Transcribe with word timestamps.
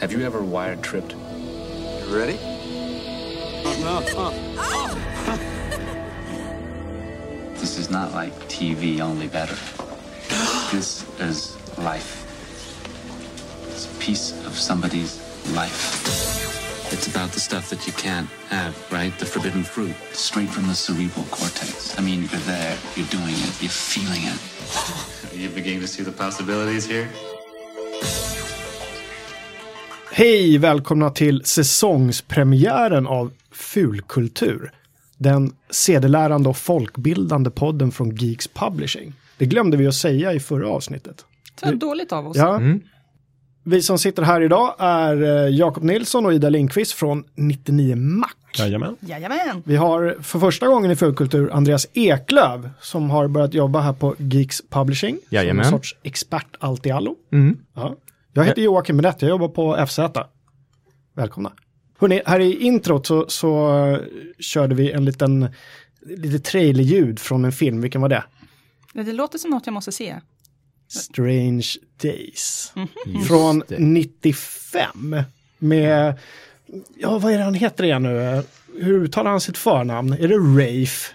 Have 0.00 0.12
you 0.12 0.24
ever 0.24 0.42
wired 0.44 0.82
tripped? 0.82 1.12
You 1.12 2.16
ready? 2.16 2.38
This 7.58 7.76
is 7.76 7.90
not 7.90 8.12
like 8.12 8.32
TV, 8.48 9.00
only 9.00 9.26
better. 9.26 9.56
This 10.70 11.04
is 11.18 11.56
life. 11.76 12.24
It's 13.68 13.92
a 13.92 13.98
piece 13.98 14.30
of 14.46 14.54
somebody's 14.54 15.18
life. 15.52 16.92
It's 16.92 17.08
about 17.08 17.32
the 17.32 17.40
stuff 17.40 17.68
that 17.70 17.84
you 17.86 17.92
can't 17.94 18.28
have, 18.48 18.76
right? 18.92 19.12
The 19.18 19.26
forbidden 19.26 19.64
fruit, 19.64 19.94
straight 20.12 20.48
from 20.48 20.68
the 20.68 20.74
cerebral 20.74 21.26
cortex. 21.32 21.98
I 21.98 22.02
mean, 22.02 22.20
you're 22.30 22.40
there, 22.46 22.78
you're 22.94 23.06
doing 23.08 23.34
it, 23.34 23.60
you're 23.60 23.70
feeling 23.70 24.22
it. 24.22 25.32
Are 25.32 25.36
you 25.36 25.48
beginning 25.50 25.80
to 25.80 25.88
see 25.88 26.04
the 26.04 26.12
possibilities 26.12 26.86
here? 26.86 27.10
Hej, 30.18 30.58
välkomna 30.58 31.10
till 31.10 31.44
säsongspremiären 31.44 33.06
av 33.06 33.32
Fulkultur. 33.50 34.72
Den 35.16 35.52
sedelärande 35.70 36.48
och 36.48 36.56
folkbildande 36.56 37.50
podden 37.50 37.90
från 37.90 38.16
Geeks 38.16 38.48
Publishing. 38.48 39.12
Det 39.36 39.46
glömde 39.46 39.76
vi 39.76 39.86
att 39.86 39.94
säga 39.94 40.32
i 40.32 40.40
förra 40.40 40.68
avsnittet. 40.68 41.24
Så 41.60 41.72
dåligt 41.72 42.12
av 42.12 42.28
oss. 42.28 42.36
Ja. 42.36 42.60
Vi 43.64 43.82
som 43.82 43.98
sitter 43.98 44.22
här 44.22 44.40
idag 44.40 44.74
är 44.78 45.22
eh, 45.22 45.56
Jakob 45.56 45.84
Nilsson 45.84 46.26
och 46.26 46.32
Ida 46.32 46.48
Lindqvist 46.48 46.92
från 46.92 47.24
99 47.34 47.96
Mac. 47.96 48.28
Jajamän. 48.58 48.96
Jajamän. 49.00 49.62
Vi 49.64 49.76
har 49.76 50.16
för 50.22 50.38
första 50.38 50.66
gången 50.66 50.90
i 50.90 50.96
Fulkultur 50.96 51.50
Andreas 51.52 51.86
Eklöv 51.92 52.70
som 52.80 53.10
har 53.10 53.28
börjat 53.28 53.54
jobba 53.54 53.80
här 53.80 53.92
på 53.92 54.14
Geeks 54.18 54.62
Publishing. 54.70 55.18
Jajamän. 55.30 55.64
Som 55.64 55.74
en 55.74 55.78
sorts 55.78 55.96
expert 56.02 56.56
allt 56.58 56.86
i 56.86 56.90
allo. 56.90 57.16
Mm. 57.32 57.58
Ja. 57.74 57.96
Jag 58.38 58.44
heter 58.44 58.62
Joakim 58.62 58.96
Benett, 58.96 59.22
jag 59.22 59.28
jobbar 59.28 59.48
på 59.48 59.86
FZ. 59.86 59.98
Välkomna. 61.14 61.52
Hörrni, 61.98 62.22
här 62.26 62.40
i 62.40 62.56
introt 62.56 63.06
så, 63.06 63.24
så 63.28 63.78
eh, 63.86 63.98
körde 64.38 64.74
vi 64.74 64.92
en 64.92 65.04
liten, 65.04 65.48
lite 66.00 66.38
trailerljud 66.38 67.18
från 67.18 67.44
en 67.44 67.52
film, 67.52 67.80
vilken 67.80 68.00
var 68.00 68.08
det? 68.08 68.24
Det 68.92 69.12
låter 69.12 69.38
som 69.38 69.50
något 69.50 69.66
jag 69.66 69.72
måste 69.72 69.92
se. 69.92 70.16
Strange 70.88 71.66
Days. 72.02 72.72
Mhm. 72.74 73.24
Från 73.24 73.62
det. 73.68 73.78
95. 73.78 75.16
Med, 75.58 76.14
ja 76.96 77.18
vad 77.18 77.32
är 77.32 77.38
det 77.38 77.44
han 77.44 77.54
heter 77.54 77.84
igen 77.84 78.02
nu? 78.02 78.42
Hur 78.80 79.04
uttalar 79.04 79.30
han 79.30 79.40
sitt 79.40 79.58
förnamn? 79.58 80.12
Är 80.12 80.28
det 80.28 80.36
Rafe? 80.36 81.14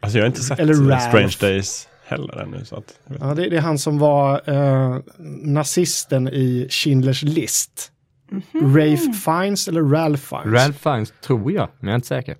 Alltså 0.00 0.18
jag 0.18 0.24
har 0.24 0.28
inte 0.28 0.42
sett 0.42 0.58
Eller 0.58 0.92
eh. 0.92 1.08
Strange 1.08 1.36
Days 1.40 1.88
heller 2.08 2.42
ännu. 2.42 2.64
Så 2.64 2.76
att, 2.76 2.98
Ja, 3.20 3.34
det, 3.34 3.48
det 3.48 3.56
är 3.56 3.60
han 3.60 3.78
som 3.78 3.98
var 3.98 4.42
eh, 4.50 4.98
nazisten 5.42 6.28
i 6.28 6.66
Schindlers 6.70 7.22
list. 7.22 7.92
Mhm. 8.30 8.76
Rafe 8.76 9.12
Fiennes 9.12 9.68
eller 9.68 9.82
Ralph 9.82 10.22
Fiennes? 10.22 10.62
Ralph 10.62 10.78
Fiennes 10.78 11.12
tror 11.20 11.52
jag, 11.52 11.68
men 11.80 11.88
jag 11.88 11.92
är 11.92 11.94
inte 11.94 12.08
säker. 12.08 12.36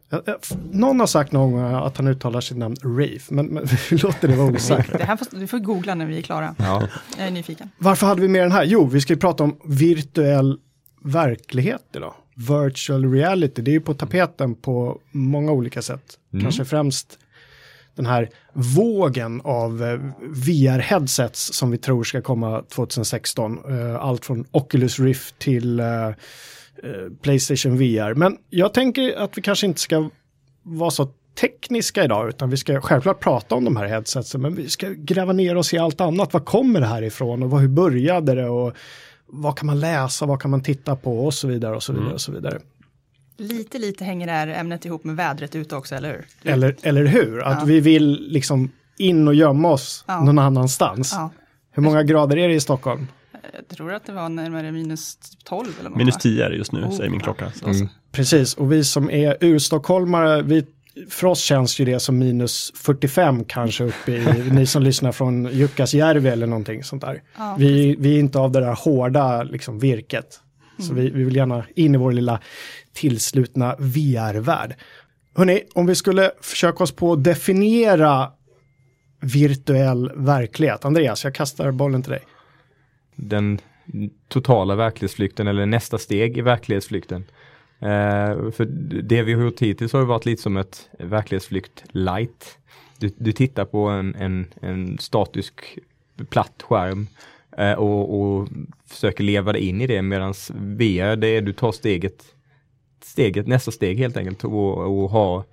Någon 0.73 1.01
har 1.01 1.07
sagt 1.07 1.33
någon 1.33 1.53
gång 1.53 1.75
att 1.75 1.97
han 1.97 2.09
uttalar 2.09 2.41
sitt 2.41 2.57
namn 2.57 2.77
Rafe, 2.83 3.35
men, 3.35 3.47
men 3.47 3.67
vi 3.91 3.97
låter 3.97 4.29
det 4.29 4.37
vara 4.37 4.53
osagt. 4.53 4.93
Det 4.93 5.05
här 5.05 5.17
får, 5.17 5.27
du 5.41 5.47
får 5.47 5.59
googla 5.59 5.95
när 5.95 6.07
vi 6.07 6.19
är 6.19 6.23
klara. 6.23 6.55
Ja. 6.59 6.89
Jag 7.19 7.27
är 7.27 7.31
nyfiken. 7.31 7.71
Varför 7.79 8.07
hade 8.07 8.21
vi 8.21 8.29
med 8.29 8.43
den 8.43 8.53
här? 8.53 8.65
Jo, 8.65 8.85
vi 8.87 9.01
ska 9.01 9.13
ju 9.13 9.19
prata 9.19 9.45
om 9.45 9.57
virtuell 9.65 10.59
verklighet 11.05 11.83
idag. 11.95 12.15
Virtual 12.35 13.13
reality, 13.13 13.63
det 13.63 13.71
är 13.71 13.73
ju 13.73 13.81
på 13.81 13.95
tapeten 13.95 14.55
på 14.55 15.01
många 15.11 15.53
olika 15.53 15.83
sätt. 15.83 16.03
Kanske 16.41 16.65
främst 16.65 17.19
den 17.99 18.07
här 18.07 18.29
vågen 18.53 19.41
av 19.45 19.83
eh, 19.83 19.99
VR-headsets 20.21 21.53
som 21.53 21.71
vi 21.71 21.79
tror 21.79 22.05
ska 22.05 22.23
komma 22.23 22.63
2016. 22.63 23.59
Eh, 23.69 23.97
allt 23.97 24.25
från 24.25 24.45
Oculus 24.51 25.01
Rift 25.01 25.39
till 25.39 25.81
eh, 25.81 25.87
Playstation 27.23 27.79
VR. 27.79 28.15
Men 28.15 28.37
jag 28.51 28.75
tänker 28.75 29.17
att 29.17 29.39
vi 29.39 29.43
kanske 29.43 29.67
inte 29.67 29.81
ska 29.81 30.11
vara 30.63 30.91
så 30.91 31.09
tekniska 31.41 32.05
idag, 32.05 32.29
utan 32.29 32.51
vi 32.51 32.57
ska 32.57 32.81
självklart 32.81 33.21
prata 33.21 33.55
om 33.55 33.65
de 33.65 33.77
här 33.77 33.87
headsetsen, 33.87 34.43
men 34.43 34.55
vi 34.55 34.69
ska 34.69 34.89
gräva 34.89 35.33
ner 35.33 35.57
oss 35.57 35.75
i 35.75 35.79
allt 35.79 36.01
annat. 36.01 36.33
Vad 36.33 36.45
kommer 36.45 36.81
det 36.81 36.87
här 36.87 37.03
ifrån 37.03 37.43
och 37.43 37.61
hur 37.61 37.69
började 37.69 38.35
det 38.35 38.49
och 38.49 38.73
vad 39.27 39.59
kan 39.59 39.67
man 39.67 39.81
läsa, 39.81 40.27
vad 40.27 40.43
kan 40.43 40.51
man 40.51 40.63
titta 40.63 40.97
på 40.97 41.27
och 41.27 41.35
så 41.35 41.49
vidare 41.49 41.77
och 41.77 41.83
så 41.83 41.93
vidare 41.93 42.13
och 42.13 42.21
så 42.21 42.33
vidare. 42.33 42.61
Lite, 43.39 43.79
lite 43.79 44.05
hänger 44.05 44.27
det 44.27 44.33
här 44.33 44.49
ämnet 44.49 44.85
ihop 44.85 45.05
med 45.05 45.17
vädret 45.17 45.55
ute 45.57 45.77
också, 45.77 45.95
eller 45.95 46.09
hur? 46.43 46.53
Eller, 46.53 46.77
eller 46.83 47.05
hur? 47.05 47.43
Att 47.43 47.59
Ja. 47.59 47.65
vi 47.65 47.81
vill 47.81 48.27
liksom 48.31 48.71
in 48.97 49.29
och 49.29 49.35
gömma 49.35 49.71
oss 49.71 50.05
Ja. 50.09 50.21
någon 50.25 50.39
annanstans. 50.39 51.13
Ja, 51.13 51.31
Hur 51.71 51.83
många 51.83 52.03
grader 52.03 52.37
är 52.39 52.49
det 52.49 52.55
i 52.55 52.61
Stockholm? 52.61 53.07
jag 53.57 53.69
tror 53.77 53.93
att 53.93 54.05
det 54.05 54.13
var 54.13 54.29
närmare 54.29 54.73
minus 54.73 55.19
12 55.45 55.67
eller. 55.81 55.91
Minus 55.91 56.15
va? 56.15 56.21
10 56.21 56.45
är 56.45 56.51
det 56.51 56.57
just 56.57 56.73
nu, 56.73 56.85
Oh, 56.85 56.97
säger 56.97 57.11
min 57.11 57.21
ja. 57.21 57.25
klocka. 57.35 57.53
Mm. 57.65 57.89
Precis, 58.13 58.55
och 58.55 58.73
vi 58.73 58.85
som 58.85 59.11
är 59.11 59.37
urstockholmare, 59.41 60.43
vi, 60.43 60.67
för 61.11 61.27
oss 61.27 61.41
känns 61.41 61.79
ju 61.81 61.85
det 61.85 62.01
som 62.01 62.19
minus 62.19 62.73
45 62.75 63.45
kanske 63.45 63.85
uppe 63.85 64.13
i, 64.13 64.25
ni 64.53 64.67
som 64.67 64.83
lyssnar 64.83 65.13
från 65.13 65.45
Jukkasjärvi 65.53 66.29
eller 66.29 66.47
någonting 66.47 66.85
sånt 66.85 67.03
där. 67.03 67.23
Ja, 67.39 67.57
vi, 67.59 67.97
vi 67.99 68.15
är 68.15 68.19
inte 68.21 68.39
av 68.39 68.53
det 68.53 68.61
där 68.61 68.73
hårda 68.85 69.43
liksom, 69.43 69.79
virket. 69.79 70.41
Så 70.81 70.95
vi, 70.95 71.11
vi 71.11 71.25
vill 71.25 71.37
gärna 71.37 71.65
in 71.75 71.95
i 71.95 71.99
vår 71.99 72.13
lilla 72.13 72.41
tillslutna 73.01 73.77
VR-värld. 73.79 74.75
Hörrni, 75.35 75.63
om 75.75 75.87
vi 75.87 75.95
skulle 75.95 76.31
försöka 76.41 76.85
oss 76.85 76.93
på 76.93 77.13
att 77.13 77.25
definiera 77.25 78.33
virtuell 79.21 80.13
verklighet. 80.15 80.85
Andreas, 80.85 81.25
jag 81.25 81.35
kastar 81.35 81.71
bollen 81.71 82.03
till 82.03 82.13
dig. 82.13 82.23
Den 83.17 83.59
totala 84.29 84.75
verklighetsflykten 84.75 85.49
eller 85.49 85.67
nästa 85.67 85.99
steg 85.99 86.39
i 86.39 86.41
verklighetsflykten. 86.41 87.25
Eh, 87.81 88.51
för 88.51 88.65
det 89.03 89.23
vi 89.23 89.35
har 89.35 89.43
gjort 89.43 89.61
hittills 89.61 89.93
har 89.93 90.05
varit 90.05 90.27
lite 90.27 90.43
som 90.43 90.57
ett 90.57 90.89
verklighetsflykt 90.99 91.85
light. 91.91 92.59
Du, 92.99 93.11
du 93.17 93.33
tittar 93.33 93.65
på 93.65 93.89
en, 93.89 94.15
en, 94.15 94.47
en 94.61 94.99
statisk 94.99 95.79
platt 96.31 96.63
skärm 96.63 97.07
eh, 97.59 97.73
och, 97.73 98.21
och 98.21 98.49
försöker 98.87 99.25
leva 99.25 99.53
dig 99.53 99.69
in 99.69 99.81
i 99.81 99.87
det 99.87 100.03
medan 100.03 100.35
VR 100.51 101.17
det 101.17 101.29
är 101.29 101.43
du 101.43 101.53
tar 101.53 101.73
steget 101.73 102.35
steget, 103.05 103.47
nästa 103.47 103.71
steg 103.71 103.99
helt 103.99 104.17
enkelt 104.17 104.45
och, 104.45 104.79
och 104.79 105.11
ha 105.11 105.45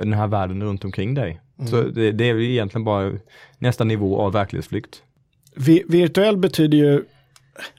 den 0.00 0.12
här 0.12 0.26
världen 0.26 0.62
runt 0.62 0.84
omkring 0.84 1.14
dig. 1.14 1.40
Så 1.70 1.82
det, 1.82 2.12
det 2.12 2.30
är 2.30 2.34
ju 2.34 2.50
egentligen 2.52 2.84
bara 2.84 3.12
nästa 3.58 3.84
nivå 3.84 4.20
av 4.20 4.32
verklighetsflykt. 4.32 5.02
Vi, 5.56 5.84
virtuell 5.88 6.36
betyder 6.36 6.78
ju, 6.78 7.04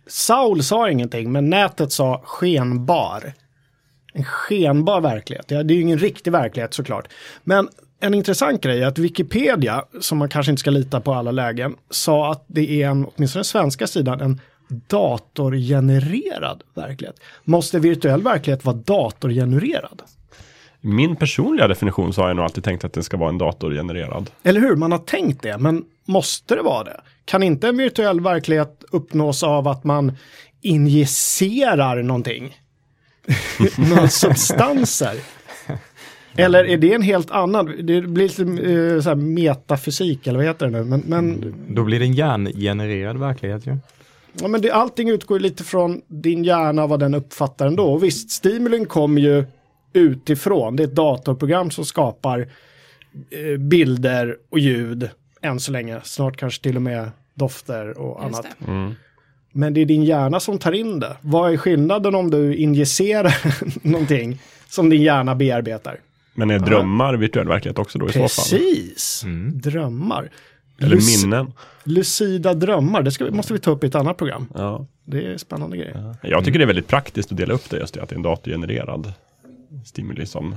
Saul 0.08 0.64
sa 0.64 0.90
ingenting, 0.90 1.32
men 1.32 1.50
nätet 1.50 1.92
sa 1.92 2.22
skenbar. 2.26 3.34
En 4.14 4.24
skenbar 4.24 5.02
verklighet. 5.02 5.52
Ja, 5.52 5.64
det 5.64 5.74
är 5.74 5.76
ju 5.76 5.82
ingen 5.82 6.00
riktig 6.00 6.32
verklighet 6.32 6.74
såklart. 6.74 7.08
Men 7.44 7.70
en 8.00 8.14
intressant 8.14 8.62
grej 8.62 8.82
är 8.82 8.88
att 8.88 8.98
Wikipedia, 8.98 9.86
som 10.02 10.18
man 10.18 10.30
kanske 10.30 10.52
inte 10.52 10.60
ska 10.60 10.72
lita 10.72 11.02
på 11.02 11.14
alla 11.14 11.32
lägen, 11.32 11.76
sa 11.90 12.32
att 12.32 12.46
det 12.48 12.84
är 12.84 12.88
en, 12.88 13.06
åtminstone 13.06 13.40
den 13.40 13.46
svenska 13.46 13.88
sidan, 13.88 14.22
en 14.22 14.42
datorgenererad 14.68 16.64
verklighet. 16.74 17.20
Måste 17.44 17.80
virtuell 17.80 18.22
verklighet 18.22 18.66
vara 18.66 18.76
datorgenererad? 18.76 20.02
Min 20.82 21.16
personliga 21.16 21.68
definition 21.68 22.14
så 22.14 22.22
har 22.22 22.28
jag 22.28 22.36
nog 22.36 22.46
alltid 22.46 22.64
tänkt 22.64 22.84
att 22.84 22.94
det 22.94 23.04
ska 23.04 23.18
vara 23.18 23.30
en 23.30 23.38
datorgenererad. 23.38 24.32
Eller 24.44 24.62
hur? 24.62 24.76
Man 24.76 24.92
har 24.92 25.00
tänkt 25.00 25.42
det, 25.42 25.58
men 25.58 25.84
måste 26.06 26.56
det 26.56 26.62
vara 26.62 26.84
det? 26.84 27.02
Kan 27.26 27.44
inte 27.44 27.68
en 27.68 27.78
virtuell 27.78 28.22
verklighet 28.22 28.84
uppnås 28.92 29.44
av 29.44 29.68
att 29.68 29.84
man 29.84 30.18
injicerar 30.62 32.04
någonting? 32.04 32.58
Några 33.78 34.08
substanser? 34.08 35.16
Eller 36.38 36.66
är 36.66 36.78
det 36.78 36.94
en 36.94 37.02
helt 37.02 37.32
annan? 37.32 37.66
Det 37.66 38.02
blir 38.02 38.28
lite 38.28 38.42
eh, 38.44 39.02
så 39.02 39.10
här 39.10 39.16
metafysik 39.16 40.28
eller 40.28 40.38
vad 40.38 40.48
heter 40.48 40.66
det 40.66 40.72
nu? 40.72 40.84
Men, 40.84 41.04
men, 41.06 41.54
Då 41.70 41.84
blir 41.84 42.00
det 42.00 42.06
en 42.06 42.14
hjärngenererad 42.14 43.18
verklighet 43.18 43.68
ju. 43.68 43.72
ja, 43.72 43.78
men 44.42 44.62
det, 44.62 44.72
allting 44.72 45.10
utgår 45.10 45.40
lite 45.40 45.64
från 45.64 46.02
din 46.08 46.44
hjärna, 46.44 46.88
vad 46.88 47.00
den 47.00 47.14
uppfattar 47.14 47.68
ändå. 47.68 47.94
Och 47.94 48.04
visst, 48.04 48.32
stimulin 48.32 48.86
kommer 48.86 49.22
ju 49.22 49.46
utifrån. 49.94 50.76
Det 50.76 50.84
är 50.84 50.88
ett 50.88 50.96
datorprogram 50.96 51.72
som 51.72 51.86
skapar 51.86 52.40
eh, 53.30 53.60
bilder 53.60 54.38
och 54.50 54.60
ljud 54.60 55.10
än 55.42 55.60
så 55.60 55.72
länge. 55.72 56.00
Snart 56.04 56.38
kanske 56.38 56.64
till 56.64 56.76
och 56.76 56.82
med 56.82 57.12
dofter 57.34 57.98
och 57.98 58.24
Just 58.24 58.36
annat. 58.36 58.56
det. 58.60 58.96
Men 59.52 59.74
det 59.74 59.82
är 59.82 59.86
din 59.86 60.04
hjärna 60.04 60.40
som 60.40 60.58
tar 60.58 60.72
in 60.72 61.00
det. 61.00 61.18
Vad 61.22 61.54
är 61.54 61.58
skillnaden 61.58 62.16
om 62.16 62.32
du 62.32 62.56
injicerar 62.56 63.36
någonting 63.88 64.42
som 64.70 64.90
din 64.90 65.02
hjärna 65.02 65.36
bearbetar? 65.36 66.00
Men 66.34 66.52
är 66.52 66.60
drömmar 66.60 67.14
virtuell 67.14 67.48
verklighet 67.48 67.80
också 67.80 68.00
då 68.00 68.06
i 68.06 68.12
så 68.12 68.14
fall? 68.14 68.28
Precis, 68.28 69.24
drömmar. 69.54 70.30
Eller 70.80 70.96
Luc- 70.96 71.24
minnen? 71.24 71.54
Lucida 71.84 72.54
drömmar, 72.54 73.02
det 73.02 73.12
ska, 73.12 73.26
vi- 73.26 73.32
måste 73.32 73.54
vi 73.54 73.60
ta 73.60 73.72
upp 73.72 73.84
i 73.84 73.88
ett 73.88 73.96
annat 73.96 74.18
program. 74.18 74.48
Ja. 74.56 74.86
Det 75.06 75.26
är 75.34 75.38
spännande 75.38 75.78
grejer. 75.78 76.16
Jag 76.22 76.46
tycker 76.46 76.60
det 76.60 76.66
är 76.66 76.68
väldigt 76.68 76.88
praktiskt 76.88 77.32
att 77.32 77.38
dela 77.38 77.54
upp 77.54 77.70
det 77.70 77.78
just 77.78 77.94
det, 77.94 78.02
att 78.04 78.10
det 78.10 78.14
är 78.14 78.18
en 78.18 78.24
datorgenererad 78.24 79.14
stimuli 79.86 80.26
som, 80.26 80.56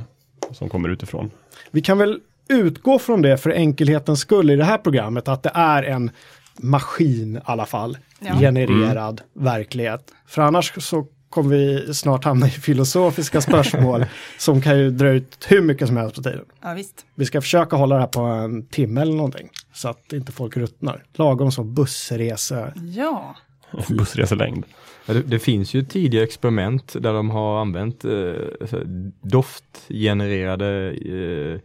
som 0.52 0.68
kommer 0.68 0.88
utifrån. 0.88 1.30
Vi 1.70 1.82
kan 1.82 1.98
väl 1.98 2.20
utgå 2.48 2.98
från 2.98 3.22
det 3.22 3.38
för 3.38 3.50
enkelhetens 3.50 4.20
skull 4.20 4.50
i 4.50 4.56
det 4.56 4.64
här 4.64 4.78
programmet, 4.78 5.28
att 5.28 5.42
det 5.42 5.50
är 5.54 5.82
en 5.82 6.10
maskin 6.56 7.36
i 7.36 7.40
alla 7.44 7.66
fall, 7.66 7.98
Ja. 8.20 8.34
genererad 8.38 9.20
verklighet. 9.32 10.12
För 10.26 10.42
annars 10.42 10.72
så 10.82 11.06
kommer 11.30 11.50
vi 11.56 11.94
snart 11.94 12.24
hamna 12.24 12.46
i 12.46 12.50
filosofiska 12.50 13.40
spörsmål 13.40 14.04
som 14.38 14.62
kan 14.62 14.78
ju 14.78 14.90
dra 14.90 15.08
ut 15.08 15.46
hur 15.48 15.60
mycket 15.62 15.88
som 15.88 15.96
helst 15.96 16.14
på 16.16 16.22
tiden. 16.22 16.44
Ja, 16.62 16.72
visst. 16.74 17.06
Vi 17.14 17.24
ska 17.26 17.40
försöka 17.40 17.76
hålla 17.76 17.94
det 17.94 18.00
här 18.00 18.08
på 18.08 18.20
en 18.20 18.66
timme 18.66 19.00
eller 19.00 19.12
någonting 19.12 19.48
så 19.78 19.88
att 19.88 20.12
inte 20.12 20.32
folk 20.32 20.56
ruttnar. 20.56 21.04
Lagom 21.12 21.52
som 21.52 21.74
bussresa. 21.74 22.72
Ja, 22.96 23.36
Bussreselängd. 23.88 24.64
Ja, 25.06 25.14
Det, 25.14 25.22
det 25.22 25.38
finns 25.38 25.74
ju 25.74 25.84
tidiga 25.84 26.22
experiment 26.22 26.96
där 27.00 27.12
de 27.12 27.30
har 27.30 27.60
använt 27.60 28.04
eh, 28.04 28.32
doftgenererade 29.22 30.90
eh, 30.90 31.60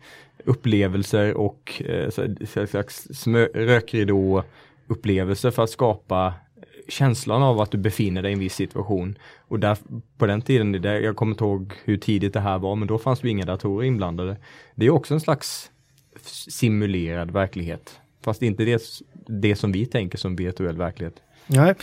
upplevelser 0.45 1.33
och 1.33 1.81
eh, 1.85 2.09
så 2.09 2.67
slags 2.67 3.07
smö- 3.09 3.53
rökridå-upplevelser 3.53 5.51
för 5.51 5.63
att 5.63 5.69
skapa 5.69 6.33
känslan 6.87 7.43
av 7.43 7.61
att 7.61 7.71
du 7.71 7.77
befinner 7.77 8.21
dig 8.21 8.31
i 8.31 8.33
en 8.33 8.39
viss 8.39 8.55
situation. 8.55 9.17
Och 9.47 9.59
där, 9.59 9.77
på 10.17 10.25
den 10.25 10.41
tiden, 10.41 10.71
där, 10.71 10.99
jag 10.99 11.15
kommer 11.15 11.31
inte 11.31 11.43
ihåg 11.43 11.73
hur 11.83 11.97
tidigt 11.97 12.33
det 12.33 12.39
här 12.39 12.59
var, 12.59 12.75
men 12.75 12.87
då 12.87 12.97
fanns 12.97 13.19
det 13.19 13.29
inga 13.29 13.45
datorer 13.45 13.87
inblandade. 13.87 14.37
Det 14.75 14.85
är 14.85 14.89
också 14.89 15.13
en 15.13 15.21
slags 15.21 15.71
simulerad 16.49 17.31
verklighet. 17.31 17.99
Fast 18.23 18.41
inte 18.41 18.65
det, 18.65 18.83
det 19.27 19.55
som 19.55 19.71
vi 19.71 19.85
tänker 19.85 20.17
som 20.17 20.35
virtuell 20.35 20.77
verklighet. 20.77 21.15
Nej. 21.47 21.75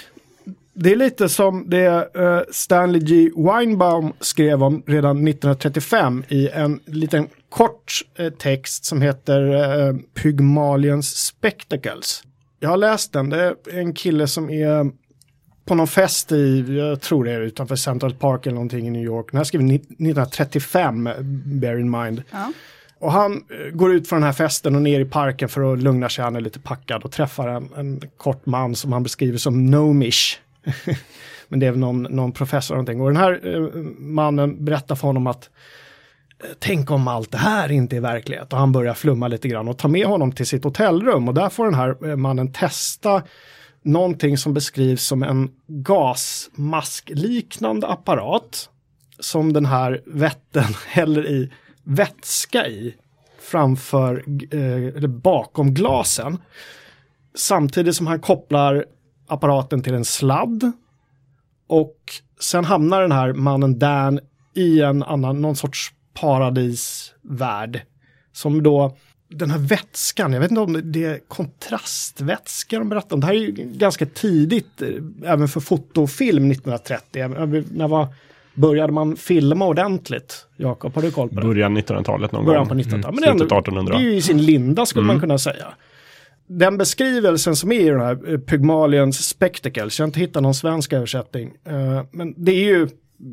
Det 0.73 0.93
är 0.93 0.97
lite 0.97 1.29
som 1.29 1.71
det 1.71 2.11
eh, 2.15 2.41
Stanley 2.51 3.01
G. 3.01 3.31
Weinbaum 3.37 4.13
skrev 4.21 4.63
om 4.63 4.83
redan 4.87 5.29
1935 5.29 6.25
i 6.29 6.49
en 6.49 6.81
liten 6.87 7.29
kort 7.49 7.93
eh, 8.19 8.31
text 8.31 8.85
som 8.85 9.03
heter 9.03 9.41
uh, 9.41 9.97
Pygmalions 10.15 11.17
Spectacles. 11.17 12.23
Jag 12.61 12.69
har 12.69 12.77
läst 12.77 13.13
den, 13.13 13.31
det 13.31 13.45
är 13.45 13.79
en 13.79 13.95
kille 13.95 14.27
som 14.27 14.51
är 14.51 14.91
på 15.65 15.75
någon 15.75 15.89
fest 15.89 16.33
i, 16.33 16.77
jag 16.79 17.01
tror 17.01 17.25
det 17.25 17.33
är 17.33 17.41
utanför 17.41 17.77
Central 17.77 18.15
Park 18.15 18.47
eller 18.47 18.55
någonting 18.55 18.87
i 18.87 18.91
New 18.91 19.05
York. 19.05 19.27
Den 19.31 19.37
här 19.37 19.45
skrev 19.45 19.61
1935, 19.61 21.09
bear 21.45 21.79
in 21.79 21.91
mind. 21.91 22.23
ja. 22.31 22.53
Och 23.01 23.13
han 23.13 23.33
eh, 23.33 23.71
går 23.73 23.93
ut 23.93 24.09
från 24.09 24.21
den 24.21 24.27
här 24.27 24.33
festen 24.33 24.77
och 24.77 24.83
ner 24.83 25.01
i 25.01 25.05
parken 25.05 25.49
för 25.49 25.73
att 25.73 25.83
lugna 25.83 26.09
sig. 26.09 26.25
Han 26.25 26.37
är 26.37 26.41
lite 26.41 26.61
packad 26.61 27.03
och 27.03 27.13
träffar 27.13 27.49
en, 27.49 27.69
en 27.77 28.01
kort 28.17 28.47
man 28.47 28.77
som 28.77 28.93
han 28.93 29.03
beskriver 29.03 29.39
som 29.39 29.67
gnomish. 29.67 30.39
Men 31.49 31.61
det 31.61 31.67
är 31.67 31.71
väl 31.71 31.81
någon, 31.81 32.03
någon 32.03 32.33
professor 32.33 32.75
eller 32.75 32.83
någonting. 32.83 33.01
Och 33.01 33.07
den 33.07 33.17
här 33.17 33.55
eh, 33.55 33.61
mannen 33.99 34.65
berättar 34.65 34.95
för 34.95 35.07
honom 35.07 35.27
att 35.27 35.51
eh, 36.45 36.51
tänk 36.59 36.91
om 36.91 37.09
allt 37.09 37.33
det 37.33 37.39
här 37.39 37.73
inte 37.73 37.97
är 37.97 38.01
verklighet. 38.01 38.53
Och 38.53 38.59
han 38.59 38.73
börjar 38.73 38.95
flumma 38.95 39.29
lite 39.29 39.49
grann 39.49 39.69
och 39.69 39.79
tar 39.79 39.89
med 39.89 40.07
honom 40.07 40.33
till 40.33 40.47
sitt 40.47 40.65
hotellrum. 40.65 41.29
Och 41.29 41.35
där 41.35 41.49
får 41.49 41.65
den 41.65 41.75
här 41.75 42.11
eh, 42.11 42.17
mannen 42.17 42.53
testa 42.53 43.23
någonting 43.83 44.39
som 44.39 44.55
beskrivs 44.55 45.03
som 45.03 45.23
en 45.23 45.51
gasmaskliknande 45.67 47.87
apparat 47.87 48.69
som 49.19 49.53
den 49.53 49.67
här 49.67 50.03
vätten 50.07 50.75
häller 50.87 51.27
i 51.27 51.51
vätska 51.85 52.67
i 52.67 52.95
framför, 53.41 54.25
eh, 54.51 54.97
eller 54.97 55.09
bakom 55.09 55.75
glasen. 55.75 56.39
Samtidigt 57.35 57.97
som 57.97 58.07
han 58.07 58.21
kopplar 58.21 58.85
apparaten 59.27 59.83
till 59.83 59.95
en 59.95 60.05
sladd. 60.05 60.73
Och 61.67 61.97
sen 62.41 62.65
hamnar 62.65 63.03
den 63.03 63.13
här 63.13 63.33
mannen 63.33 63.79
Dan 63.79 64.21
i 64.55 64.81
en 64.81 65.03
annan, 65.03 65.41
någon 65.41 65.57
sorts 65.57 65.93
paradisvärld. 66.15 67.83
Som 68.33 68.63
då, 68.63 68.97
den 69.29 69.51
här 69.51 69.59
vätskan, 69.59 70.33
jag 70.33 70.41
vet 70.41 70.51
inte 70.51 70.61
om 70.61 70.93
det 70.93 71.05
är 71.05 71.19
kontrastvätska 71.29 72.79
de 72.79 72.89
berättar 72.89 73.17
om. 73.17 73.21
Det 73.21 73.27
här 73.27 73.35
är 73.35 73.39
ju 73.39 73.53
ganska 73.53 74.07
tidigt, 74.07 74.83
eh, 74.83 74.89
även 75.25 75.49
för 75.49 75.61
fotofilm 75.61 76.51
1930. 76.51 77.29
När 77.71 77.89
var, 77.89 78.09
började 78.55 78.93
man 78.93 79.17
filma 79.17 79.67
ordentligt? 79.67 80.47
Jakob, 80.57 80.95
har 80.95 81.03
du 81.03 81.11
koll 81.11 81.29
på 81.29 81.35
det? 81.35 81.47
Början 81.47 81.79
1900-talet 81.79 82.33
någon 82.33 82.45
Början 82.45 82.69
på 82.69 82.75
gång. 82.75 82.83
1900-talet. 82.83 83.05
Men 83.05 83.17
det 83.17 83.27
är, 83.27 83.31
ändå, 83.31 83.45
Slutet 83.45 83.59
1800. 83.59 83.99
det 83.99 84.05
är 84.05 84.11
ju 84.11 84.15
i 84.15 84.23
sin 84.23 84.43
linda 84.43 84.87
skulle 84.87 85.07
man 85.07 85.21
kunna 85.21 85.39
säga. 85.39 85.67
Den 86.47 86.79
beskrivelsen 86.79 87.57
som 87.57 87.73
är 87.73 87.81
i 87.81 87.89
den 87.89 88.01
här 88.01 88.33
eh, 88.33 88.39
Pygmalions 88.39 89.29
Spectacles, 89.29 89.99
jag 89.99 90.05
har 90.05 90.09
inte 90.09 90.21
hittat 90.21 90.43
någon 90.43 90.55
svensk 90.55 90.93
översättning, 90.93 91.53
eh, 91.65 92.03
men 92.11 92.35
det 92.37 92.53
är 92.53 92.65
ju 92.65 92.89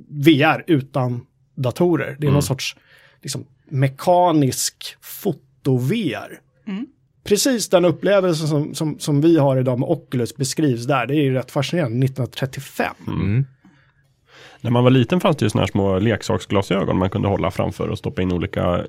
VR 0.10 0.64
utan 0.68 1.26
datorer. 1.56 2.18
Det 2.20 2.28
är 2.28 2.32
någon 2.32 2.44
sorts 2.44 2.76
liksom, 3.22 3.46
mekanisk 3.70 4.96
foto-VR. 5.02 6.40
Precis 7.24 7.70
den 7.70 7.86
upplevelsen 7.86 8.48
som, 8.48 8.76
som, 8.76 9.00
som 9.00 9.22
vi 9.22 9.38
har 9.38 9.58
idag 9.58 9.80
med 9.80 9.90
Oculus 9.90 10.36
beskrivs 10.36 10.86
där, 10.88 11.06
det 11.06 11.16
är 11.16 11.22
ju 11.22 11.34
rätt 11.34 11.52
fascinerande, 11.52 12.06
1935. 12.06 13.46
När 14.62 14.72
man 14.72 14.84
var 14.84 14.92
liten 14.92 15.20
fanns 15.20 15.38
det 15.38 15.46
ju 15.46 15.50
sådana 15.50 15.62
här 15.66 15.72
små 15.72 16.00
leksaksglasögon 16.00 16.98
man 16.98 17.10
kunde 17.10 17.28
hålla 17.28 17.52
framför 17.52 17.88
och 17.88 17.98
stoppa 17.98 18.22
in 18.22 18.32
olika 18.32 18.76
eh, 18.78 18.86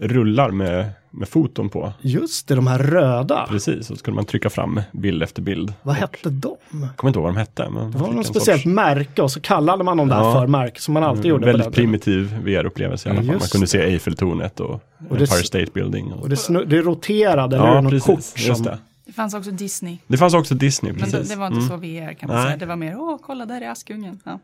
rullar 0.00 0.50
med, 0.50 0.90
med 1.10 1.28
foton 1.28 1.68
på. 1.68 1.92
Just 2.00 2.48
det, 2.48 2.54
de 2.54 2.66
här 2.66 2.78
röda. 2.78 3.46
Precis, 3.50 3.90
och 3.90 3.98
så 3.98 4.04
kunde 4.04 4.16
man 4.16 4.24
trycka 4.24 4.50
fram 4.50 4.80
bild 4.92 5.22
efter 5.22 5.42
bild. 5.42 5.72
Vad 5.82 5.94
hette 5.94 6.30
de? 6.30 6.56
Jag 6.70 6.96
kommer 6.96 7.08
inte 7.08 7.18
ihåg 7.18 7.24
vad 7.24 7.34
de 7.34 7.38
hette. 7.38 7.70
Men 7.70 7.90
Det 7.90 7.98
var 7.98 8.12
något 8.12 8.26
speciellt 8.26 8.62
sorts- 8.62 8.74
märke 8.74 9.22
och 9.22 9.30
så 9.30 9.40
kallade 9.40 9.84
man 9.84 9.96
dem 9.96 10.08
där 10.08 10.16
Ja. 10.16 10.32
för 10.32 10.46
märke 10.46 10.80
som 10.80 10.94
man 10.94 11.02
alltid 11.04 11.24
gjorde. 11.26 11.40
på 11.52 11.58
Väldigt 11.58 11.72
primitiv 11.74 12.36
VR-upplevelse 12.44 13.08
i 13.08 13.12
alla 13.12 13.20
fall. 13.22 13.26
Man 13.38 13.40
kunde 13.52 13.66
se 13.66 13.78
Eiffeltornet 13.82 14.60
och, 14.60 14.80
det 14.98 15.06
Empire 15.14 15.26
State 15.26 15.70
Building. 15.74 16.12
Och, 16.12 16.22
Och 16.22 16.28
det, 16.28 16.64
det 16.66 16.80
roterade, 16.82 17.56
eller 17.56 17.66
ja, 17.66 17.80
något 17.80 17.90
precis. 17.92 18.06
kort 18.06 18.56
som... 18.56 18.66
det. 19.10 19.14
Fanns 19.14 19.34
också 19.34 19.50
Disney. 19.50 19.98
det 20.06 20.16
fanns 20.16 20.34
också 20.34 20.54
Disney, 20.54 20.92
Men 20.92 21.00
precis. 21.02 21.28
det, 21.28 21.34
det 21.34 21.38
var 21.40 21.46
inte 21.46 21.58
Mm. 21.58 21.68
så 21.68 21.76
VR 21.76 22.12
kan 22.14 22.26
man 22.28 22.36
Nej. 22.36 22.46
säga. 22.46 22.56
Det 22.56 22.66
var 22.66 22.76
mer, 22.76 22.96
åh, 22.98 23.18
kolla 23.22 23.46
där 23.46 23.60
är 23.60 23.70
Askungen. 23.70 24.20
Ja. 24.24 24.40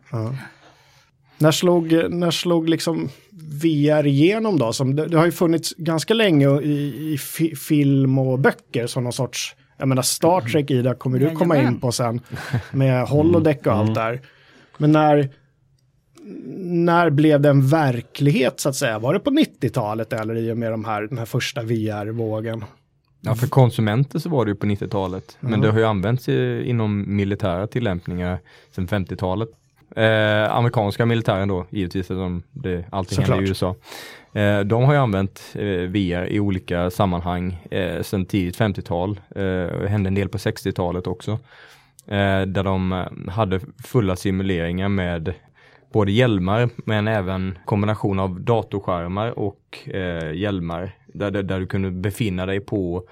När 1.39 1.51
slog, 1.53 1.93
när 2.11 2.31
slog 2.31 2.69
liksom 2.69 3.09
VR 3.63 4.07
igenom 4.07 4.59
då? 4.59 4.73
Som, 4.73 4.97
det, 4.97 5.07
det 5.07 5.19
har 5.19 5.25
ju 5.27 5.33
funnits 5.33 5.75
ganska 5.77 6.15
länge 6.15 6.61
i, 6.61 7.13
i 7.13 7.19
fi, 7.19 7.57
film 7.57 8.19
och 8.19 8.39
böcker 8.39 8.87
som 8.87 9.05
någon 9.05 9.13
sorts, 9.13 9.57
jag 9.79 9.89
menar 9.89 10.03
Star 10.03 10.41
Trek 10.41 10.71
i 10.71 10.83
det 10.83 10.95
kommer 10.95 11.19
du 11.19 11.31
komma 11.31 11.57
in 11.57 11.81
på 11.81 11.93
sen 11.93 12.21
med 12.73 13.07
holodeck 13.09 13.67
och 13.67 13.73
allt 13.73 13.95
där. 13.95 14.21
Men 14.79 14.93
när, 14.93 15.29
när 16.65 17.11
blev 17.11 17.41
det 17.41 17.49
en 17.49 17.69
verklighet 17.69 18.61
så 18.61 18.69
att 18.69 18.77
säga? 18.77 18.99
Var 18.99 19.15
det 19.15 19.21
på 19.21 19.31
90-talet 19.31 20.13
eller 20.13 20.37
i 20.37 20.53
och 20.53 20.59
med 20.59 20.71
de 20.71 20.85
här, 20.85 21.03
den 21.03 21.19
här 21.19 21.25
första 21.27 21.63
VR-vågen? 21.63 22.65
Ja, 23.27 23.35
för 23.35 23.47
konsumenter 23.47 24.19
så 24.19 24.29
var 24.29 24.45
det 24.45 24.51
ju 24.51 24.55
på 24.55 24.67
90-talet. 24.67 25.37
Men 25.41 25.61
det 25.61 25.71
har 25.71 25.79
ju 25.79 25.85
använts 25.85 26.29
i, 26.29 26.63
inom 26.67 27.17
militära 27.17 27.67
tillämpningar 27.67 28.39
sedan 28.71 28.89
50-talet. 28.89 29.49
Eh, 29.97 30.57
amerikanska 30.57 31.07
militären 31.07 31.49
då, 31.49 31.67
givetvis, 31.71 32.01
eftersom 32.01 32.43
det, 32.53 32.85
allting 32.91 33.25
händer 33.25 33.43
i 33.43 33.49
USA. 33.49 33.75
Eh, 34.33 34.61
de 34.61 34.83
har 34.83 34.93
ju 34.93 34.99
använt 34.99 35.43
eh, 35.55 35.63
VR 35.65 36.27
i 36.27 36.41
olika 36.41 36.91
sammanhang 36.91 37.67
eh, 37.71 38.03
sedan 38.03 38.25
tidigt 38.25 38.59
50-tal. 38.59 39.21
Eh, 39.35 39.89
hände 39.89 40.09
en 40.09 40.15
del 40.15 40.29
på 40.29 40.39
60-talet 40.39 41.07
också. 41.07 41.33
Eh, 42.07 42.43
där 42.43 42.63
de 42.63 42.93
eh, 42.93 43.33
hade 43.33 43.61
fulla 43.85 44.17
simuleringar 44.17 44.89
med 44.89 45.35
både 45.93 46.13
hjälmar 46.13 46.69
men 46.77 47.09
även 47.09 47.59
kombination 47.65 48.19
av 48.19 48.41
datorskärmar 48.41 49.39
och 49.39 49.79
eh, 49.89 50.33
hjälmar 50.33 50.93
där, 51.19 51.31
där, 51.31 51.43
där 51.43 51.61
du 51.61 51.67
kunde 51.67 51.91
befinna 51.91 52.47
dig 52.47 52.61
på 52.61 53.05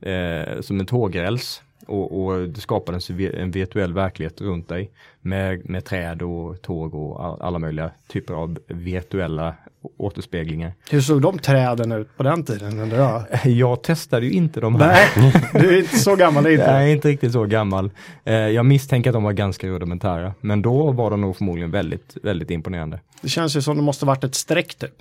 eh, 0.00 0.60
som 0.60 0.80
en 0.80 0.86
tågräls 0.86 1.62
och, 1.86 2.24
och 2.24 2.48
det 2.48 2.60
skapades 2.60 3.10
en 3.10 3.16
vi- 3.16 3.36
en 3.36 3.50
virtuell 3.50 3.92
verklighet 3.92 4.40
runt 4.40 4.68
dig 4.68 4.90
med, 5.20 5.70
med 5.70 5.84
träd 5.84 6.22
och 6.22 6.62
tåg 6.62 6.94
och 6.94 7.24
all, 7.24 7.40
alla 7.42 7.58
möjliga 7.58 7.90
typer 8.08 8.34
av 8.34 8.58
virtuella 8.66 9.54
återspeglingar. 9.96 10.72
Hur 10.90 11.00
såg 11.00 11.22
de 11.22 11.38
träden 11.38 11.92
ut 11.92 12.16
på 12.16 12.22
den 12.22 12.44
tiden? 12.44 12.78
undrar 12.78 13.26
jag? 13.44 13.82
Testade 13.82 14.26
ju 14.26 14.32
inte 14.32 14.60
de 14.60 14.74
här. 14.74 15.08
Nej, 15.16 15.32
du 15.52 15.74
är 15.74 15.78
inte 15.78 15.98
så 15.98 16.16
gammal 16.16 16.46
inte. 16.46 16.64
Är 16.64 16.86
inte 16.86 17.08
riktigt 17.08 17.32
så 17.32 17.44
gammal. 17.44 17.90
Eh, 18.24 18.34
jag 18.34 18.66
misstänker 18.66 19.10
att 19.10 19.14
de 19.14 19.22
var 19.22 19.32
ganska 19.32 19.66
rudimentära. 19.66 20.34
Men 20.40 20.62
då 20.62 20.92
var 20.92 21.10
de 21.10 21.20
nog 21.20 21.36
förmodligen 21.36 21.70
väldigt, 21.70 22.16
väldigt 22.22 22.50
imponerande. 22.50 23.00
Det 23.20 23.28
känns 23.28 23.56
ju 23.56 23.62
som 23.62 23.76
det 23.76 23.82
måste 23.82 24.06
varit 24.06 24.24
ett 24.24 24.34
streck 24.34 24.74
typ. 24.74 24.94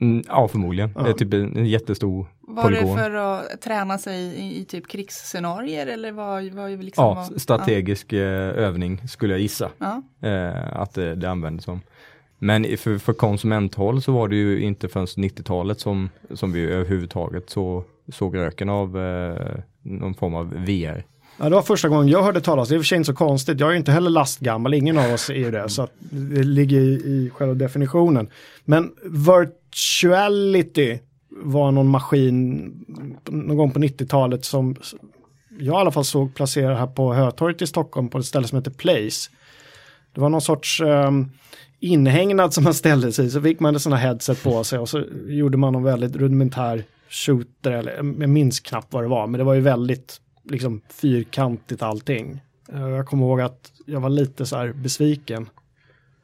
Mm, 0.00 0.24
ja, 0.28 0.48
förmodligen. 0.48 0.92
Det 0.92 1.08
är 1.08 1.12
typ 1.12 1.34
en, 1.34 1.56
en 1.56 1.66
jättestor 1.66 2.26
Var 2.40 2.62
polygon. 2.62 2.96
det 2.96 3.02
för 3.02 3.10
att 3.10 3.60
träna 3.60 3.98
sig 3.98 4.20
i, 4.22 4.60
i 4.60 4.64
typ 4.64 4.88
krigsscenarier 4.88 5.86
eller 5.86 6.12
vad 6.12 6.44
var 6.44 6.68
det 6.68 6.76
liksom? 6.76 7.04
Ja, 7.04 7.14
vad- 7.30 7.40
strategisk 7.40 8.12
eh, 8.12 8.20
övning 8.58 9.08
skulle 9.08 9.32
jag 9.34 9.40
gissa 9.40 9.70
Ja. 9.78 10.02
eh, 10.28 10.76
att 10.80 10.94
det, 10.94 11.14
det 11.14 11.30
användes 11.30 11.64
som. 11.64 11.80
Men 12.38 12.64
för, 12.78 12.98
för 12.98 13.12
konsumenthåll 13.12 14.02
så 14.02 14.12
var 14.12 14.28
det 14.28 14.36
ju 14.36 14.60
inte 14.60 14.88
förrän 14.88 15.06
90-talet 15.06 15.80
som, 15.80 16.10
som 16.34 16.52
vi 16.52 16.64
överhuvudtaget 16.64 17.50
så, 17.50 17.84
såg 18.12 18.36
röken 18.36 18.68
av 18.68 18.98
eh, 18.98 19.58
någon 19.82 20.14
form 20.14 20.34
av 20.34 20.48
VR. 20.54 21.04
Ja, 21.38 21.44
det 21.44 21.54
var 21.54 21.62
första 21.62 21.88
gången 21.88 22.08
jag 22.08 22.22
hörde 22.22 22.40
talas, 22.40 22.68
det. 22.68 22.74
Är 22.74 22.76
i 22.76 22.78
och 22.78 22.82
för 22.82 22.86
sig 22.86 22.96
inte 22.96 23.06
så 23.06 23.14
konstigt, 23.14 23.60
jag 23.60 23.68
är 23.68 23.72
ju 23.72 23.78
inte 23.78 23.92
heller 23.92 24.10
lastgammal, 24.10 24.74
ingen 24.74 24.98
av 24.98 25.12
oss 25.12 25.30
är 25.30 25.34
ju 25.34 25.50
det, 25.50 25.68
så 25.68 25.82
att 25.82 25.92
det 26.10 26.42
ligger 26.42 26.80
i, 26.80 26.92
i 26.92 27.30
själva 27.34 27.54
definitionen. 27.54 28.28
Men 28.64 28.92
virtuality 29.04 30.98
var 31.30 31.72
någon 31.72 31.88
maskin 31.88 32.72
någon 33.24 33.56
gång 33.56 33.70
på 33.70 33.78
90-talet 33.78 34.44
som 34.44 34.76
jag 35.58 35.74
i 35.74 35.80
alla 35.80 35.90
fall 35.90 36.04
såg 36.04 36.34
placerad 36.34 36.78
här 36.78 36.86
på 36.86 37.14
Hötorget 37.14 37.62
i 37.62 37.66
Stockholm 37.66 38.08
på 38.08 38.18
ett 38.18 38.26
ställe 38.26 38.46
som 38.46 38.58
heter 38.58 38.70
Place. 38.70 39.30
Det 40.14 40.20
var 40.20 40.28
någon 40.28 40.40
sorts 40.40 40.80
um, 40.80 41.30
inhägnad 41.80 42.54
som 42.54 42.64
man 42.64 42.74
ställde 42.74 43.12
sig 43.12 43.26
i, 43.26 43.30
så 43.30 43.42
fick 43.42 43.60
man 43.60 43.74
en 43.74 43.80
sån 43.80 43.92
här 43.92 44.08
headset 44.08 44.42
på 44.42 44.64
sig 44.64 44.78
och 44.78 44.88
så 44.88 45.04
gjorde 45.26 45.56
man 45.56 45.72
någon 45.72 45.82
väldigt 45.82 46.16
rudimentär 46.16 46.84
shooter, 47.08 47.72
eller 47.72 47.92
jag 47.96 48.28
minns 48.28 48.60
knappt 48.60 48.92
vad 48.92 49.04
det 49.04 49.08
var, 49.08 49.26
men 49.26 49.38
det 49.38 49.44
var 49.44 49.54
ju 49.54 49.60
väldigt 49.60 50.20
liksom 50.50 50.80
fyrkantigt 50.88 51.82
allting. 51.82 52.40
Eh, 52.72 52.88
jag 52.88 53.06
kommer 53.06 53.26
ihåg 53.26 53.40
att 53.40 53.72
jag 53.86 54.00
var 54.00 54.08
lite 54.08 54.46
så 54.46 54.56
här 54.56 54.72
besviken 54.72 55.48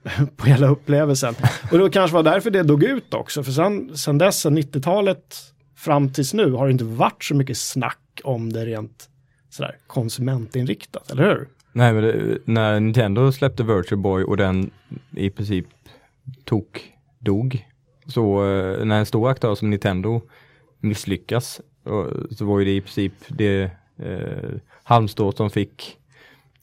på 0.36 0.46
hela 0.46 0.68
upplevelsen. 0.68 1.34
Och 1.72 1.78
det 1.78 1.90
kanske 1.90 2.14
var 2.14 2.22
därför 2.22 2.50
det 2.50 2.62
dog 2.62 2.82
ut 2.82 3.14
också, 3.14 3.42
för 3.42 3.52
sen, 3.52 3.96
sen 3.96 4.18
dess, 4.18 4.46
90-talet 4.46 5.36
fram 5.76 6.12
tills 6.12 6.34
nu, 6.34 6.52
har 6.52 6.66
det 6.66 6.72
inte 6.72 6.84
varit 6.84 7.24
så 7.24 7.34
mycket 7.34 7.58
snack 7.58 8.20
om 8.24 8.52
det 8.52 8.66
rent 8.66 9.08
sådär 9.50 9.76
konsumentinriktat, 9.86 11.10
eller 11.10 11.22
hur? 11.22 11.48
Nej, 11.72 11.92
men 11.92 12.02
det, 12.02 12.38
när 12.44 12.80
Nintendo 12.80 13.32
släppte 13.32 13.62
Virtual 13.62 14.00
Boy 14.00 14.24
och 14.24 14.36
den 14.36 14.70
i 15.16 15.30
princip 15.30 15.66
tok 16.44 16.92
dog, 17.18 17.66
så 18.06 18.44
eh, 18.44 18.84
när 18.84 18.98
en 18.98 19.06
stor 19.06 19.30
aktör 19.30 19.54
som 19.54 19.70
Nintendo 19.70 20.22
misslyckas, 20.80 21.60
så 22.30 22.44
var 22.44 22.58
ju 22.58 22.64
det 22.64 22.76
i 22.76 22.80
princip 22.80 23.12
det 23.28 23.70
eh, 23.98 24.50
halmstrå 24.82 25.32
som 25.32 25.50
fick 25.50 25.98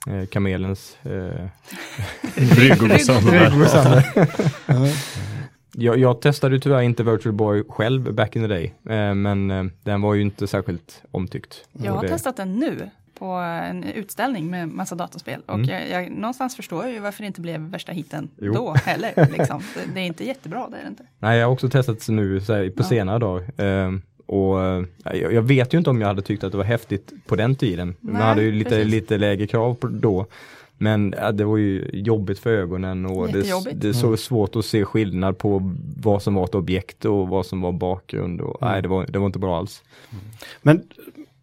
eh, 0.08 0.26
kamelens 0.26 0.98
eh, 1.04 1.48
rygg 2.36 3.02
sönder. 3.02 4.04
jag, 5.74 5.98
jag 5.98 6.22
testade 6.22 6.60
tyvärr 6.60 6.82
inte 6.82 7.04
Virtual 7.04 7.36
Boy 7.36 7.64
själv 7.70 8.14
back 8.14 8.36
in 8.36 8.42
the 8.42 8.48
day, 8.48 8.74
eh, 8.90 9.14
men 9.14 9.52
eh, 9.52 9.64
den 9.84 10.02
var 10.02 10.14
ju 10.14 10.22
inte 10.22 10.48
särskilt 10.48 11.04
omtyckt. 11.12 11.66
Jag 11.72 11.92
har 11.92 12.02
det... 12.02 12.10
testat 12.10 12.38
den 12.38 12.56
nu 12.56 12.90
på 13.20 13.26
en 13.26 13.84
utställning 13.84 14.50
med 14.50 14.70
massa 14.70 14.96
dataspel 14.96 15.42
och 15.46 15.56
mm. 15.56 15.70
jag, 15.70 15.90
jag, 15.90 16.12
någonstans 16.12 16.56
förstår 16.56 16.84
jag 16.84 16.94
ju 16.94 17.00
varför 17.00 17.24
det 17.24 17.28
inte 17.28 17.42
blev 17.42 17.62
värsta 17.62 17.92
hitten 17.92 18.30
jo. 18.38 18.54
då 18.54 18.74
heller. 18.74 19.28
Liksom. 19.38 19.62
Det, 19.76 19.94
det, 19.94 20.00
är 20.00 20.06
inte 20.06 20.26
jättebra, 20.26 20.68
det 20.70 20.78
är 20.78 20.82
det 20.82 20.88
inte. 20.88 21.04
Nej, 21.20 21.40
jag 21.40 21.46
har 21.46 21.54
också 21.54 21.70
testat 21.70 22.08
nu 22.10 22.42
så 22.42 22.54
här, 22.54 22.70
på 22.70 22.82
ja. 22.82 22.84
senare 22.84 23.20
dagar. 23.20 23.52
Eh, 24.30 24.36
och 24.36 24.86
jag, 25.04 25.34
jag 25.34 25.42
vet 25.42 25.74
ju 25.74 25.78
inte 25.78 25.90
om 25.90 26.02
jag 26.02 26.08
hade 26.08 26.22
tyckt 26.22 26.44
att 26.44 26.52
det 26.52 26.58
var 26.58 26.66
häftigt 26.66 27.14
på 27.26 27.36
den 27.36 27.56
tiden. 27.56 27.96
Nej, 28.00 28.14
Man 28.14 28.22
hade 28.22 28.42
ju 28.42 28.52
lite, 28.52 28.84
lite 28.84 29.18
lägre 29.18 29.48
krav 29.48 29.74
på, 29.74 29.88
då. 29.88 30.26
Men 30.78 31.16
ja, 31.18 31.32
det 31.32 31.46
var 31.46 31.58
ju 31.58 31.90
jobbigt 31.94 32.40
för 32.40 32.50
ögonen 32.50 33.06
och 33.06 33.28
det, 33.28 33.42
det 33.74 33.90
är 33.90 33.94
så 33.94 34.08
mm. 34.08 34.18
svårt 34.18 34.56
att 34.56 34.66
se 34.66 34.86
skillnad 34.86 35.38
på 35.38 35.76
vad 35.98 36.22
som 36.22 36.34
var 36.34 36.44
ett 36.44 36.56
objekt 36.56 37.06
och 37.06 37.28
vad 37.28 37.46
som 37.46 37.62
var 37.62 37.72
bakgrund. 37.72 38.42
Och, 38.42 38.62
mm. 38.62 38.74
Nej, 38.74 38.82
det 38.82 38.88
var, 38.88 39.06
det 39.06 39.20
var 39.20 39.26
inte 39.26 39.40
bra 39.40 39.58
alls. 39.58 39.84
Men 40.62 40.84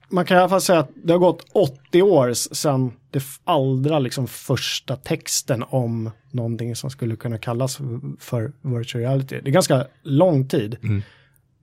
man 0.09 0.25
kan 0.25 0.37
i 0.37 0.41
alla 0.41 0.49
fall 0.49 0.61
säga 0.61 0.79
att 0.79 0.91
det 0.95 1.13
har 1.13 1.21
gått 1.21 1.47
80 1.53 2.03
år 2.03 2.33
sedan 2.33 2.93
det 3.11 3.23
allra 3.45 3.99
liksom 3.99 4.27
första 4.27 4.97
texten 4.97 5.65
om 5.69 6.11
någonting 6.31 6.77
som 6.77 6.91
skulle 6.91 7.17
kunna 7.17 7.39
kallas 7.39 7.77
för 8.19 8.53
virtual 8.63 9.03
reality. 9.03 9.41
Det 9.43 9.51
är 9.51 9.53
ganska 9.53 9.87
lång 10.03 10.49
tid. 10.49 10.77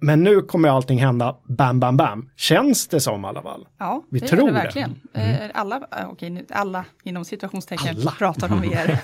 Men 0.04 0.24
nu 0.24 0.42
kommer 0.42 0.70
allting 0.70 1.00
hända 1.00 1.36
bam, 1.44 1.80
bam, 1.80 1.98
bam. 1.98 2.30
Känns 2.36 2.88
det 2.88 3.00
som 3.00 3.26
i 3.26 3.28
alla 3.28 3.42
fall? 3.42 3.68
Ja, 3.80 4.04
Vi 4.10 4.20
det 4.20 4.28
tror 4.28 4.42
gör 4.42 4.48
det 4.48 4.54
verkligen. 4.54 5.00
Det. 5.14 5.20
Mm. 5.20 5.42
Eh, 5.42 5.52
alla, 5.54 5.76
eh, 5.76 6.10
okej, 6.10 6.46
alla 6.50 6.86
inom 7.04 7.26
situationstecken 7.26 7.98
alla. 7.98 8.12
pratar 8.12 8.52
om 8.54 8.62
VR. 8.62 9.00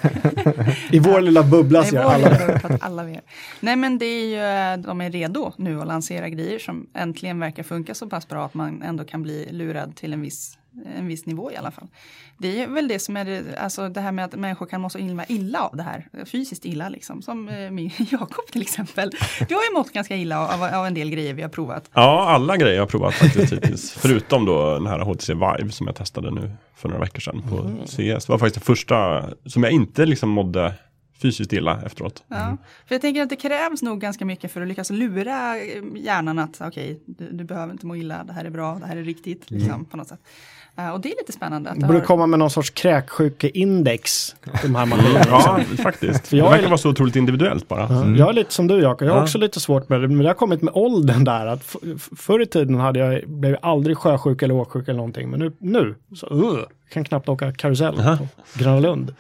I 0.96 1.00
vår 1.00 1.22
lilla 1.22 1.44
bubbla 1.44 1.84
ser 1.84 2.00
alla 2.00 2.30
det. 2.30 2.78
alla 2.82 3.04
VR. 3.04 3.22
Nej, 3.60 3.76
men 3.76 3.98
det 3.98 4.06
är 4.06 4.26
ju, 4.26 4.74
eh, 4.74 4.78
de 4.88 5.02
är 5.02 5.10
redo 5.12 5.52
nu 5.58 5.82
att 5.82 5.88
lansera 5.88 6.30
grejer 6.30 6.60
som 6.60 6.88
äntligen 6.96 7.40
verkar 7.40 7.64
funka 7.64 7.94
så 7.96 8.10
pass 8.10 8.28
bra 8.28 8.46
att 8.46 8.54
man 8.54 8.82
ändå 8.82 9.04
kan 9.04 9.22
bli 9.24 9.48
lurad 9.52 9.96
till 9.96 10.14
en 10.14 10.22
viss 10.22 10.59
en 10.96 11.08
viss 11.08 11.26
nivå 11.26 11.52
i 11.52 11.56
alla 11.56 11.72
fall. 11.72 11.88
Det 12.38 12.62
är 12.62 12.68
väl 12.68 12.88
det 12.88 13.00
som 13.00 13.18
är 13.18 13.26
det, 13.26 13.58
alltså 13.58 13.90
det 13.90 14.02
här 14.02 14.12
med 14.12 14.26
att 14.26 14.36
människor 14.36 14.66
kan 14.66 14.82
må 14.82 14.90
så 14.90 14.98
illa, 15.00 15.26
illa 15.26 15.62
av 15.62 15.78
det 15.78 15.84
här, 15.84 16.26
fysiskt 16.26 16.66
illa 16.66 16.90
liksom, 16.90 17.22
som 17.22 17.50
eh, 17.50 17.72
min 17.72 17.92
Jakob 17.98 18.46
till 18.52 18.62
exempel. 18.62 19.12
Du 19.48 19.56
har 19.56 19.64
ju 19.64 19.74
mått 19.74 19.92
ganska 19.92 20.16
illa 20.16 20.54
av, 20.54 20.64
av, 20.64 20.86
en 20.86 20.94
del 20.94 21.10
grejer 21.10 21.34
vi 21.34 21.42
har 21.42 21.50
provat. 21.50 21.90
Ja, 21.94 22.30
alla 22.30 22.58
grejer 22.58 22.76
jag 22.76 22.82
har 22.82 22.88
provat 22.88 23.14
faktiskt 23.14 23.54
hittills. 23.54 23.92
Förutom 23.98 24.46
då 24.46 24.74
den 24.74 24.88
här 24.88 25.00
HTC 25.00 25.34
Vive 25.34 25.72
som 25.72 25.88
jag 25.88 25.96
testade 25.96 26.32
nu 26.32 26.52
för 26.76 26.90
några 26.90 27.02
veckor 27.02 27.20
sedan 27.20 27.42
på 27.50 27.60
mm. 27.60 27.86
CS. 27.86 28.26
Det 28.26 28.30
var 28.30 28.38
faktiskt 28.38 28.66
det 28.66 28.66
första 28.66 29.26
som 29.46 29.64
jag 29.64 29.72
inte 29.72 30.06
liksom 30.06 30.30
mådde 30.30 30.74
fysiskt 31.22 31.54
illa 31.54 31.82
efteråt. 31.86 32.24
Ja, 32.28 32.46
mm. 32.46 32.58
för 32.88 32.96
jag 32.96 33.02
tänker 33.02 33.22
att 33.22 33.30
det 33.30 33.36
krävs 33.36 33.82
nog 33.82 34.02
ganska 34.02 34.26
mycket 34.26 34.52
för 34.52 34.62
att 34.62 34.68
lyckas 34.68 34.90
lura 34.90 35.58
hjärnan 35.96 36.40
att 36.40 36.62
okej, 36.62 36.92
okay, 36.92 37.00
du, 37.06 37.38
du, 37.38 37.44
behöver 37.44 37.72
inte 37.72 37.86
må 37.86 37.96
illa, 37.96 38.24
det 38.24 38.34
här 38.34 38.46
är 38.46 38.50
bra, 38.50 38.80
det 38.80 38.86
här 38.86 38.98
är 38.98 39.04
riktigt, 39.04 39.52
liksom, 39.52 39.74
mm. 39.74 39.86
på 39.86 39.98
något 39.98 40.08
sätt. 40.08 40.20
Uh, 40.80 40.90
och 40.90 41.02
det 41.02 41.12
är 41.12 41.16
lite 41.18 41.32
spännande. 41.32 41.70
Att 41.70 41.80
det 41.80 41.86
borde 41.86 42.00
har... 42.00 42.06
komma 42.06 42.28
med 42.28 42.40
någon 42.40 42.50
sorts 42.50 42.70
kräksjukeindex. 42.70 44.36
De 44.62 44.76
här 44.76 44.88
ja, 45.30 45.60
faktiskt. 45.84 46.28
För 46.28 46.38
jag 46.38 46.46
det 46.46 46.50
verkar 46.50 46.64
är... 46.64 46.70
vara 46.70 46.78
så 46.78 46.90
otroligt 46.90 47.16
individuellt 47.16 47.68
bara. 47.68 47.86
Mm. 47.86 48.16
Jag 48.16 48.30
är 48.30 48.34
lite 48.34 48.54
som 48.54 48.68
du 48.68 48.82
Jakob, 48.82 49.08
jag 49.08 49.14
har 49.14 49.20
ja. 49.20 49.24
också 49.24 49.38
lite 49.38 49.60
svårt 49.60 49.90
med 49.90 50.02
det. 50.02 50.08
Men 50.08 50.18
det 50.18 50.28
har 50.28 50.34
kommit 50.34 50.62
med 50.62 50.74
åldern 50.76 51.24
där. 51.24 51.46
Att 51.46 51.76
förr 52.18 52.42
i 52.42 52.46
tiden 52.46 52.76
hade 52.76 53.00
jag, 53.00 53.30
blev 53.30 53.52
jag 53.52 53.60
aldrig 53.62 53.98
sjösjuk 53.98 54.42
eller 54.42 54.54
åksjuk 54.54 54.88
eller 54.88 54.98
någonting. 54.98 55.30
Men 55.30 55.40
nu, 55.40 55.52
nu 55.60 55.96
så 56.16 56.34
uh, 56.34 56.60
kan 56.90 57.04
knappt 57.04 57.30
åka 57.30 57.54
karusell 57.54 57.96
uh 57.96 58.00
-huh. 58.00 58.18
på 58.18 58.28
Gröna 58.60 58.80
Lund. 58.80 59.16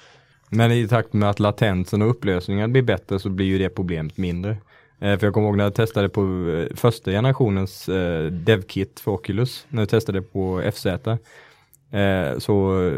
Men 0.49 0.71
i 0.71 0.87
takt 0.87 1.13
med 1.13 1.29
att 1.29 1.39
latensen 1.39 2.01
och 2.01 2.09
upplösningen 2.09 2.71
blir 2.71 2.81
bättre 2.81 3.19
så 3.19 3.29
blir 3.29 3.45
ju 3.45 3.57
det 3.57 3.69
problemet 3.69 4.17
mindre. 4.17 4.57
Eh, 4.99 5.17
för 5.17 5.27
jag 5.27 5.33
kommer 5.33 5.47
ihåg 5.47 5.57
när 5.57 5.63
jag 5.63 5.75
testade 5.75 6.09
på 6.09 6.21
eh, 6.21 6.75
första 6.75 7.11
generationens 7.11 7.89
eh, 7.89 8.25
DevKit 8.25 8.99
för 8.99 9.11
Oculus, 9.11 9.65
när 9.69 9.81
jag 9.81 9.89
testade 9.89 10.21
på 10.21 10.71
FZ. 10.73 10.85
Eh, 10.85 12.37
så 12.37 12.91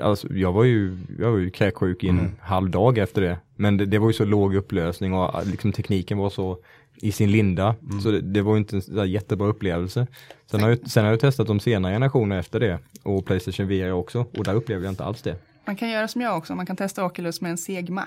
alltså, 0.00 0.34
jag 0.34 0.52
var 0.52 0.64
ju, 0.64 0.98
jag 1.18 1.30
var 1.30 1.38
ju 1.38 1.50
kräksjuk 1.50 2.04
i 2.04 2.08
en 2.08 2.18
mm. 2.18 2.32
halv 2.40 2.70
dag 2.70 2.98
efter 2.98 3.22
det. 3.22 3.38
Men 3.56 3.76
det, 3.76 3.86
det, 3.86 3.98
var 3.98 4.06
ju 4.06 4.12
så 4.12 4.24
låg 4.24 4.54
upplösning 4.54 5.14
och 5.14 5.46
liksom 5.46 5.72
tekniken 5.72 6.18
var 6.18 6.30
så 6.30 6.58
i 6.96 7.12
sin 7.12 7.30
linda. 7.30 7.74
Mm. 7.82 8.00
Så 8.00 8.10
det, 8.10 8.20
det, 8.20 8.42
var 8.42 8.56
inte 8.56 8.76
en 8.76 8.82
så 8.82 9.04
jättebra 9.04 9.48
upplevelse. 9.48 10.06
Sen 10.50 10.60
har, 10.60 10.68
jag, 10.68 10.90
sen 10.90 11.04
har 11.04 11.10
jag 11.10 11.20
testat 11.20 11.46
de 11.46 11.60
senare 11.60 11.92
generationerna 11.92 12.38
efter 12.40 12.60
det 12.60 12.78
och 13.02 13.26
Playstation 13.26 13.68
VR 13.68 13.92
också 13.92 14.26
och 14.38 14.44
där 14.44 14.54
upplevde 14.54 14.86
jag 14.86 14.92
inte 14.92 15.04
alls 15.04 15.22
det. 15.22 15.36
Man 15.66 15.76
kan 15.76 15.90
göra 15.90 16.08
som 16.08 16.20
jag 16.20 16.38
också, 16.38 16.54
man 16.54 16.66
kan 16.66 16.76
testa 16.76 17.04
Oculus 17.04 17.40
med 17.40 17.50
en 17.50 17.58
seg 17.58 17.90
Mac. 17.90 18.06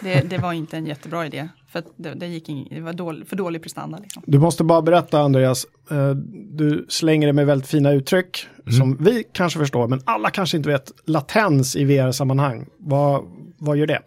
Det, 0.00 0.30
det 0.30 0.38
var 0.38 0.52
inte 0.52 0.76
en 0.76 0.86
jättebra 0.86 1.26
idé, 1.26 1.48
för 1.68 1.82
det, 1.96 2.14
det, 2.14 2.26
gick 2.26 2.48
in, 2.48 2.68
det 2.70 2.80
var 2.80 2.92
dålig, 2.92 3.28
för 3.28 3.36
dålig 3.36 3.62
prestanda. 3.62 3.98
Liksom. 3.98 4.22
Du 4.26 4.38
måste 4.38 4.64
bara 4.64 4.82
berätta 4.82 5.20
Andreas, 5.20 5.66
eh, 5.90 6.10
du 6.34 6.86
slänger 6.88 7.26
det 7.26 7.32
med 7.32 7.46
väldigt 7.46 7.68
fina 7.68 7.92
uttryck 7.92 8.46
mm. 8.66 8.72
som 8.72 8.96
vi 9.00 9.24
kanske 9.32 9.58
förstår, 9.58 9.88
men 9.88 10.00
alla 10.04 10.30
kanske 10.30 10.56
inte 10.56 10.68
vet 10.68 10.92
latens 11.04 11.76
i 11.76 11.84
VR-sammanhang. 11.84 12.66
Vad, 12.78 13.24
vad 13.58 13.76
gör 13.76 13.86
det? 13.86 14.00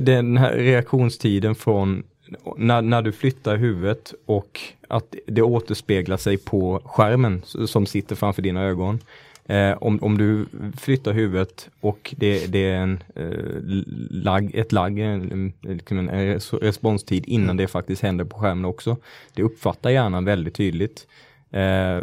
Den 0.00 0.36
här 0.36 0.52
reaktionstiden 0.52 1.54
från 1.54 2.02
när, 2.56 2.82
när 2.82 3.02
du 3.02 3.12
flyttar 3.12 3.56
huvudet 3.56 4.14
och 4.26 4.60
att 4.88 5.14
det 5.26 5.42
återspeglar 5.42 6.16
sig 6.16 6.36
på 6.36 6.82
skärmen 6.84 7.42
som 7.44 7.86
sitter 7.86 8.16
framför 8.16 8.42
dina 8.42 8.62
ögon. 8.62 8.98
Eh, 9.50 9.76
om, 9.80 9.98
om 10.02 10.18
du 10.18 10.46
flyttar 10.76 11.12
huvudet 11.12 11.70
och 11.80 12.14
det, 12.18 12.46
det 12.46 12.70
är 12.70 12.76
en, 12.76 13.02
eh, 13.14 13.28
lag, 14.10 14.50
ett 14.54 14.72
lag, 14.72 14.98
en, 14.98 15.52
liksom 15.60 15.98
en, 15.98 16.08
en 16.08 16.38
responstid 16.38 17.24
innan 17.26 17.44
mm. 17.44 17.56
det 17.56 17.66
faktiskt 17.66 18.02
händer 18.02 18.24
på 18.24 18.38
skärmen 18.38 18.64
också. 18.64 18.96
Det 19.34 19.42
uppfattar 19.42 19.90
hjärnan 19.90 20.24
väldigt 20.24 20.54
tydligt. 20.54 21.06
Eh, 21.50 21.98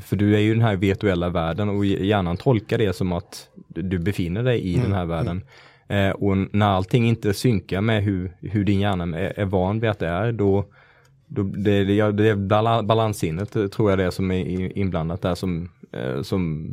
för 0.00 0.16
du 0.16 0.34
är 0.34 0.38
ju 0.38 0.50
i 0.50 0.54
den 0.54 0.62
här 0.62 0.76
virtuella 0.76 1.28
världen 1.28 1.68
och 1.68 1.84
hjärnan 1.86 2.36
tolkar 2.36 2.78
det 2.78 2.92
som 2.92 3.12
att 3.12 3.48
du 3.68 3.98
befinner 3.98 4.42
dig 4.42 4.60
i 4.60 4.74
mm. 4.74 4.84
den 4.84 4.98
här 4.98 5.06
världen. 5.06 5.42
Eh, 5.88 6.10
och 6.10 6.36
när 6.54 6.66
allting 6.66 7.08
inte 7.08 7.34
synkar 7.34 7.80
med 7.80 8.02
hur, 8.02 8.32
hur 8.40 8.64
din 8.64 8.80
hjärna 8.80 9.18
är, 9.18 9.40
är 9.40 9.44
van 9.44 9.80
vid 9.80 9.90
att 9.90 9.98
det 9.98 10.08
är, 10.08 10.32
då, 10.32 10.64
då 11.26 11.42
det, 11.42 11.84
det, 11.84 12.12
det 12.12 12.28
är 12.28 12.82
balanssinnet 12.82 13.72
tror 13.72 13.90
jag 13.90 13.98
det 13.98 14.04
är 14.04 14.10
som 14.10 14.30
är 14.30 14.78
inblandat 14.78 15.22
där 15.22 15.34
som 15.34 15.68
eh, 15.92 16.22
som 16.22 16.70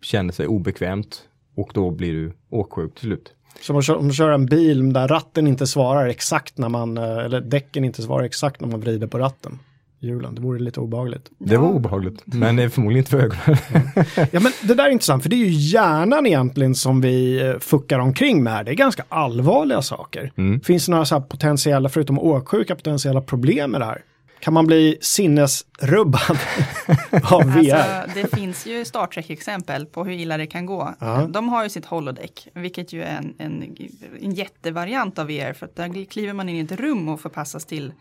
känner 0.00 0.32
sig 0.32 0.46
obekvämt 0.46 1.22
och 1.56 1.70
då 1.74 1.90
blir 1.90 2.12
du 2.12 2.32
åksjuk 2.50 2.94
till 2.94 3.06
slut. 3.06 3.32
Så 3.60 3.72
om 3.72 4.04
man, 4.04 4.12
kör, 4.12 4.30
en 4.30 4.46
bil 4.46 4.92
där 4.92 5.08
ratten 5.08 5.46
inte 5.46 5.66
svarar 5.66 6.06
exakt 6.06 6.58
när 6.58 6.68
man, 6.68 6.98
eh, 6.98 7.18
eller 7.18 7.40
däcken 7.40 7.84
inte 7.84 8.02
svarar 8.02 8.24
exakt 8.24 8.60
när 8.60 8.68
man 8.68 8.80
vrider 8.80 9.06
på 9.06 9.18
ratten? 9.18 9.58
Hjulen, 10.00 10.34
det 10.34 10.40
vore 10.40 10.58
lite 10.58 10.80
obehagligt. 10.80 11.30
Det 11.38 11.56
var 11.56 11.68
obehagligt, 11.68 12.22
men 12.24 12.56
det 12.56 12.62
är 12.62 12.68
förmodligen 12.68 12.98
inte 12.98 13.10
för 13.10 13.18
ögonen. 13.18 13.58
ja, 14.32 14.40
men 14.40 14.52
det 14.62 14.74
där 14.74 14.84
är 14.84 14.90
intressant, 14.90 15.22
för 15.22 15.30
det 15.30 15.36
är 15.36 15.44
ju 15.46 15.50
hjärnan 15.50 16.26
egentligen 16.26 16.74
som 16.74 17.00
vi 17.00 17.46
eh, 17.46 17.58
fuckar 17.58 17.98
omkring 17.98 18.42
med. 18.42 18.64
Det 18.64 18.70
är 18.70 18.74
ganska 18.74 19.04
allvarliga 19.08 19.82
saker. 19.82 20.32
Mm. 20.36 20.60
Finns 20.60 20.86
det 20.86 20.92
några 20.92 21.04
så 21.04 21.20
potentiella, 21.20 21.88
förutom 21.88 22.18
åksjuka, 22.18 22.76
potentiella 22.76 23.20
problem 23.20 23.70
med 23.70 23.80
det 23.80 23.84
här? 23.84 24.02
Kan 24.40 24.54
man 24.54 24.66
bli 24.66 24.98
sinnesrubbad 25.00 26.20
av 27.30 27.42
VR? 27.42 27.74
Alltså, 27.74 28.20
det 28.20 28.36
finns 28.36 28.66
ju 28.66 28.84
Star 28.84 29.06
Trek-exempel 29.06 29.86
på 29.86 30.04
hur 30.04 30.12
illa 30.12 30.36
det 30.36 30.46
kan 30.46 30.66
gå. 30.66 30.94
Ja. 30.98 31.26
De 31.30 31.48
har 31.48 31.62
ju 31.62 31.68
sitt 31.68 31.86
holodeck, 31.86 32.48
vilket 32.54 32.92
ju 32.92 33.02
är 33.02 33.16
en, 33.16 33.34
en, 33.38 33.76
en 34.20 34.32
jättevariant 34.32 35.18
av 35.18 35.26
VR. 35.26 35.52
För 35.52 35.66
att 35.66 35.76
där 35.76 36.04
kliver 36.04 36.32
man 36.32 36.48
in 36.48 36.56
i 36.56 36.60
ett 36.60 36.80
rum 36.80 37.08
och 37.08 37.20
förpassas 37.20 37.64
till 37.64 37.92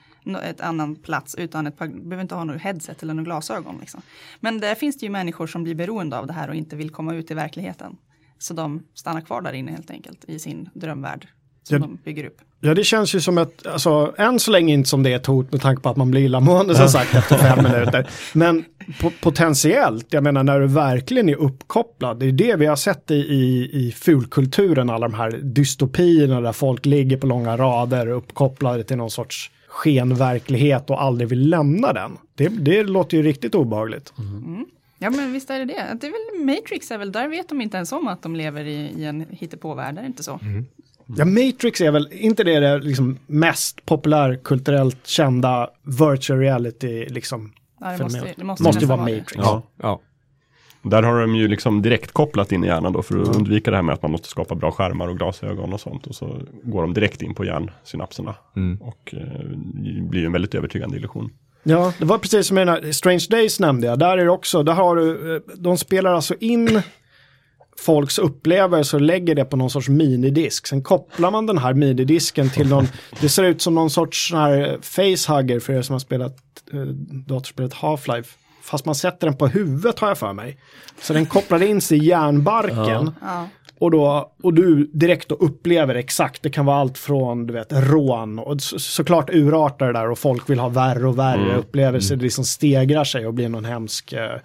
ett 0.43 0.61
annan 0.61 0.95
plats 0.95 1.35
utan 1.35 1.67
ett 1.67 1.77
par, 1.77 1.87
behöver 1.87 2.21
inte 2.21 2.35
ha 2.35 2.43
något 2.43 2.61
headset 2.61 3.03
eller 3.03 3.13
några 3.13 3.25
glasögon. 3.25 3.77
Liksom. 3.79 4.01
Men 4.39 4.59
där 4.59 4.75
finns 4.75 4.97
det 4.97 5.05
ju 5.05 5.11
människor 5.11 5.47
som 5.47 5.63
blir 5.63 5.75
beroende 5.75 6.17
av 6.17 6.27
det 6.27 6.33
här 6.33 6.49
och 6.49 6.55
inte 6.55 6.75
vill 6.75 6.89
komma 6.89 7.15
ut 7.15 7.31
i 7.31 7.33
verkligheten. 7.33 7.97
Så 8.37 8.53
de 8.53 8.83
stannar 8.93 9.21
kvar 9.21 9.41
där 9.41 9.53
inne 9.53 9.71
helt 9.71 9.91
enkelt 9.91 10.25
i 10.25 10.39
sin 10.39 10.69
drömvärld 10.73 11.27
som 11.67 11.75
Ja. 11.75 11.79
de 11.79 11.97
bygger 12.05 12.25
upp. 12.25 12.37
Ja, 12.61 12.73
det 12.73 12.83
känns 12.83 13.15
ju 13.15 13.21
som 13.21 13.37
ett, 13.37 13.67
alltså 13.67 14.13
än 14.17 14.39
så 14.39 14.51
länge 14.51 14.73
inte 14.73 14.89
som 14.89 15.03
det 15.03 15.11
är 15.11 15.15
ett 15.15 15.25
hot 15.25 15.51
med 15.51 15.61
tanke 15.61 15.81
på 15.81 15.89
att 15.89 15.97
man 15.97 16.11
blir 16.11 16.21
illamående 16.21 16.75
som 16.75 16.87
sagt 16.89 17.15
efter 17.15 17.37
fem 17.37 17.63
minuter. 17.63 18.07
Men 18.33 18.65
po- 19.01 19.11
potentiellt, 19.21 20.05
jag 20.09 20.23
menar 20.23 20.43
när 20.43 20.59
du 20.59 20.67
verkligen 20.67 21.29
är 21.29 21.35
uppkopplad, 21.35 22.19
det 22.19 22.25
är 22.25 22.31
det 22.31 22.55
vi 22.55 22.65
har 22.65 22.75
sett 22.75 23.11
i, 23.11 23.15
i, 23.15 23.69
i 23.87 23.91
fulkulturen, 23.91 24.89
alla 24.89 25.07
de 25.07 25.13
här 25.15 25.31
dystopierna 25.31 26.41
där 26.41 26.51
folk 26.51 26.85
ligger 26.85 27.17
på 27.17 27.27
långa 27.27 27.57
rader 27.57 28.07
uppkopplade 28.07 28.83
till 28.83 28.97
någon 28.97 29.11
sorts 29.11 29.51
skenverklighet 29.67 30.89
och 30.89 31.01
aldrig 31.03 31.29
vill 31.29 31.49
lämna 31.49 31.93
den. 31.93 32.17
Det, 32.35 32.47
det 32.47 32.83
låter 32.83 33.17
ju 33.17 33.23
riktigt 33.23 33.55
obehagligt. 33.55 34.13
Ja 34.97 35.09
men 35.09 35.33
visst 35.33 35.49
är 35.49 35.59
det 35.59 35.65
det. 35.65 35.97
det 36.01 36.07
är 36.07 36.11
väl 36.37 36.45
Matrix 36.45 36.91
är 36.91 36.97
väl, 36.97 37.11
där 37.11 37.27
vet 37.27 37.49
de 37.49 37.61
inte 37.61 37.77
ens 37.77 37.91
om 37.91 38.07
att 38.07 38.21
de 38.21 38.35
lever 38.35 38.65
i, 38.65 38.93
i 38.97 39.05
en 39.05 39.25
hittepåvärld, 39.29 39.97
är 39.97 40.01
det 40.01 40.07
inte 40.07 40.23
så? 40.23 40.39
Ja, 41.05 41.25
Matrix 41.25 41.81
är 41.81 41.91
väl 41.91 42.09
inte 42.11 42.43
det, 42.43 42.59
det 42.59 42.79
liksom 42.79 43.17
mest 43.27 43.85
populärkulturellt 43.85 45.07
kända 45.07 45.69
virtual 45.83 46.39
reality 46.39 47.05
liksom 47.05 47.53
Ja, 47.79 47.91
det 47.97 48.03
måste, 48.03 48.33
det 48.37 48.43
måste, 48.43 48.63
måste 48.63 48.85
vara 48.85 49.05
det. 49.05 49.17
Matrix. 49.17 49.33
Ja. 49.35 49.61
Ja. 49.81 50.01
Där 50.81 51.03
har 51.03 51.21
de 51.21 51.35
ju 51.35 51.47
liksom 51.47 51.81
direkt 51.81 52.11
kopplat 52.11 52.51
in 52.51 52.63
i 52.63 52.67
hjärnan 52.67 52.93
då 52.93 53.01
för 53.01 53.21
att 53.21 53.35
undvika 53.35 53.71
det 53.71 53.77
här 53.77 53.83
med 53.83 53.93
att 53.93 54.01
man 54.01 54.11
måste 54.11 54.29
skapa 54.29 54.55
bra 54.55 54.71
skärmar 54.71 55.07
och 55.07 55.17
glasögon 55.17 55.73
och 55.73 55.79
sånt. 55.79 56.07
Och 56.07 56.15
så 56.15 56.41
går 56.63 56.81
de 56.81 56.93
direkt 56.93 57.21
in 57.21 57.35
på 57.35 57.45
hjärnsynapserna. 57.45 58.35
Mm. 58.55 58.81
Och 58.81 59.13
eh, 59.13 59.19
det 59.73 60.01
blir 60.01 60.25
en 60.25 60.31
väldigt 60.31 60.55
övertygande 60.55 60.97
illusion. 60.97 61.29
Ja, 61.63 61.93
det 61.99 62.05
var 62.05 62.17
precis 62.17 62.47
som 62.47 62.57
i 62.57 62.61
den 62.61 62.67
här 62.67 62.91
Strange 62.91 63.25
Days 63.29 63.59
nämnde 63.59 63.87
jag. 63.87 63.99
Där 63.99 64.17
är 64.17 64.25
det 64.25 64.31
också, 64.31 64.63
där 64.63 64.73
har 64.73 64.95
du, 64.95 65.35
eh, 65.35 65.41
de 65.55 65.77
spelar 65.77 66.13
alltså 66.13 66.35
in 66.39 66.81
folks 67.79 68.19
upplevelser 68.19 68.97
och 68.97 69.01
lägger 69.01 69.35
det 69.35 69.45
på 69.45 69.57
någon 69.57 69.69
sorts 69.69 69.89
minidisk. 69.89 70.67
Sen 70.67 70.83
kopplar 70.83 71.31
man 71.31 71.45
den 71.45 71.57
här 71.57 71.73
minidisken 71.73 72.49
till 72.49 72.69
någon, 72.69 72.87
det 73.21 73.29
ser 73.29 73.43
ut 73.43 73.61
som 73.61 73.75
någon 73.75 73.89
sorts 73.89 74.29
sån 74.29 74.39
här 74.39 74.77
facehugger 74.81 75.59
för 75.59 75.73
er 75.73 75.81
som 75.81 75.93
har 75.93 75.99
spelat 75.99 76.37
eh, 76.73 76.79
datorspelet 77.27 77.73
Half-Life. 77.73 78.27
Fast 78.61 78.85
man 78.85 78.95
sätter 78.95 79.27
den 79.27 79.37
på 79.37 79.47
huvudet 79.47 79.99
har 79.99 80.07
jag 80.07 80.17
för 80.17 80.33
mig. 80.33 80.57
Så 81.01 81.13
den 81.13 81.25
kopplar 81.25 81.63
in 81.63 81.81
sig 81.81 81.97
i 81.97 82.05
hjärnbarken. 82.05 83.11
Ja. 83.21 83.47
Och, 83.79 83.91
då, 83.91 84.31
och 84.43 84.53
du 84.53 84.91
direkt 84.93 85.29
då 85.29 85.35
upplever 85.35 85.95
exakt, 85.95 86.43
det 86.43 86.49
kan 86.49 86.65
vara 86.65 86.77
allt 86.77 86.97
från 86.97 87.47
du 87.47 87.53
vet, 87.53 87.67
rån 87.71 88.39
och 88.39 88.61
så, 88.61 88.79
såklart 88.79 89.29
urartar 89.29 89.87
det 89.87 89.93
där 89.93 90.09
och 90.09 90.19
folk 90.19 90.49
vill 90.49 90.59
ha 90.59 90.69
värre 90.69 91.07
och 91.07 91.19
värre 91.19 91.55
upplevelser. 91.57 92.15
Det 92.15 92.23
liksom 92.23 92.45
stegrar 92.45 93.03
sig 93.03 93.27
och 93.27 93.33
blir 93.33 93.49
någon 93.49 93.65
hemsk, 93.65 94.13
eh, 94.13 94.39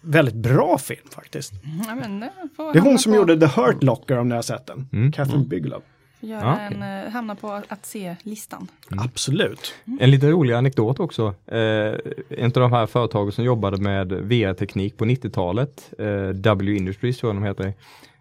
väldigt 0.00 0.34
bra 0.34 0.78
film 0.78 1.08
faktiskt. 1.10 1.52
Ja, 1.86 1.94
men 1.94 2.20
det, 2.20 2.30
får 2.56 2.72
Det 2.72 2.78
är 2.78 2.82
hon 2.82 2.98
som 2.98 3.12
på, 3.12 3.16
gjorde 3.16 3.40
The 3.40 3.60
Hurt 3.60 3.82
Locker 3.82 4.18
om 4.18 4.28
ni 4.28 4.34
har 4.34 4.42
sett 4.42 4.66
den. 4.66 5.12
Catherine 5.12 5.44
Bigelow. 5.44 5.82
Göra 6.20 6.40
Ja, 6.40 6.58
en, 6.58 7.04
eh, 7.06 7.10
hamna 7.10 7.34
på 7.34 7.62
att 7.68 7.86
se-listan. 7.86 8.68
Absolut. 8.90 9.74
En 10.00 10.10
lite 10.10 10.30
rolig 10.30 10.54
anekdot 10.54 11.00
också. 11.00 11.34
Eh, 11.46 11.94
en 12.28 12.44
av 12.44 12.50
de 12.50 12.72
här 12.72 12.86
företagen 12.86 13.32
som 13.32 13.44
jobbade 13.44 13.76
med 13.76 14.12
VR-teknik 14.12 14.96
på 14.96 15.04
90-talet, 15.04 15.92
eh, 15.98 16.28
W 16.28 16.76
Industries 16.76 17.18
tror 17.18 17.34
jag 17.34 17.42
de 17.42 17.46
heter. 17.46 17.74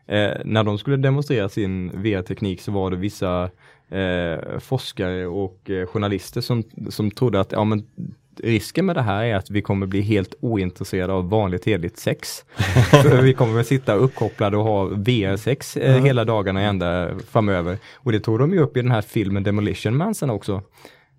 Eh, 0.07 0.41
när 0.45 0.63
de 0.63 0.77
skulle 0.77 0.97
demonstrera 0.97 1.49
sin 1.49 2.01
VR-teknik 2.01 2.61
så 2.61 2.71
var 2.71 2.91
det 2.91 2.97
vissa 2.97 3.49
eh, 3.89 4.59
forskare 4.59 5.25
och 5.25 5.69
eh, 5.69 5.85
journalister 5.87 6.41
som, 6.41 6.63
som 6.89 7.11
trodde 7.11 7.39
att 7.39 7.51
ja, 7.51 7.63
men, 7.63 7.87
risken 8.39 8.85
med 8.85 8.95
det 8.95 9.01
här 9.01 9.23
är 9.23 9.35
att 9.35 9.49
vi 9.49 9.61
kommer 9.61 9.85
bli 9.87 10.01
helt 10.01 10.33
ointresserade 10.39 11.13
av 11.13 11.29
vanligt 11.29 11.65
hederligt 11.65 11.99
sex. 11.99 12.45
Vi 13.21 13.33
kommer 13.33 13.59
att 13.59 13.67
sitta 13.67 13.93
uppkopplade 13.93 14.57
och 14.57 14.63
ha 14.63 14.83
VR-sex 14.85 15.77
eh, 15.77 16.03
hela 16.03 16.25
dagarna 16.25 16.61
ända 16.61 17.09
framöver. 17.31 17.77
Och 17.95 18.11
det 18.11 18.19
tog 18.19 18.39
de 18.39 18.53
ju 18.53 18.59
upp 18.59 18.77
i 18.77 18.81
den 18.81 18.91
här 18.91 19.01
filmen 19.01 19.43
Demolition 19.43 19.97
Man 19.97 20.15
sen 20.15 20.29
också. 20.29 20.61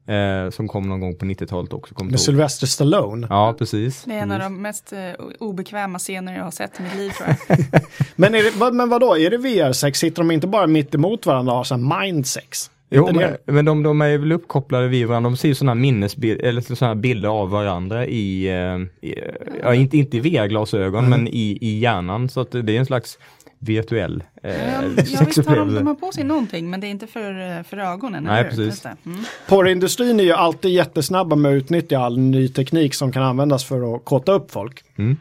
Eh, 0.08 0.50
som 0.50 0.68
kom 0.68 0.88
någon 0.88 1.00
gång 1.00 1.14
på 1.16 1.24
90-talet 1.24 1.72
också. 1.72 1.94
Kom 1.94 2.06
Med 2.06 2.20
Sylvester 2.20 2.66
Stallone. 2.66 3.26
Ja, 3.30 3.54
precis. 3.58 4.04
Det 4.04 4.14
är 4.14 4.18
en 4.22 4.30
av 4.32 4.38
precis. 4.38 4.44
de 4.54 4.62
mest 4.62 4.92
eh, 4.92 5.26
obekväma 5.40 5.98
scener 5.98 6.36
jag 6.36 6.44
har 6.44 6.50
sett 6.50 6.80
i 6.80 6.82
mitt 6.82 6.94
liv 6.94 7.10
tror 7.10 7.28
jag. 7.48 7.58
Men, 8.16 8.34
är 8.34 8.42
det, 8.42 8.56
vad- 8.56 8.74
men 8.74 8.88
vadå, 8.88 9.16
är 9.18 9.30
det 9.30 9.36
VR-sex? 9.38 9.98
Sitter 9.98 10.22
de 10.22 10.30
inte 10.30 10.46
bara 10.46 10.66
mitt 10.66 10.94
emot 10.94 11.26
varandra 11.26 11.52
och 11.52 11.56
har 11.56 11.64
sån 11.64 11.98
mindsex? 11.98 12.70
Jo, 12.90 13.10
men, 13.44 13.64
de, 13.64 13.82
de 13.82 14.00
är 14.00 14.18
väl 14.18 14.32
uppkopplade 14.32 14.88
vid 14.88 15.06
varandra. 15.06 15.30
De 15.30 15.36
ser 15.36 15.48
ju 15.48 15.54
sådana 15.54 15.74
minnesbilder, 15.74 16.44
eller 16.44 16.60
sådana 16.60 16.94
bilder 16.94 17.28
av 17.28 17.50
varandra 17.50 18.06
i, 18.06 18.48
eh, 18.48 19.08
i 19.08 19.14
ja, 19.62 19.74
inte, 19.74 19.98
inte 19.98 20.16
i 20.16 20.20
VR-glasögon, 20.20 21.08
men 21.08 21.28
i, 21.28 21.58
i 21.60 21.78
hjärnan. 21.78 22.28
Så 22.28 22.40
att 22.40 22.50
det 22.50 22.58
är 22.58 22.78
en 22.78 22.86
slags 22.86 23.18
virtuell 23.58 24.24
eh, 24.42 24.70
Ja, 24.70 24.76
har 24.76 24.88
de, 24.96 25.02
sexupplevelse. 25.02 25.76
de 25.76 25.86
har 25.86 25.94
på 25.94 26.12
sig 26.12 26.24
någonting 26.24 26.70
men 26.70 26.80
det 26.80 26.86
är 26.86 26.90
inte 26.90 27.06
för, 27.06 27.56
eh, 27.58 27.62
för 27.62 27.76
ögonen. 27.76 28.24
Nej, 28.24 28.44
precis. 28.44 28.84
Mm. 28.84 29.18
Porrindustrin 29.48 30.20
är 30.20 30.24
ju 30.24 30.32
alltid 30.32 30.70
jättesnabba 30.70 31.36
med 31.36 31.52
att 31.52 31.56
utnyttja 31.56 31.98
all 31.98 32.18
ny 32.18 32.48
teknik 32.48 32.94
som 32.94 33.12
kan 33.12 33.22
användas 33.22 33.64
för 33.64 33.94
att 33.94 34.04
kåta 34.04 34.32
upp 34.32 34.50
folk. 34.50 34.84
Mm. 34.98 35.16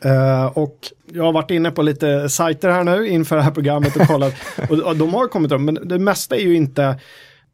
Eh, 0.00 0.46
och 0.46 0.78
jag 1.12 1.24
har 1.24 1.32
varit 1.32 1.50
inne 1.50 1.70
på 1.70 1.82
lite 1.82 2.28
sajter 2.28 2.70
här 2.70 2.84
nu 2.84 3.08
inför 3.08 3.36
det 3.36 3.42
här 3.42 3.50
programmet 3.50 3.96
och 3.96 4.06
kollat. 4.06 4.34
och, 4.70 4.78
och 4.78 4.96
de 4.96 5.14
har 5.14 5.28
kommit 5.28 5.52
upp, 5.52 5.60
men 5.60 5.78
det 5.84 5.98
mesta 5.98 6.36
är 6.36 6.40
ju 6.40 6.56
inte 6.56 7.00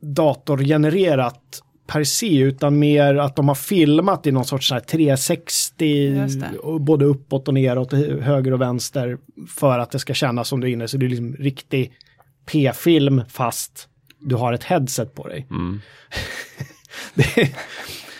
datorgenererat 0.00 1.62
per 1.86 2.04
se, 2.04 2.38
utan 2.38 2.78
mer 2.78 3.14
att 3.14 3.36
de 3.36 3.48
har 3.48 3.54
filmat 3.54 4.26
i 4.26 4.32
någon 4.32 4.44
sorts 4.44 4.68
så 4.68 4.74
här 4.74 4.80
360, 4.80 5.86
Just 6.16 6.40
det. 6.40 6.58
och 6.58 6.80
både 6.80 7.04
uppåt 7.04 7.48
och 7.48 7.54
neråt, 7.54 7.92
höger 8.20 8.52
och 8.52 8.60
vänster, 8.60 9.18
för 9.48 9.78
att 9.78 9.90
det 9.90 9.98
ska 9.98 10.14
kännas 10.14 10.48
som 10.48 10.60
du 10.60 10.68
är 10.68 10.72
inne. 10.72 10.88
Så 10.88 10.96
det 10.96 11.06
är 11.06 11.08
liksom 11.08 11.36
riktig 11.36 11.92
P-film 12.46 13.22
fast 13.28 13.88
du 14.18 14.34
har 14.34 14.52
ett 14.52 14.64
headset 14.64 15.14
på 15.14 15.28
dig. 15.28 15.46
det, 17.14 17.54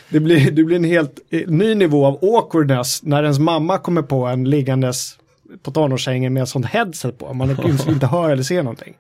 det, 0.09 0.21
blir, 0.21 0.51
det 0.51 0.65
blir 0.65 0.77
en 0.77 0.85
helt 0.85 1.21
eh, 1.31 1.49
ny 1.49 1.75
nivå 1.75 2.07
av 2.07 2.19
awkwardness 2.23 3.03
när 3.03 3.23
ens 3.23 3.39
mamma 3.39 3.79
kommer 3.79 4.03
på 4.03 4.27
en 4.27 4.51
liggandes 4.51 5.19
på 5.63 5.71
tonårssängen 5.71 6.33
med 6.33 6.43
ett 6.43 6.49
sånt 6.49 6.67
headset 6.67 7.19
på. 7.19 7.35
Man 7.35 7.57
kan 7.57 7.79
inte 7.89 8.07
höra 8.07 8.33
eller 8.33 8.43
se 8.43 8.63
någonting. 8.63 8.95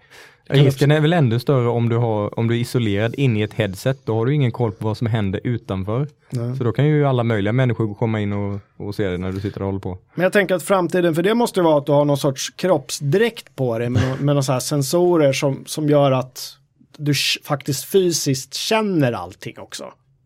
Risken 0.46 0.90
är 0.90 1.00
väl 1.00 1.12
ännu 1.12 1.40
större 1.40 1.68
om 1.68 1.88
du, 1.88 1.96
har, 1.96 2.38
om 2.38 2.48
du 2.48 2.54
är 2.54 2.58
isolerad 2.58 3.14
inne 3.14 3.40
i 3.40 3.42
ett 3.42 3.54
headset. 3.54 3.98
Då 4.04 4.14
har 4.14 4.26
du 4.26 4.34
ingen 4.34 4.52
koll 4.52 4.72
på 4.72 4.84
vad 4.84 4.96
som 4.96 5.06
händer 5.06 5.40
utanför. 5.44 6.08
Nej. 6.30 6.56
Så 6.56 6.64
då 6.64 6.72
kan 6.72 6.86
ju 6.86 7.06
alla 7.06 7.22
möjliga 7.22 7.52
människor 7.52 7.94
komma 7.94 8.20
in 8.20 8.32
och, 8.32 8.60
och 8.76 8.94
se 8.94 9.08
det 9.08 9.18
när 9.18 9.32
du 9.32 9.40
sitter 9.40 9.60
och 9.60 9.66
håller 9.66 9.80
på. 9.80 9.98
Men 10.14 10.22
jag 10.22 10.32
tänker 10.32 10.54
att 10.54 10.62
framtiden 10.62 11.14
för 11.14 11.22
det 11.22 11.34
måste 11.34 11.62
vara 11.62 11.78
att 11.78 11.86
du 11.86 11.92
har 11.92 12.04
någon 12.04 12.18
sorts 12.18 12.50
kroppsdräkt 12.50 13.56
på 13.56 13.78
dig 13.78 13.88
med, 13.88 14.20
med 14.20 14.34
några 14.34 14.60
sensorer 14.60 15.32
som, 15.32 15.64
som 15.66 15.88
gör 15.88 16.12
att 16.12 16.56
du 16.96 17.14
faktiskt 17.44 17.84
fysiskt 17.84 18.54
känner 18.54 19.12
allting 19.12 19.58
också. 19.58 19.84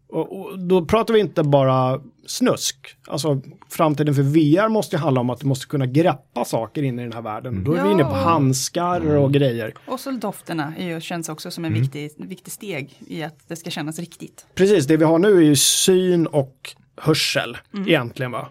Och, 0.09 0.41
och 0.41 0.59
då 0.59 0.85
pratar 0.85 1.15
vi 1.15 1.21
inte 1.21 1.43
bara 1.43 2.01
snusk. 2.27 2.77
Alltså 3.07 3.41
framtiden 3.69 4.15
för 4.15 4.23
VR 4.23 4.69
måste 4.69 4.97
ju 4.97 5.01
handla 5.01 5.21
om 5.21 5.31
att 5.31 5.41
du 5.41 5.47
måste 5.47 5.67
kunna 5.67 5.87
greppa 5.87 6.45
saker 6.45 6.83
in 6.83 6.99
i 6.99 7.03
den 7.03 7.13
här 7.13 7.23
världen. 7.23 7.65
Då 7.65 7.73
är 7.73 7.85
vi 7.85 7.91
inne 7.93 8.05
på 8.05 8.11
handskar 8.11 9.17
och 9.17 9.33
grejer. 9.33 9.75
Och 9.87 10.01
så 10.01 10.11
dofterna 10.11 10.73
är 10.79 10.87
ju, 10.87 11.01
känns 11.01 11.29
också 11.29 11.51
som 11.51 11.65
en 11.65 11.71
Mm. 11.73 11.83
viktig, 11.83 12.11
viktig 12.17 12.53
steg 12.53 12.99
i 13.07 13.23
att 13.23 13.49
det 13.49 13.57
ska 13.57 13.71
kännas 13.71 13.99
riktigt. 13.99 14.47
Precis, 14.55 14.87
det 14.87 14.97
vi 14.97 15.05
har 15.05 15.19
nu 15.19 15.37
är 15.37 15.41
ju 15.43 15.57
syn 15.57 16.27
och 16.27 16.75
hörsel 16.97 17.57
egentligen 17.87 18.33
va? 18.33 18.49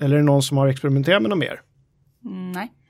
Eller 0.00 0.16
är 0.16 0.20
det 0.20 0.24
någon 0.24 0.42
som 0.42 0.56
har 0.56 0.68
experimenterat 0.68 1.22
med 1.22 1.28
något 1.30 1.38
mer? 1.38 1.60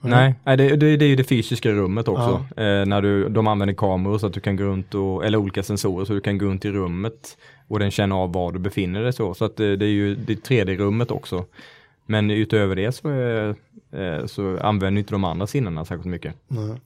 Nej. 0.01 0.35
Nej, 0.45 0.57
det, 0.57 0.77
det, 0.77 0.97
det 0.97 1.05
är 1.05 1.09
ju 1.09 1.17
det 1.17 1.25
fysiska 1.25 1.71
rummet 1.71 2.09
också. 2.09 2.45
Eh, 2.57 2.87
när 2.87 3.03
du, 3.03 3.29
de 3.29 3.47
använder 3.47 3.75
kameror 3.75 4.19
så 4.19 4.27
att 4.27 4.33
du 4.33 4.41
kan 4.41 4.57
gå 4.57 4.65
runt 4.65 4.95
och, 4.95 5.25
eller 5.25 5.39
olika 5.39 5.63
sensorer 5.63 6.05
så 6.05 6.13
du 6.13 6.21
kan 6.21 6.39
gå 6.39 6.47
runt 6.47 6.65
i 6.65 6.71
rummet 6.71 7.37
och 7.69 7.79
den 7.79 7.91
känner 7.91 8.17
av 8.17 8.33
var 8.33 8.53
du 8.53 8.59
befinner 8.59 9.03
dig 9.03 9.13
så. 9.13 9.35
Så 9.35 9.45
att 9.45 9.57
det, 9.57 9.77
det 9.77 9.85
är 9.87 9.91
ju 9.91 10.15
det 10.15 10.49
3D-rummet 10.49 11.11
också. 11.11 11.45
Men 12.07 12.31
utöver 12.31 12.77
det 12.77 12.93
så, 12.93 13.11
eh, 13.11 14.27
så 14.27 14.59
använder 14.63 14.99
inte 15.01 15.15
de 15.15 15.25
andra 15.25 15.47
sinnena 15.47 15.85
särskilt 15.85 16.07
mycket. 16.07 16.35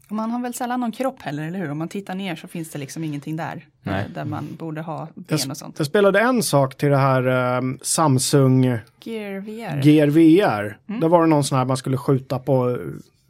Och 0.09 0.13
man 0.17 0.31
har 0.31 0.41
väl 0.43 0.55
sällan 0.55 0.81
någon 0.81 0.93
kropp 0.93 1.23
heller, 1.23 1.43
eller 1.43 1.59
hur? 1.59 1.71
Om 1.71 1.79
man 1.79 1.89
tittar 1.89 2.15
ner 2.15 2.37
så 2.37 2.49
finns 2.49 2.71
det 2.71 2.79
liksom 2.79 3.05
ingenting 3.05 3.37
där. 3.37 3.67
Nej. 3.83 4.05
eh, 4.07 4.13
Där 4.15 4.25
man 4.25 4.49
borde 4.59 4.81
ha 4.81 5.09
ben 5.15 5.51
och 5.51 5.57
sånt. 5.57 5.75
jag 5.79 5.87
spelade 5.87 6.21
en 6.21 6.43
sak 6.43 6.75
till 6.77 6.89
det 6.89 6.97
här 6.97 7.57
eh, 7.57 7.63
Samsung 7.83 8.65
Gear 9.05 9.41
VR. 9.41 9.87
Gear 9.87 10.07
VR. 10.09 10.79
Där 11.01 11.09
var 11.09 11.21
det 11.23 11.27
någon 11.29 11.45
sån 11.45 11.59
här 11.59 11.65
man 11.65 11.77
skulle 11.77 11.97
skjuta 11.97 12.39
på 12.39 12.71
eh, 12.71 12.77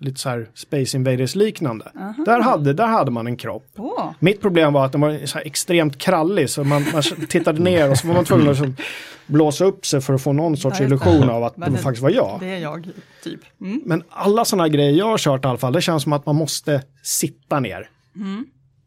lite 0.00 0.20
så 0.20 0.28
här 0.28 0.48
Space 0.54 0.96
Invaders 0.96 1.34
liknande. 1.34 1.92
Där 2.26 2.40
hade, 2.40 2.72
där 2.72 2.86
hade 2.86 3.10
man 3.10 3.26
en 3.26 3.36
kropp. 3.36 3.66
Åh, 3.76 4.10
Mitt 4.18 4.40
problem 4.40 4.72
var 4.72 4.84
att 4.86 4.92
den 4.92 5.00
var 5.00 5.26
så 5.26 5.38
extremt 5.38 5.98
krallig 5.98 6.50
så 6.50 6.64
man, 6.64 6.84
man 6.92 7.02
tittade 7.28 7.62
ner 7.62 7.90
och 7.90 7.98
så 7.98 8.06
var 8.06 8.14
man 8.14 8.24
tvungen 8.24 8.50
att 8.50 8.58
blåsa 9.26 9.64
upp 9.64 9.86
sig 9.86 10.00
för 10.00 10.14
att 10.14 10.22
få 10.22 10.32
någon 10.32 10.56
sorts 10.56 10.80
illusion 10.80 11.30
av 11.30 11.44
att 11.44 11.56
det 11.56 11.70
det- 11.70 11.78
faktiskt 11.78 12.02
var 12.02 12.10
jag. 12.10 12.36
det 12.40 12.46
är 12.46 12.58
jag, 12.58 12.88
typ. 13.24 13.40
Mm. 13.60 13.82
Men 13.84 14.02
alla 14.10 14.44
sådana 14.44 14.68
grejer 14.68 14.92
jag 14.92 15.06
har 15.06 15.18
kört 15.18 15.44
i 15.44 15.48
alla 15.48 15.58
fall, 15.58 15.72
det 15.72 15.80
känns 15.80 16.02
som 16.02 16.12
att 16.12 16.26
man 16.26 16.36
måste 16.36 16.82
sitta 17.02 17.60
ner. 17.60 17.88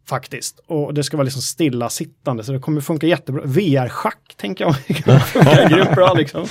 Faktiskt. 0.06 0.60
Och 0.68 0.94
det 0.94 1.04
ska 1.04 1.18
vara 1.18 1.24
liksom 1.26 1.42
stillasittande 1.42 2.44
så 2.44 2.52
det 2.52 2.60
kommer 2.60 2.82
funka 2.82 3.08
jättebra. 3.08 3.42
VR-schack 3.46 4.36
tänker 4.38 4.64
jag 4.66 4.76
kan 5.06 5.20
funka 5.20 5.70
grymt 5.70 5.96
bra 5.96 6.14
liksom. 6.14 6.46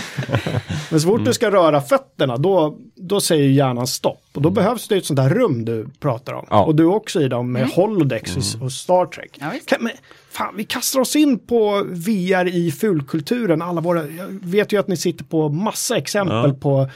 Men 0.90 1.00
så 1.00 1.06
fort 1.06 1.14
Mm. 1.14 1.24
du 1.24 1.32
ska 1.34 1.50
röra 1.50 1.80
fötterna 1.80 2.36
då, 2.36 2.78
då 2.94 3.20
säger 3.20 3.48
hjärnan 3.48 3.86
stopp. 3.86 4.22
Och 4.34 4.42
då 4.42 4.48
Mm. 4.48 4.54
behövs 4.54 4.88
det 4.88 4.96
ett 4.96 5.04
sånt 5.06 5.16
där 5.16 5.28
rum 5.30 5.64
du 5.64 5.86
pratar 6.00 6.32
om. 6.32 6.46
Ja. 6.50 6.64
Och 6.64 6.74
du 6.74 6.84
också 6.84 7.20
i 7.20 7.28
dem 7.28 7.52
med 7.52 7.68
holodex 7.68 8.30
Mm. 8.36 8.42
och- 8.60 8.66
och 8.66 8.72
Star 8.72 9.06
Trek. 9.06 9.30
Ja, 9.40 9.52
kan, 9.66 9.78
men, 9.82 9.92
fan, 10.30 10.54
vi 10.56 10.64
kastar 10.64 11.00
oss 11.00 11.16
in 11.16 11.38
på 11.38 11.82
VR 11.90 12.48
i 12.48 12.72
fulkulturen. 12.72 13.62
Alla 13.62 13.80
våra, 13.80 13.98
jag 14.08 14.26
vet 14.42 14.72
ju 14.72 14.80
att 14.80 14.88
ni 14.88 14.96
sitter 14.96 15.24
på 15.24 15.48
massa 15.48 15.96
exempel 15.96 16.36
Ja. 16.50 16.54
på 16.60 16.90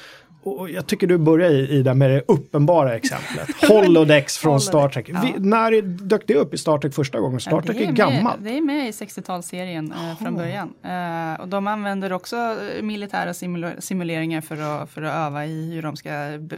och 0.46 0.70
jag 0.70 0.86
tycker 0.86 1.06
du 1.06 1.18
börjar 1.18 1.50
i, 1.50 1.68
i 1.68 1.82
det 1.82 1.94
med 1.94 2.10
det 2.10 2.22
uppenbara 2.28 2.94
exemplet. 2.96 3.48
Holodex 3.68 4.38
från 4.38 4.60
Star 4.60 4.88
Trek. 4.88 5.08
ja. 5.08 5.20
Vi, 5.22 5.40
när 5.40 5.82
dök 5.82 6.22
det 6.26 6.34
upp 6.34 6.54
i 6.54 6.58
Star 6.58 6.78
Trek 6.78 6.94
första 6.94 7.20
gången? 7.20 7.40
Star 7.40 7.60
Trek 7.60 7.76
är, 7.76 7.86
med, 7.86 7.96
gammalt. 7.96 8.36
Det 8.44 8.56
är 8.56 8.60
med 8.60 8.88
i 8.88 8.90
60-talsserien 8.90 9.92
eh, 10.10 10.18
från 10.18 10.34
början. 10.34 10.74
Eh, 10.82 11.40
och 11.40 11.48
de 11.48 11.66
använder 11.66 12.12
också 12.12 12.36
eh, 12.36 12.82
militära 12.82 13.32
simula- 13.32 13.80
simuleringar 13.80 14.40
för 14.40 14.82
att, 14.82 14.90
för 14.90 15.02
att 15.02 15.14
öva 15.26 15.46
i 15.46 15.70
hur 15.74 15.82
de 15.82 15.96
ska 15.96 16.08
be- 16.40 16.56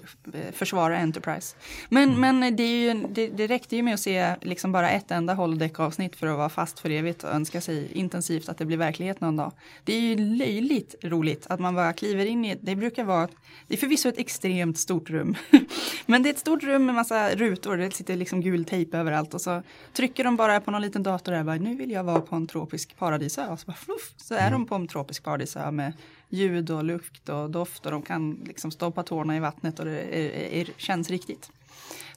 försvara 0.53 0.99
Enterprise. 0.99 1.57
Men, 1.89 2.09
Mm. 2.09 2.39
men 2.39 2.57
det, 2.57 2.63
är 2.63 2.95
ju, 2.95 3.05
det, 3.11 3.27
det 3.29 3.47
räckte 3.47 3.77
ju 3.77 3.83
med 3.83 3.95
att 3.95 4.01
se 4.01 4.35
liksom 4.43 4.73
bara 4.73 4.91
ett 4.91 5.11
enda 5.11 5.35
holodeck-avsnitt 5.35 6.17
för 6.17 6.27
att 6.27 6.37
vara 6.37 6.49
fast 6.49 6.79
för 6.81 6.91
evigt 6.91 7.25
och 7.25 7.31
önska 7.31 7.61
sig 7.61 7.89
intensivt 7.93 8.49
att 8.49 8.59
det 8.59 8.65
blir 8.65 8.77
verklighet 8.77 9.21
någon 9.21 9.37
dag. 9.37 9.53
Det 9.85 9.93
är 9.97 10.01
ju 10.01 10.17
löjligt 10.17 10.95
roligt 11.03 11.47
att 11.49 11.61
man 11.61 11.75
bara 11.75 11.93
kliver 11.93 12.27
in 12.27 12.45
i, 12.45 12.57
det 12.61 12.75
brukar 12.77 13.05
vara, 13.05 13.29
det 13.67 13.75
är 13.75 13.78
förvisso 13.79 14.09
ett 14.09 14.19
extremt 14.19 14.79
stort 14.79 15.11
rum. 15.11 15.37
Men 16.07 16.23
det 16.23 16.29
är 16.29 16.31
ett 16.33 16.39
stort 16.39 16.63
rum 16.63 16.87
med 16.87 16.95
massa 16.95 17.35
rutor, 17.35 17.77
det 17.77 17.91
sitter 17.91 18.17
liksom 18.17 18.41
gul 18.41 18.65
tejp 18.65 18.97
överallt 18.97 19.35
och 19.35 19.41
så 19.41 19.63
trycker 19.93 20.25
de 20.25 20.37
bara 20.37 20.61
på 20.61 20.71
någon 20.71 20.83
liten 20.83 21.03
dator 21.03 21.33
där, 21.33 21.45
bara, 21.45 21.57
nu 21.57 21.77
vill 21.77 21.91
jag 21.91 22.05
vara 22.05 22.21
på 22.21 22.37
en 22.37 22.47
tropisk 22.47 22.97
paradisö. 22.97 23.47
Och 23.47 23.61
så, 23.61 23.67
bara, 23.67 23.77
fluff, 23.77 24.13
så 24.17 24.35
är 24.35 24.51
de 24.51 24.67
på 24.67 24.75
en 24.75 24.89
tropisk 24.89 25.25
paradisö 25.25 25.71
med 25.71 25.93
ljud 26.29 26.71
och 26.71 26.85
lukt 26.85 27.29
och 27.29 27.51
doft 27.51 27.87
och 27.87 27.93
de 27.93 28.03
kan 28.03 28.41
liksom 28.47 28.71
stoppa 28.71 29.03
tårna 29.03 29.37
i 29.37 29.41
vattnet 29.41 29.79
och 29.79 29.85
det 29.85 30.01
är, 30.01 30.31
är, 30.31 30.61
är, 30.61 30.69
känns 30.77 31.11
riktigt. 31.11 31.51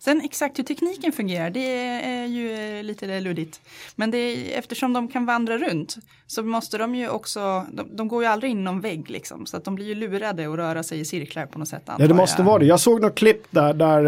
Sen 0.04 0.22
exakt 0.22 0.60
hur 0.60 0.64
tekniken 0.64 1.12
fungerar, 1.12 1.50
det 1.50 1.78
är 2.04 2.26
ju 2.26 2.78
eh, 2.78 2.84
lite 2.84 3.20
luddigt. 3.20 3.62
Men 3.96 4.14
är, 4.14 4.58
eftersom 4.58 4.94
de 4.94 5.08
kan 5.08 5.26
vandra 5.26 5.58
runt 5.58 5.98
så 6.28 6.44
måste 6.44 6.78
de 6.78 6.96
ju 6.96 7.10
också, 7.10 7.66
de, 7.72 7.96
de 7.96 8.08
går 8.08 8.24
ju 8.24 8.30
aldrig 8.30 8.52
in 8.52 8.64
någon 8.64 8.82
vägg 8.82 9.10
liksom. 9.10 9.46
Så 9.46 9.58
att 9.58 9.64
de 9.64 9.76
blir 9.76 9.86
ju 9.86 9.96
lurade 9.96 10.48
och 10.48 10.58
röra 10.58 10.84
sig 10.84 11.00
i 11.00 11.06
cirklar 11.06 11.46
på 11.46 11.60
något 11.60 11.68
sätt. 11.68 11.84
Ja, 11.86 12.08
det 12.08 12.14
måste 12.14 12.42
jag. 12.42 12.46
vara 12.46 12.60
det. 12.60 12.66
Jag 12.66 12.80
såg 12.80 13.02
något 13.02 13.16
klipp 13.16 13.44
där, 13.50 13.74
där 13.74 14.06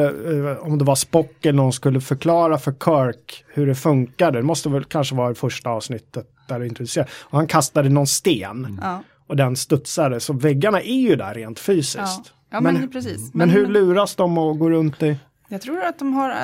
eh, 0.51 0.57
om 0.57 0.77
det 0.77 0.85
var 0.85 0.95
Spock 0.95 1.45
eller 1.45 1.57
någon 1.57 1.73
skulle 1.73 2.01
förklara 2.01 2.57
för 2.57 2.71
Kirk 2.71 3.45
hur 3.47 3.67
det 3.67 3.75
funkade. 3.75 4.39
Det 4.39 4.43
måste 4.43 4.69
väl 4.69 4.83
kanske 4.83 5.15
vara 5.15 5.31
i 5.31 5.35
första 5.35 5.69
avsnittet 5.69 6.27
där 6.47 6.59
det 6.59 6.67
introducerades. 6.67 7.13
Och 7.21 7.37
han 7.37 7.47
kastade 7.47 7.89
någon 7.89 8.07
sten 8.07 8.79
Ja, 8.81 9.03
och 9.27 9.35
den 9.35 9.55
studsade. 9.55 10.19
Så 10.19 10.33
väggarna 10.33 10.81
är 10.81 10.99
ju 10.99 11.15
där 11.15 11.33
rent 11.33 11.59
fysiskt. 11.59 11.97
ja. 11.97 12.23
ja 12.49 12.61
men, 12.61 12.89
precis. 12.89 13.33
Men 13.33 13.49
hur 13.49 13.67
luras 13.67 14.15
de 14.15 14.37
att 14.37 14.59
gå 14.59 14.69
runt 14.69 15.03
i? 15.03 15.17
Jag 15.53 15.61
tror 15.61 15.81
att 15.83 15.99
de 15.99 16.13
har, 16.13 16.29
eh, 16.29 16.35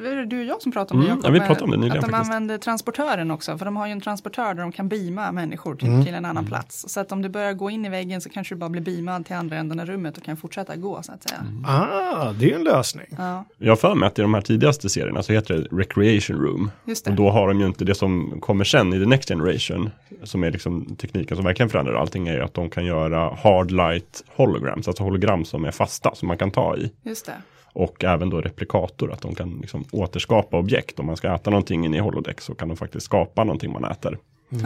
var 0.00 0.16
det 0.16 0.26
du 0.26 0.38
och 0.38 0.44
jag 0.44 0.62
som 0.62 0.72
pratade 0.72 0.94
om 1.00 1.04
det 1.06 1.10
Mm, 1.12 1.20
ja, 1.24 1.30
vi 1.30 1.40
pratade 1.40 1.64
om 1.64 1.70
det 1.70 1.76
Att 1.76 1.80
nyligen 1.80 2.02
de 2.02 2.08
faktiskt. 2.10 2.30
använder 2.32 2.58
transportören 2.58 3.30
också, 3.30 3.58
för 3.58 3.64
de 3.64 3.76
har 3.76 3.86
ju 3.86 3.92
en 3.92 4.00
transportör 4.00 4.54
där 4.54 4.62
de 4.62 4.72
kan 4.72 4.88
beama 4.88 5.32
människor 5.32 5.74
till, 5.74 5.88
Mm. 5.88 6.04
till 6.04 6.14
en 6.14 6.24
annan 6.24 6.46
plats. 6.46 6.84
Så 6.88 7.00
att 7.00 7.12
om 7.12 7.22
du 7.22 7.28
börjar 7.28 7.52
gå 7.52 7.70
in 7.70 7.84
i 7.84 7.88
väggen 7.88 8.20
så 8.20 8.28
kanske 8.28 8.54
du 8.54 8.58
bara 8.58 8.70
blir 8.70 8.82
beamad 8.82 9.26
till 9.26 9.36
andra 9.36 9.56
änden 9.56 9.80
av 9.80 9.86
rummet 9.86 10.16
och 10.18 10.22
kan 10.24 10.36
fortsätta 10.36 10.76
gå 10.76 11.02
så 11.02 11.12
att 11.12 11.22
säga. 11.28 11.40
Mm. 11.40 11.64
Ah, 11.66 12.32
det 12.32 12.50
är 12.52 12.54
en 12.56 12.64
lösning. 12.64 13.06
Ja, 13.18 13.44
Jag 13.58 13.70
har 13.70 13.76
för 13.76 13.94
mig 13.94 14.06
att 14.06 14.18
i 14.18 14.22
de 14.22 14.34
här 14.34 14.40
tidigaste 14.40 14.88
serierna 14.88 15.22
så 15.22 15.32
heter 15.32 15.54
det 15.54 15.76
Recreation 15.76 16.36
Room. 16.36 16.70
just 16.84 17.04
det. 17.04 17.10
Och 17.10 17.16
då 17.16 17.30
har 17.30 17.48
de 17.48 17.60
ju 17.60 17.66
inte 17.66 17.84
det 17.84 17.94
som 17.94 18.40
kommer 18.40 18.64
sen 18.64 18.92
i 18.92 18.98
The 18.98 19.06
Next 19.06 19.28
Generation, 19.28 19.90
som 20.22 20.44
är 20.44 20.50
liksom 20.50 20.96
tekniken 20.96 21.36
som 21.36 21.44
verkligen 21.46 21.70
förändrar 21.70 21.94
allting, 21.94 22.28
är 22.28 22.34
ju 22.34 22.42
att 22.42 22.54
de 22.54 22.70
kan 22.70 22.84
göra 22.84 23.34
hard 23.42 23.70
light 23.70 24.24
holograms, 24.36 24.88
alltså 24.88 25.02
hologram 25.02 25.44
som 25.44 25.64
är 25.64 25.70
fasta, 25.70 26.14
som 26.14 26.28
man 26.28 26.38
kan 26.38 26.50
ta 26.50 26.76
i. 26.76 26.90
Just 27.02 27.26
det. 27.26 27.32
Och 27.76 28.04
även 28.04 28.30
då 28.30 28.40
replikator, 28.40 29.12
att 29.12 29.20
de 29.20 29.34
kan 29.34 29.58
liksom 29.60 29.84
återskapa 29.92 30.58
objekt. 30.58 31.00
Om 31.00 31.06
man 31.06 31.16
ska 31.16 31.34
äta 31.34 31.50
någonting 31.50 31.84
inne 31.84 31.96
i 31.96 32.00
holodeck 32.00 32.40
så 32.40 32.54
kan 32.54 32.68
de 32.68 32.76
faktiskt 32.76 33.06
skapa 33.06 33.44
någonting 33.44 33.72
man 33.72 33.84
äter. 33.84 34.18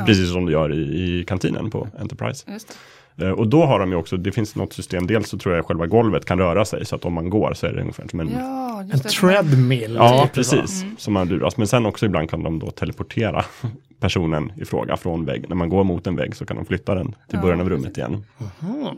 Precis 0.07 0.33
som 0.33 0.47
de 0.47 0.53
gör 0.53 0.73
i, 0.73 0.81
i 0.81 1.25
kantinen 1.25 1.71
på 1.71 1.89
Enterprise. 1.99 2.59
Eh, 3.21 3.31
Och 3.31 3.49
då 3.49 3.65
har 3.65 3.79
de 3.81 3.91
ju 3.91 3.97
också, 3.97 4.17
det 4.17 4.33
finns 4.33 4.57
något 4.57 4.73
system, 4.73 5.07
dels 5.07 5.29
så 5.29 5.39
tror 5.39 5.55
jag 5.57 5.67
själva 5.67 5.87
golvet 5.87 6.25
kan 6.25 6.39
röra 6.39 6.65
sig, 6.65 6.87
så 6.87 6.97
att 6.97 7.05
om 7.05 7.13
man 7.13 7.31
går 7.31 7.55
så 7.55 7.67
är 7.67 7.73
det 7.73 7.81
ungefär 7.81 8.09
som 8.09 8.21
en 8.21 8.29
Ja, 8.37 8.81
En 8.81 8.89
just 8.89 9.03
det. 9.03 9.09
treadmill. 9.09 9.95
Ja, 9.95 10.23
typ, 10.23 10.33
precis. 10.33 10.83
Mm. 10.83 10.97
Som 10.99 11.15
man 11.15 11.29
luras. 11.29 11.57
Men 11.57 11.67
sen 11.67 11.87
också 11.87 12.07
ibland 12.07 12.31
kan 12.31 12.43
de 12.43 12.59
då 12.59 12.71
teleportera 12.71 13.45
personen 14.01 14.53
i 14.57 14.65
fråga 14.65 14.97
från 14.97 15.25
vägg. 15.25 15.49
När 15.49 15.57
man 15.57 15.69
går 15.69 15.85
mot 15.85 16.07
en 16.07 16.17
vägg 16.17 16.37
så 16.37 16.47
kan 16.47 16.57
de 16.57 16.67
flytta 16.67 16.95
den 16.95 17.07
till 17.07 17.17
Ja, 17.31 17.41
början 17.41 17.61
av 17.61 17.69
rummet 17.69 17.99
igen. 17.99 18.25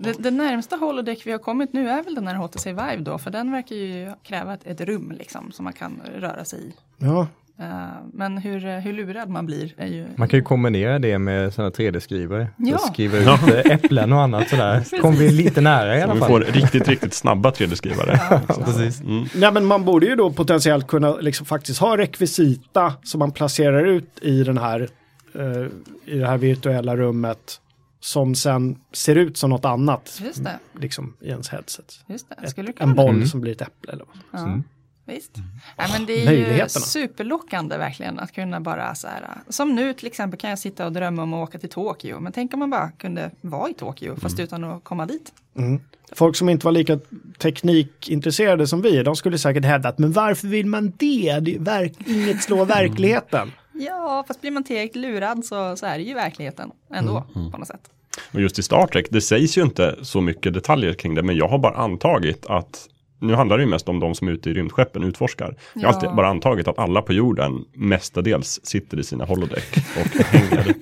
Det, 0.01 0.13
det 0.19 0.31
närmsta 0.31 0.77
holodeck 0.77 1.27
vi 1.27 1.33
har 1.33 1.39
kommit 1.39 1.73
nu 1.73 1.89
är 1.91 2.03
väl 2.03 2.15
den 2.15 2.27
här 2.27 2.35
HTC 2.35 2.71
Vive 2.73 2.97
då, 2.97 3.19
för 3.19 3.31
den 3.31 3.53
verkar 3.53 3.77
ju 3.77 4.11
kräva 4.23 4.55
ett, 4.55 4.67
ett 4.67 4.81
rum 4.81 5.13
liksom 5.19 5.53
som 5.53 5.65
man 5.65 5.73
kan 5.73 6.01
röra 6.19 6.45
sig 6.45 6.59
i. 6.59 6.73
Ja. 6.99 7.27
Eh, 7.63 7.69
men 8.13 8.39
hur, 8.39 8.81
hur 8.81 8.93
lurad 8.93 9.29
man 9.29 9.47
blir 9.47 9.75
är 9.77 9.87
ju... 9.87 10.07
Man 10.17 10.29
kan 10.29 10.39
ju 10.39 10.45
kombinera 10.45 10.99
det 10.99 11.19
med 11.19 11.55
sådana 11.55 11.71
3D-skrivare. 11.71 12.47
Ja. 12.57 12.79
Så 12.79 12.87
Skriva 12.93 13.19
ut 13.19 13.27
eh, 13.27 13.73
äpplen 13.73 14.13
och 14.13 14.21
annat 14.21 14.49
sådär. 14.49 14.85
Kommer 15.01 15.17
vi 15.19 15.31
lite 15.31 15.61
nära 15.61 15.99
i 15.99 16.03
alla 16.03 16.09
Så 16.11 16.15
vi 16.15 16.21
fall. 16.21 16.29
får 16.29 16.41
riktigt, 16.41 16.89
riktigt 16.89 17.15
snabba 17.15 17.51
3D-skrivare. 17.51 18.21
Ja, 18.49 18.55
precis. 18.65 19.01
Mm. 19.01 19.25
Nej, 19.35 19.53
men 19.53 19.65
man 19.65 19.85
borde 19.85 20.07
ju 20.07 20.17
då 20.17 20.33
potentiellt 20.33 20.87
kunna 20.87 21.17
liksom 21.17 21.47
faktiskt 21.47 21.81
ha 21.81 21.97
rekvisita 21.97 22.95
som 23.03 23.19
man 23.19 23.33
placerar 23.33 23.85
ut 23.85 24.19
i 24.23 24.45
den 24.45 24.59
här 24.59 24.89
eh, 25.35 25.67
i 26.15 26.19
det 26.19 26.27
här 26.27 26.39
virtuella 26.39 26.97
rummet 26.97 27.59
som 28.01 28.35
sen 28.35 28.77
ser 28.93 29.17
ut 29.17 29.37
som 29.37 29.51
något 29.51 29.65
annat 29.65 30.21
Just 30.25 30.45
det, 30.45 30.59
liksom 30.81 31.17
i 31.21 31.29
ens 31.29 31.49
headset. 31.49 32.01
just 32.07 32.29
det. 32.29 32.35
Ett, 32.45 32.51
Skulle 32.51 32.73
en 32.79 32.95
boll 32.95 33.15
Mm. 33.15 33.27
som 33.27 33.41
blir 33.41 33.53
ett 33.53 33.63
äpple. 33.63 33.93
Eller 33.93 34.05
vad. 34.05 34.41
Ja, 34.43 34.47
Mm. 34.49 34.65
Visst. 35.05 35.33
Ja, 35.77 35.85
men 35.93 36.07
det 36.07 36.27
är 36.27 36.63
ju 36.63 36.69
superlockande 36.69 37.79
verkligen 37.79 38.19
att 38.19 38.33
kunna 38.33 38.61
bara 38.61 38.95
så 38.95 39.07
här. 39.09 39.29
Som 39.49 39.75
nu 39.75 39.95
till 39.95 40.07
exempel 40.07 40.41
kan 40.41 40.51
jag 40.51 40.59
sitta 40.59 40.87
och 40.87 40.93
drömma 40.93 41.23
om 41.23 41.35
att 41.35 41.49
åka 41.49 41.59
till 41.59 41.69
Tokyo. 41.69 42.21
Men 42.21 42.33
tänk 42.33 42.55
om 42.55 42.59
man 42.61 42.71
bara 42.71 42.91
kunde 42.91 43.31
vara 43.41 43.71
i 43.71 43.75
Tokyo 43.75 44.17
fast 44.17 44.41
utan 44.41 44.65
att 44.65 44.85
komma 44.85 45.07
dit. 45.07 45.33
Mm. 45.57 45.81
Folk 46.13 46.37
som 46.37 46.49
inte 46.49 46.67
var 46.67 46.73
lika 46.73 46.99
teknikintresserade 47.39 48.67
som 48.67 48.83
vi, 48.83 49.03
de 49.03 49.17
skulle 49.17 49.39
säkert 49.39 49.65
hävda 49.65 49.89
att 49.89 49.99
men 49.99 50.13
varför 50.13 50.49
vill 50.49 50.67
man 50.67 50.93
det? 50.97 51.39
det 51.41 51.59
verk- 51.59 51.97
inget 52.07 52.43
slår 52.43 52.65
verkligheten. 52.65 53.53
Ja, 53.73 54.25
fast 54.29 54.41
blir 54.41 54.51
man 54.51 54.65
tillräckligt 54.65 55.03
lurad 55.03 55.45
så, 55.45 55.77
så 55.77 55.87
är 55.87 55.99
det 55.99 56.05
ju 56.05 56.15
verkligheten 56.15 56.71
ändå 56.95 57.25
på 57.53 57.59
något 57.59 57.69
sätt. 57.69 57.91
Och 58.33 58.41
just 58.41 58.59
i 58.59 58.63
Star 58.63 58.87
Trek, 58.87 59.07
det 59.11 59.21
sägs 59.21 59.59
ju 59.59 59.63
inte 59.63 59.97
så 60.03 60.21
mycket 60.21 60.55
detaljer 60.55 60.93
kring 60.93 61.15
det, 61.15 61.23
men 61.23 61.37
jag 61.37 61.49
har 61.49 61.59
bara 61.59 61.75
antagit 61.75 62.47
att 62.47 62.89
nu 63.23 63.35
handlar 63.35 63.57
det 63.59 63.65
ju 63.65 63.71
mest 63.71 63.89
om 63.89 64.01
de 64.01 64.15
som 64.15 64.29
är 64.29 64.33
ute 64.33 64.51
i 64.51 64.55
rymdskeppen 64.55 65.03
utforskar. 65.05 65.57
Jag 65.75 65.83
har 65.83 65.89
Ja. 65.89 65.95
alltid 65.95 66.11
bara 66.17 66.29
antagit 66.29 66.69
att 66.69 66.79
alla 66.79 67.03
på 67.03 67.13
jorden 67.13 67.65
mestadels 67.75 68.61
sitter 68.63 68.99
i 69.01 69.03
sina 69.05 69.25
holodeck 69.25 69.77
och 69.77 70.25
hänger. 70.25 70.75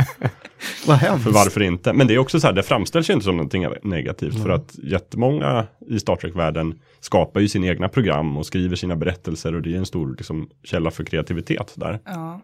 Vad 0.87 0.97
hemskt. 0.97 1.25
För 1.25 1.31
varför 1.31 1.63
inte? 1.63 1.93
Men 1.93 2.07
det 2.07 2.15
är 2.15 2.19
också 2.19 2.41
så 2.41 2.47
här, 2.47 2.55
det 2.55 2.63
framställs 2.63 3.11
ju 3.11 3.15
inte 3.15 3.25
som 3.25 3.37
någonting 3.37 3.67
negativt. 3.83 4.43
För 4.43 4.51
att 4.51 4.75
jättemånga 4.83 5.67
i 5.89 6.01
Star 6.01 6.17
Trek-världen 6.17 6.79
skapar 7.01 7.41
ju 7.41 7.49
sina 7.49 7.67
egna 7.67 7.89
program 7.89 8.37
och 8.37 8.47
skriver 8.47 8.77
sina 8.77 8.97
berättelser 8.97 9.55
och 9.55 9.63
det 9.63 9.75
är 9.75 9.79
en 9.79 9.87
stor 9.87 10.15
liksom, 10.19 10.49
källa 10.65 10.91
för 10.91 11.05
kreativitet 11.05 11.73
där. 11.77 11.99
Ja. 12.05 12.41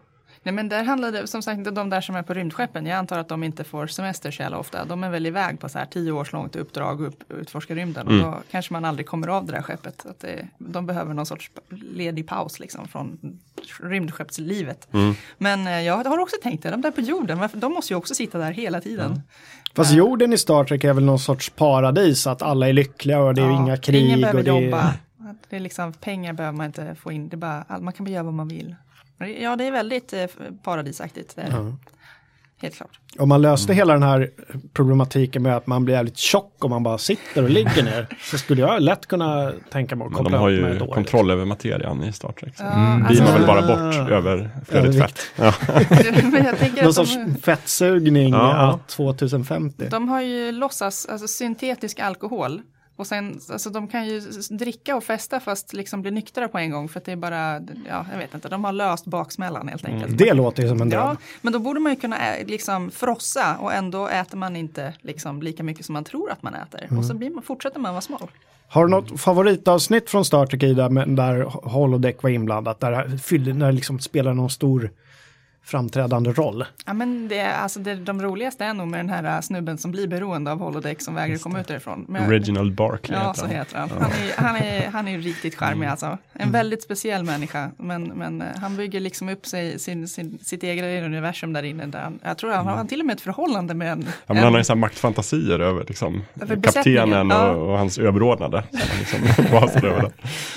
Nej 0.46 0.52
men 0.54 0.68
där 0.68 0.84
handlar 0.84 1.12
det, 1.12 1.26
som 1.26 1.42
sagt, 1.42 1.74
de 1.74 1.90
där 1.90 2.00
som 2.00 2.16
är 2.16 2.22
på 2.22 2.34
rymdskeppen, 2.34 2.86
jag 2.86 2.98
antar 2.98 3.18
att 3.18 3.28
de 3.28 3.44
inte 3.44 3.64
får 3.64 3.86
semester 3.86 4.30
så 4.30 4.42
jävla 4.42 4.58
ofta. 4.58 4.84
De 4.84 5.04
är 5.04 5.10
väl 5.10 5.26
iväg 5.26 5.60
på 5.60 5.68
så 5.68 5.78
här 5.78 5.86
tio 5.86 6.12
års 6.12 6.32
långt 6.32 6.56
uppdrag 6.56 7.00
och 7.00 7.06
upp, 7.06 7.32
utforska 7.32 7.74
rymden. 7.74 8.08
Mm. 8.08 8.24
Och 8.24 8.30
då 8.30 8.38
kanske 8.50 8.72
man 8.72 8.84
aldrig 8.84 9.06
kommer 9.06 9.28
av 9.28 9.46
det 9.46 9.52
där 9.52 9.62
skeppet. 9.62 10.06
Att 10.06 10.20
det, 10.20 10.48
de 10.58 10.86
behöver 10.86 11.14
någon 11.14 11.26
sorts 11.26 11.50
ledig 11.70 12.26
paus 12.28 12.60
liksom 12.60 12.88
från 12.88 13.18
rymdskeppslivet. 13.82 14.88
Mm. 14.92 15.14
Men 15.38 15.66
eh, 15.66 15.80
jag 15.80 16.04
har 16.04 16.18
också 16.18 16.36
tänkt 16.42 16.62
det, 16.62 16.70
de 16.70 16.80
där 16.80 16.90
på 16.90 17.00
jorden, 17.00 17.38
varför- 17.38 17.58
de 17.58 17.72
måste 17.72 17.92
ju 17.92 17.96
också 17.96 18.14
sitta 18.14 18.38
där 18.38 18.52
hela 18.52 18.80
tiden. 18.80 19.20
Fast 19.74 19.92
jorden 19.92 20.32
i 20.32 20.38
Star 20.38 20.64
Trek 20.64 20.84
är 20.84 20.92
väl 20.92 21.04
någon 21.04 21.18
sorts 21.18 21.50
paradis, 21.50 22.26
att 22.26 22.42
alla 22.42 22.68
är 22.68 22.72
lyckliga 22.72 23.20
och 23.20 23.34
det 23.34 23.42
är 23.42 23.46
Ja, 23.46 23.62
inga 23.62 23.76
krig. 23.76 24.06
Ingen 24.06 24.20
behöver 24.20 24.38
och 24.38 24.44
det 24.44 24.50
är... 24.50 24.62
jobba. 24.62 24.94
Det 25.48 25.56
är 25.56 25.60
liksom, 25.60 25.92
pengar 25.92 26.32
behöver 26.32 26.56
man 26.56 26.66
inte 26.66 26.94
få 26.94 27.12
in, 27.12 27.28
det 27.28 27.34
är 27.34 27.38
bara, 27.38 27.64
man 27.80 27.92
kan 27.92 28.04
bara 28.06 28.10
göra 28.10 28.22
vad 28.22 28.34
man 28.34 28.48
vill. 28.48 28.74
Ja, 29.18 29.56
det 29.56 29.64
är 29.64 29.72
väldigt 29.72 30.12
eh, 30.12 30.24
paradisaktigt. 30.62 31.36
Det 31.36 31.42
är. 31.42 31.50
Ja. 31.50 31.76
Helt 32.62 32.74
klart. 32.76 33.00
Om 33.18 33.28
man 33.28 33.42
löste 33.42 33.74
hela 33.74 33.92
den 33.92 34.02
här 34.02 34.30
problematiken 34.72 35.42
med 35.42 35.56
att 35.56 35.66
man 35.66 35.84
blir 35.84 35.94
jävligt 35.94 36.16
tjock 36.16 36.64
om 36.64 36.70
man 36.70 36.82
bara 36.82 36.98
sitter 36.98 37.42
och 37.42 37.50
ligger 37.50 37.82
ner 37.82 38.06
så 38.30 38.38
skulle 38.38 38.60
jag 38.62 38.82
lätt 38.82 39.06
kunna 39.06 39.52
tänka 39.70 39.96
mig 39.96 40.04
att 40.06 40.10
Men 40.12 40.16
de 40.18 40.24
koppla 40.24 40.38
har 40.38 40.48
ju 40.48 40.80
år. 40.82 40.92
kontroll 40.94 41.30
över 41.30 41.44
materian 41.44 42.04
i 42.04 42.12
Star 42.12 42.32
Trek. 42.32 42.56
Så. 42.56 42.62
Ja, 42.64 42.72
Mm, 42.72 43.06
alltså- 43.06 43.22
beamar 43.24 43.38
väl 43.38 43.46
bara 43.46 43.60
bort 43.62 44.10
över 44.10 44.50
Övervikt. 44.70 44.98
fett. 45.02 45.20
Ja. 45.36 45.54
Men 46.32 46.44
jag 46.44 46.58
tänker 46.58 46.82
Någon 46.82 46.88
att 46.88 46.94
sorts 46.94 47.14
de, 47.14 47.36
fettsugning 47.36 48.32
ja. 48.32 48.78
2050. 48.86 49.88
de 49.90 50.08
har 50.08 50.22
ju 50.22 50.52
låtsas, 50.52 51.06
alltså 51.06 51.28
syntetisk 51.28 52.00
alkohol 52.00 52.62
Och 52.96 53.06
sen, 53.06 53.40
alltså 53.50 53.70
de 53.70 53.88
kan 53.88 54.08
ju 54.08 54.20
dricka 54.50 54.96
och 54.96 55.04
festa 55.04 55.40
fast 55.40 55.72
liksom 55.72 56.02
bli 56.02 56.10
nyktra 56.10 56.48
på 56.48 56.58
en 56.58 56.70
gång 56.70 56.88
för 56.88 57.00
att 57.00 57.04
det 57.04 57.12
är 57.12 57.16
bara, 57.16 57.60
ja 57.88 58.06
jag 58.12 58.18
vet 58.18 58.34
inte, 58.34 58.48
de 58.48 58.64
har 58.64 58.72
löst 58.72 59.04
baksmällan 59.04 59.68
helt 59.68 59.84
enkelt. 59.84 60.18
Det 60.18 60.32
låter 60.32 60.62
ju 60.62 60.68
som 60.68 60.82
en 60.82 60.88
dröm. 60.88 61.00
Ja, 61.00 61.16
men 61.42 61.52
då 61.52 61.58
borde 61.58 61.80
man 61.80 61.92
ju 61.92 61.96
kunna 61.96 62.18
ä, 62.18 62.44
liksom 62.44 62.90
frossa 62.90 63.56
och 63.56 63.74
ändå 63.74 64.08
äter 64.08 64.36
man 64.38 64.56
inte 64.56 64.94
liksom 65.00 65.42
lika 65.42 65.62
mycket 65.62 65.86
som 65.86 65.92
man 65.92 66.04
tror 66.04 66.30
att 66.30 66.42
man 66.42 66.54
äter. 66.54 66.98
Och 66.98 67.04
så 67.04 67.14
blir 67.14 67.30
man, 67.30 67.42
fortsätter 67.42 67.80
man 67.80 67.92
vara 67.92 68.00
smal. 68.00 68.30
Har 68.68 68.84
du 68.84 68.90
något 68.90 69.20
favoritavsnitt 69.20 70.10
från 70.10 70.24
Star 70.24 70.46
Trek 70.46 70.62
i 70.62 70.74
där, 70.74 71.68
holodeck 71.68 72.22
var 72.22 72.30
inblandat? 72.30 72.80
Där 72.80 73.54
det 73.54 73.72
liksom 73.72 73.98
spelar 73.98 74.34
någon 74.34 74.50
stor 74.50 74.90
framträdande 75.66 76.32
roll? 76.32 76.64
Ja, 76.84 76.92
men 76.92 77.28
det, 77.28 77.42
alltså 77.42 77.80
det, 77.80 77.94
de 77.94 78.22
roligaste 78.22 78.64
är 78.64 78.74
nog 78.74 78.88
med 78.88 79.00
den 79.00 79.08
här 79.08 79.36
äh, 79.36 79.40
snubben 79.40 79.78
som 79.78 79.90
blir 79.90 80.06
beroende 80.06 80.52
av 80.52 80.58
holodeck 80.58 81.02
som 81.02 81.14
vägrar 81.14 81.38
komma 81.38 81.60
ut 81.60 81.68
därifrån. 81.68 82.04
Men, 82.08 82.30
Reginald 82.30 82.74
Barkley 82.74 83.18
Ja, 83.18 83.26
heter 83.26 83.40
så 83.40 83.46
han. 83.46 83.54
heter 83.54 83.78
han. 83.78 83.90
Han 83.90 84.10
är, 84.10 84.36
han 84.36 84.56
är, 84.56 84.90
han 84.90 85.08
är 85.08 85.18
riktigt 85.18 85.54
charmig 85.54 85.86
alltså. 85.86 86.18
En 86.32 86.52
väldigt 86.52 86.82
speciell 86.82 87.24
människa. 87.24 87.70
Men, 87.76 88.04
men 88.04 88.42
eh, 88.42 88.48
han 88.56 88.76
bygger 88.76 89.00
liksom 89.00 89.28
upp 89.28 89.46
sig, 89.46 89.78
sin, 89.78 90.08
sin, 90.08 90.38
sitt 90.42 90.62
eget 90.62 91.04
universum 91.04 91.52
där 91.52 91.62
inne. 91.62 91.86
Där 91.86 92.00
han, 92.00 92.18
jag 92.22 92.38
tror 92.38 92.52
han 92.52 92.66
har 92.66 92.84
till 92.84 93.00
och 93.00 93.06
med 93.06 93.14
ett 93.14 93.20
förhållande 93.20 93.74
med 93.74 93.92
en... 93.92 94.06
Ja, 94.26 94.34
men 94.34 94.44
han 94.44 94.52
har 94.52 94.60
ju 94.60 94.64
så 94.64 94.72
här 94.72 94.80
maktfantasier 94.80 95.58
över 95.58 95.84
liksom, 95.88 96.22
kaptenen 96.62 97.30
ja. 97.30 97.50
och, 97.50 97.70
och 97.70 97.78
hans 97.78 97.98
överordnade. 97.98 98.64
Så 98.72 98.78
han 98.78 98.98
liksom 98.98 99.44
basar 99.60 99.84
över 99.84 100.02
det. 100.02 100.12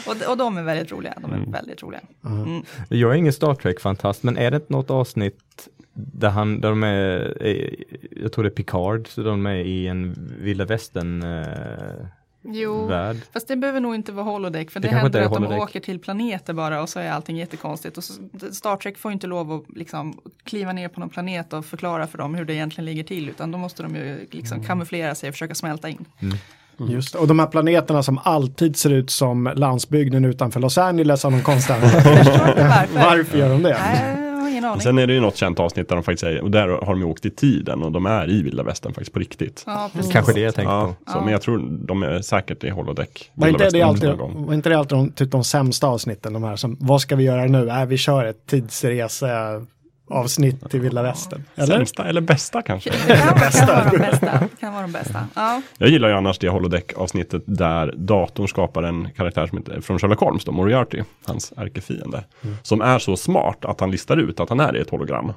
och, 0.05 0.31
och 0.31 0.37
de 0.37 0.57
är 0.57 0.63
väldigt 0.63 0.91
roliga. 0.91 1.13
De 1.21 1.33
är 1.33 1.51
väldigt 1.51 1.83
roliga. 1.83 2.01
Mm. 2.25 2.63
Jag 2.89 3.11
är 3.11 3.15
ingen 3.15 3.33
Star 3.33 3.55
Trek-fantast, 3.55 4.23
men 4.23 4.37
är 4.37 4.51
det 4.51 4.69
något 4.69 4.89
avsnitt 4.99 5.67
där, 5.93 6.29
han, 6.29 6.61
där 6.61 6.69
de 6.69 6.83
är, 6.83 7.75
jag 8.21 8.31
tror 8.31 8.43
det 8.43 8.49
är 8.49 8.51
Picard, 8.55 9.07
så 9.07 9.21
de 9.23 9.45
är 9.45 9.55
i 9.55 9.87
en 9.87 10.15
vilda 10.39 10.65
västern 10.65 11.23
eh, 11.23 12.05
Jo, 12.41 12.85
värld. 12.87 13.17
fast 13.33 13.47
det 13.47 13.55
behöver 13.55 13.79
nog 13.79 13.95
inte 13.95 14.11
vara 14.11 14.25
holodeck. 14.25 14.71
För 14.71 14.79
Det 14.79 14.87
det, 14.87 14.95
händer 14.95 15.21
att 15.21 15.31
de 15.33 15.43
holodeck. 15.43 15.61
åker 15.61 15.79
till 15.79 15.99
planeter 15.99 16.53
bara 16.53 16.81
och 16.81 16.89
så 16.89 16.99
är 16.99 17.11
allting 17.11 17.37
jättekonstigt. 17.37 17.97
Och 17.97 18.03
så, 18.03 18.13
Star 18.51 18.77
Trek 18.77 18.97
får 18.97 19.11
inte 19.11 19.27
lov 19.27 19.51
att 19.51 19.63
liksom 19.77 20.19
kliva 20.43 20.73
ner 20.73 20.87
på 20.87 20.99
någon 20.99 21.09
planet 21.09 21.53
och 21.53 21.65
förklara 21.65 22.07
för 22.07 22.17
dem 22.17 22.35
hur 22.35 22.45
det 22.45 22.53
egentligen 22.53 22.85
ligger 22.85 23.03
till. 23.03 23.29
Utan 23.29 23.51
då 23.51 23.57
måste 23.57 23.83
de 23.83 23.95
ju 23.95 24.27
liksom 24.31 24.63
kamouflera 24.63 25.15
sig 25.15 25.29
och 25.29 25.33
försöka 25.35 25.55
smälta 25.55 25.89
in. 25.89 26.05
Just 26.89 27.13
det. 27.13 27.19
Och 27.19 27.27
de 27.27 27.39
här 27.39 27.47
planeterna 27.47 28.03
som 28.03 28.17
alltid 28.23 28.75
ser 28.77 28.93
ut 28.93 29.09
som 29.09 29.51
landsbygden 29.55 30.25
utanför 30.25 30.59
Los 30.59 30.77
Angeles 30.77 31.25
av 31.25 31.31
någon 31.31 31.41
konstig 31.41 31.73
Varför? 31.73 32.87
Varför 32.93 33.37
gör 33.37 33.49
de 33.49 33.63
det? 33.63 33.73
Har 33.73 34.28
ingen 34.59 34.69
aning. 34.71 34.81
Sen 34.81 34.97
är 34.97 35.07
det 35.07 35.13
ju 35.13 35.19
något 35.19 35.35
känt 35.35 35.59
avsnitt 35.59 35.89
där 35.89 35.95
de 35.95 36.03
faktiskt 36.03 36.23
är, 36.23 36.41
och 36.41 36.51
där 36.51 36.67
har 36.67 36.85
de 36.93 36.99
ju 36.99 37.05
åkt 37.05 37.25
i 37.25 37.29
tiden 37.29 37.83
och 37.83 37.91
de 37.91 38.05
är 38.05 38.29
i 38.29 38.41
vilda 38.41 38.63
västern 38.63 38.93
faktiskt 38.93 39.13
på 39.13 39.19
riktigt. 39.19 39.63
Ja, 39.67 39.89
precis. 39.93 40.11
Kanske 40.11 40.33
det 40.33 40.39
jag 40.39 40.55
tänkte 40.55 40.71
Ja, 40.73 40.95
på. 41.05 41.11
så, 41.11 41.17
Ja. 41.17 41.21
Men 41.23 41.31
jag 41.31 41.41
tror 41.41 41.59
de 41.87 42.03
är 42.03 42.21
säkert 42.21 42.63
i 42.63 42.69
holodeck. 42.69 43.31
Var 43.33 43.47
inte, 43.47 43.69
det 43.69 43.81
alltid, 43.81 44.09
var 44.17 44.53
inte 44.53 44.69
det 44.69 44.77
alltid 44.77 44.97
de, 44.97 45.11
typ 45.11 45.31
de 45.31 45.43
sämsta 45.43 45.87
avsnitten? 45.87 46.33
De 46.33 46.43
här 46.43 46.55
som, 46.55 46.77
vad 46.79 47.01
ska 47.01 47.15
vi 47.15 47.23
göra 47.23 47.45
nu? 47.45 47.69
Äh, 47.69 47.85
vi 47.85 47.97
kör 47.97 48.25
ett 48.25 48.47
tidsresa 48.47 49.65
avsnitt 50.09 50.69
till 50.69 50.79
vilda 50.81 51.01
västern. 51.03 51.43
Eller? 51.55 51.75
Sämsta 51.75 52.07
eller 52.07 52.21
bästa 52.21 52.61
kanske. 52.61 52.89
Det 53.07 53.15
kan, 53.17 53.27
vara- 53.37 53.49
kan 53.51 53.67
vara 53.67 53.91
de 53.91 53.97
bästa. 53.97 54.47
Kan 54.59 54.73
vara 54.73 54.81
de 54.81 54.91
bästa. 54.91 55.25
Ja. 55.35 55.61
Jag 55.77 55.89
gillar 55.89 56.09
ju 56.09 56.13
annars 56.15 56.39
det 56.39 56.49
holodeck-avsnittet 56.49 57.43
där 57.45 57.93
datorn 57.97 58.47
skapar 58.47 58.83
en 58.83 59.09
karaktär 59.15 59.47
som 59.47 59.57
heter, 59.57 59.81
från 59.81 59.99
Sherlock 59.99 60.19
Holmes, 60.19 60.45
då, 60.45 60.51
Moriarty, 60.51 61.03
hans 61.25 61.53
ärkefiende. 61.57 62.23
Som 62.63 62.81
är 62.81 62.99
så 62.99 63.17
smart 63.17 63.65
att 63.65 63.79
han 63.79 63.91
listar 63.91 64.17
ut 64.17 64.39
att 64.39 64.49
han 64.49 64.59
är 64.59 64.77
i 64.77 64.81
ett 64.81 64.89
hologram. 64.89 65.33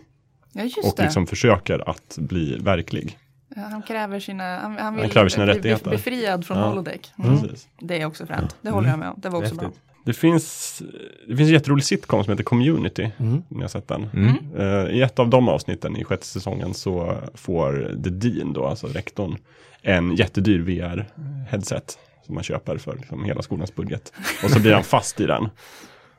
ja, 0.52 0.62
just 0.62 0.78
Och 0.78 0.94
det. 0.96 1.02
liksom 1.02 1.26
försöker 1.26 1.88
att 1.90 2.16
bli 2.18 2.58
verklig. 2.58 3.18
Han 3.56 3.82
kräver 3.82 4.20
sina, 4.20 4.58
han, 4.58 4.78
han 4.78 4.96
vill 4.96 5.10
kräver 5.10 5.28
sina 5.28 5.44
bli 5.44 5.54
rättigheter. 5.54 5.90
befriad 5.90 6.46
från 6.46 6.58
Ja. 6.58 6.68
holodeck. 6.68 7.12
Mm. 7.24 7.38
Det 7.80 8.00
är 8.02 8.06
också 8.06 8.26
fränt. 8.26 8.56
Det 8.60 8.70
håller 8.70 8.88
jag 8.88 8.98
med 8.98 9.08
om. 9.08 9.14
Det 9.16 9.28
var 9.28 9.38
också 9.38 9.54
bra. 9.54 9.70
Det 10.04 10.12
finns, 10.12 10.82
det 11.28 11.36
finns 11.36 11.48
en 11.48 11.54
jätterolig 11.54 11.84
sitcom 11.84 12.24
som 12.24 12.30
heter 12.30 12.44
Community. 12.44 13.10
Om 13.18 13.44
ni 13.48 13.60
har 13.60 13.68
sett 13.68 13.88
den. 13.88 14.08
Mm. 14.14 14.36
Eh, 14.58 14.96
I 14.96 15.02
ett 15.02 15.18
av 15.18 15.28
de 15.28 15.48
avsnitten 15.48 15.96
i 15.96 16.04
sjätte 16.04 16.26
säsongen 16.26 16.74
så 16.74 17.16
får 17.34 17.96
The 18.04 18.10
Dean 18.10 18.52
då, 18.52 18.66
alltså 18.66 18.86
rektorn, 18.86 19.36
en 19.82 20.16
jättedyr 20.16 20.58
VR-headset. 20.60 21.98
Som 22.26 22.34
man 22.34 22.44
köper 22.44 22.76
för 22.78 22.96
liksom 22.96 23.24
hela 23.24 23.42
skolans 23.42 23.74
budget. 23.74 24.12
Och 24.44 24.50
så 24.50 24.60
blir 24.60 24.74
han 24.74 24.84
fast 24.84 25.20
i 25.20 25.26
den. 25.26 25.48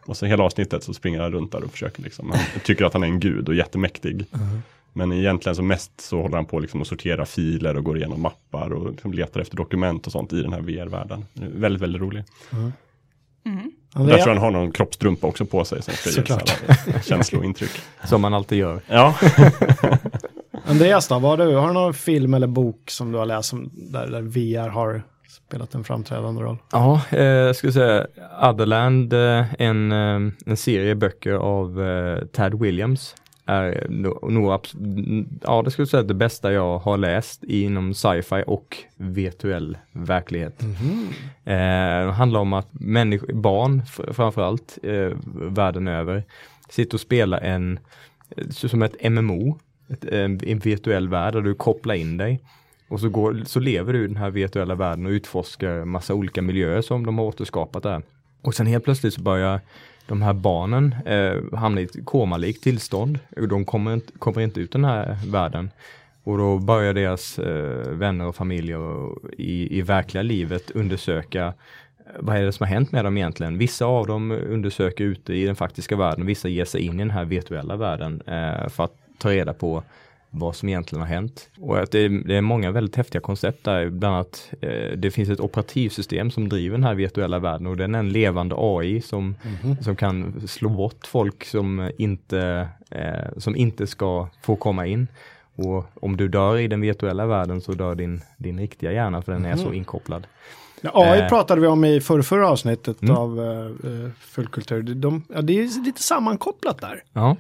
Och 0.05 0.17
så 0.17 0.25
hela 0.25 0.43
avsnittet 0.43 0.83
så 0.83 0.93
springer 0.93 1.21
han 1.21 1.31
runt 1.31 1.51
där 1.51 1.63
och 1.63 1.71
försöker 1.71 2.03
liksom, 2.03 2.29
han 2.31 2.39
tycker 2.63 2.85
att 2.85 2.93
han 2.93 3.03
är 3.03 3.07
en 3.07 3.19
gud 3.19 3.49
och 3.49 3.55
jättemäktig. 3.55 4.25
Men 4.93 5.11
egentligen 5.11 5.55
så 5.55 5.63
mest 5.63 6.01
så 6.01 6.21
håller 6.21 6.35
han 6.35 6.45
på 6.45 6.59
liksom 6.59 6.81
att 6.81 6.87
sortera 6.87 7.25
filer 7.25 7.77
och 7.77 7.83
går 7.83 7.97
igenom 7.97 8.21
mappar 8.21 8.73
och 8.73 8.91
liksom 8.91 9.13
letar 9.13 9.39
efter 9.41 9.57
dokument 9.57 10.05
och 10.05 10.11
sånt 10.11 10.33
i 10.33 10.41
den 10.41 10.53
här 10.53 10.61
VR-världen. 10.61 11.25
Väldigt, 11.33 11.81
väldigt 11.81 12.01
rolig. 12.01 12.23
Ja, 13.43 13.51
Där 14.01 14.07
det 14.07 14.17
tror 14.17 14.19
jag 14.19 14.25
han 14.27 14.37
har 14.37 14.51
någon 14.51 14.71
kroppstrumpa 14.71 15.27
också 15.27 15.45
på 15.45 15.65
sig 15.65 15.81
som 15.81 15.93
ska 15.93 16.09
ge 16.09 16.15
Såklart. 16.15 16.61
känslointryck. 17.05 17.71
Som 18.05 18.21
man 18.21 18.33
alltid 18.33 18.57
gör. 18.57 18.81
Ja, 18.87 19.15
Andreas 20.65 21.07
då, 21.07 21.19
vad 21.19 21.39
har 21.39 21.47
du? 21.47 21.55
Har 21.55 21.67
du 21.67 21.73
någon 21.73 21.93
film 21.93 22.33
eller 22.33 22.47
bok 22.47 22.89
som 22.89 23.11
du 23.11 23.17
har 23.17 23.25
läst 23.25 23.49
som, 23.49 23.69
där, 23.73 24.07
där 24.07 24.21
VR 24.21 24.69
har 24.69 25.03
spelat 25.47 25.75
en 25.75 25.83
framträdande 25.83 26.41
roll? 26.41 26.57
Ja, 26.71 27.01
eh, 27.09 27.23
jag 27.23 27.55
skulle 27.55 27.73
säga 27.73 28.07
Otherland, 28.41 29.13
eh, 29.13 29.53
en, 29.61 29.91
eh, 29.91 30.31
en 30.45 30.57
serie 30.57 30.95
böcker 30.95 31.33
av 31.33 31.81
eh, 31.83 32.25
Tad 32.25 32.59
Williams. 32.61 33.15
Är 33.45 33.87
nog, 33.89 34.61
ja, 35.41 35.61
det 35.61 35.71
skulle 35.71 35.81
jag 35.83 35.87
säga 35.89 36.03
det 36.03 36.13
bästa 36.13 36.51
jag 36.53 36.79
har 36.79 36.97
läst 36.97 37.43
inom 37.43 37.93
sci-fi 37.93 38.43
och 38.47 38.77
virtuell 38.95 39.77
verklighet. 39.91 40.61
Eh, 41.43 42.05
det 42.05 42.11
handlar 42.11 42.39
om 42.39 42.53
att 42.53 42.67
människor, 42.71 43.33
barn 43.33 43.81
fr- 43.81 44.13
framförallt, 44.13 44.77
eh, 44.83 45.11
världen 45.35 45.87
över, 45.87 46.23
sitter 46.69 46.95
och 46.95 47.01
spelar 47.01 47.39
en, 47.39 47.79
eh, 48.37 48.49
som 48.49 48.81
ett 48.81 49.11
MMO, 49.11 49.59
ett, 49.89 50.05
en, 50.05 50.39
en 50.43 50.59
virtuell 50.59 51.09
värld 51.09 51.33
där 51.33 51.41
du 51.41 51.55
kopplar 51.55 51.95
in 51.95 52.17
dig. 52.17 52.39
Och 52.89 52.99
så, 52.99 53.09
går, 53.09 53.41
så 53.45 53.59
lever 53.59 53.93
du 53.93 54.03
i 54.03 54.07
den 54.07 54.17
här 54.17 54.29
virtuella 54.29 54.75
världen 54.75 55.05
och 55.05 55.09
utforskar 55.09 55.85
massa 55.85 56.13
olika 56.13 56.41
miljöer 56.41 56.81
som 56.81 57.05
de 57.05 57.17
har 57.17 57.25
återskapat 57.25 57.83
där. 57.83 58.01
Och 58.41 58.55
sen 58.55 58.67
helt 58.67 58.83
plötsligt 58.83 59.13
så 59.13 59.21
börjar 59.21 59.61
de 60.07 60.21
här 60.21 60.33
barnen 60.33 60.95
eh, 61.05 61.57
hamnar 61.59 61.81
i 61.81 61.85
ett 61.85 62.05
komalikt 62.05 62.63
tillstånd. 62.63 63.19
De 63.49 63.65
kommer 63.65 63.93
inte, 63.93 64.11
kommer 64.19 64.41
inte 64.41 64.59
ut 64.59 64.71
den 64.71 64.85
här 64.85 65.17
världen. 65.27 65.69
Och 66.23 66.37
då 66.37 66.57
börjar 66.57 66.93
deras 66.93 67.39
eh, 67.39 67.89
vänner 67.89 68.27
och 68.27 68.35
familjer 68.35 69.09
i, 69.37 69.77
i 69.77 69.81
verkliga 69.81 70.21
livet 70.23 70.71
undersöka 70.71 71.45
eh, 71.45 71.53
vad 72.19 72.37
är 72.37 72.43
det 72.43 72.51
som 72.51 72.63
har 72.63 72.73
hänt 72.73 72.91
med 72.91 73.05
dem 73.05 73.17
egentligen? 73.17 73.57
Vissa 73.57 73.85
av 73.85 74.07
dem 74.07 74.31
undersöker 74.31 75.03
ute 75.03 75.33
i 75.33 75.45
den 75.45 75.55
faktiska 75.55 75.95
världen, 75.95 76.25
vissa 76.25 76.47
ger 76.47 76.65
sig 76.65 76.81
in 76.81 76.93
i 76.93 76.97
den 76.97 77.11
här 77.11 77.25
virtuella 77.25 77.75
världen 77.75 78.21
eh, 78.21 78.69
för 78.69 78.83
att 78.83 78.95
ta 79.17 79.29
reda 79.29 79.53
på 79.53 79.83
vad 80.35 80.55
som 80.55 80.69
egentligen 80.69 81.01
har 81.01 81.07
hänt. 81.09 81.49
Och 81.59 81.79
att 81.79 81.91
det, 81.91 81.99
är, 81.99 82.09
det 82.09 82.35
är 82.35 82.41
många 82.41 82.71
väldigt 82.71 82.95
häftiga 82.95 83.21
koncept 83.21 83.63
där, 83.63 83.89
bland 83.89 84.15
annat 84.15 84.49
eh, 84.61 84.97
det 84.97 85.11
finns 85.11 85.29
ett 85.29 85.39
operativsystem 85.39 86.31
som 86.31 86.49
driver 86.49 86.77
den 86.77 86.83
här 86.83 86.95
virtuella 86.95 87.39
världen 87.39 87.67
och 87.67 87.77
den 87.77 87.95
är 87.95 87.99
en 87.99 88.09
levande 88.09 88.55
AI 88.57 89.01
som, 89.01 89.35
som 89.81 89.95
kan 89.95 90.47
slå 90.47 90.69
bort 90.69 91.07
folk 91.07 91.45
som 91.45 91.91
inte, 91.97 92.67
eh, 92.91 93.37
som 93.37 93.55
inte 93.55 93.87
ska 93.87 94.27
få 94.41 94.55
komma 94.55 94.85
in. 94.87 95.07
Och 95.55 95.85
om 96.01 96.17
du 96.17 96.27
dör 96.27 96.57
i 96.57 96.67
den 96.67 96.81
virtuella 96.81 97.25
världen 97.25 97.61
så 97.61 97.71
dör 97.73 97.95
din, 97.95 98.21
din 98.37 98.59
riktiga 98.59 98.91
hjärna 98.91 99.21
för 99.21 99.31
den 99.31 99.45
är 99.45 99.55
så 99.55 99.73
inkopplad. 99.73 100.27
Ja, 100.81 100.91
AI 100.95 101.19
Eh. 101.19 101.29
pratade 101.29 101.61
vi 101.61 101.67
om 101.67 101.85
i 101.85 102.01
förra, 102.01 102.23
förra 102.23 102.49
avsnittet 102.49 103.01
Mm. 103.01 103.15
av 103.15 103.39
uh, 103.39 104.09
Fullkultur. 104.19 104.81
De, 104.83 105.23
ja, 105.33 105.41
det 105.41 105.53
är 105.59 105.85
lite 105.85 106.03
sammankopplat 106.03 106.81
där. 106.81 107.03
Ja. 107.13 107.37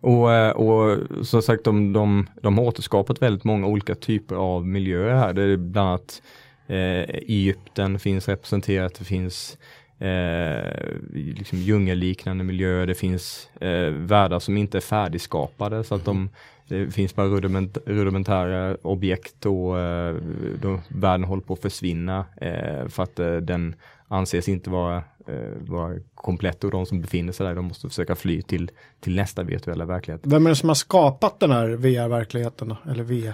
Och, 0.00 0.32
eh, 0.32 0.50
och 0.50 0.98
som 1.26 1.42
sagt, 1.42 1.64
de, 1.64 1.92
de, 1.92 2.26
de 2.42 2.58
har 2.58 2.64
återskapat 2.64 3.22
väldigt 3.22 3.44
många 3.44 3.66
olika 3.66 3.94
typer 3.94 4.34
av 4.34 4.66
miljöer 4.66 5.14
här. 5.14 5.32
Det 5.32 5.42
är 5.42 5.56
bland 5.56 5.88
annat 5.88 6.22
eh, 6.66 6.76
Egypten 7.08 7.98
finns 7.98 8.28
representerat, 8.28 8.94
det 8.98 9.04
finns 9.04 9.58
eh, 9.98 10.94
liksom 11.12 11.58
djungelliknande 11.58 12.44
miljöer, 12.44 12.86
det 12.86 12.94
finns 12.94 13.48
eh, 13.60 13.90
världar 13.90 14.38
som 14.38 14.56
inte 14.56 14.78
är 14.78 14.80
färdigskapade 14.80 15.84
så 15.84 15.94
att 15.94 16.04
de 16.04 16.28
det 16.68 16.90
finns 16.90 17.14
bara 17.14 17.26
rudiment, 17.26 17.78
rudimentära 17.86 18.76
objekt 18.82 19.46
och 19.46 19.78
eh, 19.78 20.16
då 20.62 20.80
världen 20.88 21.24
håller 21.24 21.42
på 21.42 21.52
att 21.52 21.62
försvinna 21.62 22.24
eh, 22.40 22.88
för 22.88 23.02
att 23.02 23.18
eh, 23.18 23.36
den 23.36 23.74
anses 24.08 24.48
inte 24.48 24.70
vara, 24.70 25.02
vara 25.68 25.92
komplett 26.14 26.64
och 26.64 26.70
de 26.70 26.86
som 26.86 27.00
befinner 27.00 27.32
sig 27.32 27.46
där 27.46 27.54
de 27.54 27.64
måste 27.64 27.88
försöka 27.88 28.14
fly 28.14 28.42
till, 28.42 28.70
till 29.00 29.16
nästa 29.16 29.42
virtuella 29.42 29.84
verklighet. 29.84 30.20
Vem 30.24 30.46
är 30.46 30.50
det 30.50 30.56
som 30.56 30.68
har 30.68 30.74
skapat 30.74 31.40
den 31.40 31.50
här 31.50 31.68
VR-verkligheten? 31.68 32.74
Eller 32.90 33.04
VR? 33.04 33.32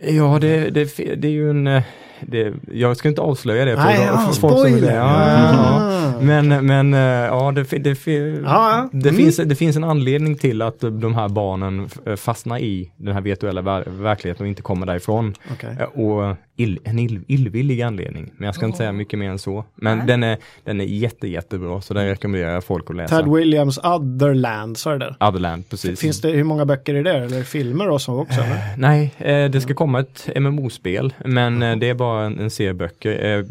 Ja, 0.00 0.38
det, 0.40 0.70
det, 0.70 0.96
det 1.16 1.28
är 1.28 1.32
ju 1.32 1.50
en... 1.50 1.66
eh, 1.66 1.82
Det, 2.26 2.54
jag 2.72 2.96
ska 2.96 3.08
inte 3.08 3.20
avslöja 3.20 3.64
det. 3.64 3.76
Nej, 3.76 4.04
ja, 4.06 4.18
för 4.18 4.40
folk 4.40 4.54
som 4.54 4.64
vill 4.64 4.72
det. 4.72 4.78
spoiler. 4.78 4.96
Ja. 4.96 6.12
Men, 6.20 6.66
men 6.66 6.94
eh, 6.94 7.00
ja, 7.00 7.52
det, 7.52 7.62
det, 7.84 8.06
Ja, 8.06 8.40
ja. 8.44 8.88
det, 8.92 9.08
Mm. 9.08 9.16
finns, 9.16 9.36
det 9.36 9.54
finns 9.56 9.76
en 9.76 9.84
anledning 9.84 10.34
till 10.36 10.62
att 10.62 10.80
de 10.80 11.14
här 11.14 11.28
barnen 11.28 11.88
fastnar 12.16 12.58
i 12.58 12.92
den 12.96 13.14
här 13.14 13.20
virtuella 13.20 13.62
ver 13.62 13.84
verkligheten 13.86 14.44
och 14.44 14.48
inte 14.48 14.62
komma 14.62 14.86
därifrån. 14.86 15.34
Eh, 15.60 15.82
Och 15.84 16.36
ill, 16.56 16.78
en 16.84 16.98
ill, 16.98 17.24
illvillig 17.28 17.82
anledning. 17.82 18.32
Men 18.36 18.46
jag 18.46 18.54
ska 18.54 18.66
inte 18.66 18.78
säga 18.78 18.92
mycket 18.92 19.18
mer 19.18 19.30
än 19.30 19.38
så. 19.38 19.64
Men 19.74 19.98
Nej. 19.98 20.06
den 20.06 20.22
är, 20.22 20.38
den 20.64 20.80
är 20.80 20.84
jätte, 20.84 21.28
jättebra 21.32 21.80
så 21.80 21.94
den 21.94 22.06
rekommenderar 22.06 22.52
jag 22.52 22.64
folk 22.64 22.90
att 22.90 22.96
läsa. 22.96 23.16
Ted 23.16 23.32
Williams 23.32 23.78
Otherland, 23.78 24.78
sa 24.78 24.92
du 24.92 24.98
det? 24.98 25.16
Otherland, 25.20 25.68
precis. 25.68 26.00
Finns 26.00 26.20
det, 26.20 26.30
hur 26.30 26.44
många 26.44 26.64
böcker 26.64 26.94
är 26.94 27.04
det? 27.04 27.12
Eller 27.12 27.42
filmer 27.42 27.90
och 27.90 28.02
så 28.02 28.20
också? 28.20 28.40
Eller? 28.40 28.76
Nej, 28.76 29.14
eh, 29.18 29.50
det 29.50 29.60
ska 29.60 29.74
komma 29.74 30.00
ett 30.00 30.28
MMO-spel, 30.36 31.14
men 31.24 31.62
eh, 31.62 31.76
det 31.76 31.88
är 31.88 31.94
bara 31.94 32.26
en, 32.26 32.38
en 32.38 32.50
serie 32.50 32.74
böcker. 32.74 33.38
Eh, 33.38 33.46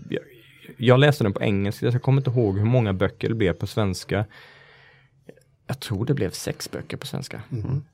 jag, 0.78 1.00
läste 1.00 1.24
den 1.24 1.34
på 1.34 1.41
engelska, 1.41 1.86
jag 1.86 2.02
kommer 2.02 2.22
inte 2.22 2.30
ihåg 2.30 2.58
hur 2.58 2.65
många 2.65 2.94
böcker 2.94 3.30
det 3.30 3.36
blev 3.36 3.54
på 3.54 3.67
svenska. 3.67 4.26
Jag 5.67 5.80
tror 5.80 6.06
det 6.06 6.13
blev 6.13 6.30
sex 6.30 6.72
böcker 6.72 6.98
på 6.98 7.08
svenska. 7.08 7.41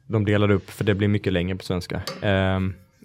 De 0.07 0.25
delade 0.25 0.53
upp, 0.53 0.69
för 0.69 0.83
det 0.83 0.95
blir 0.95 1.07
mycket 1.07 1.33
längre 1.33 1.55
på 1.55 1.63
svenska. 1.63 2.01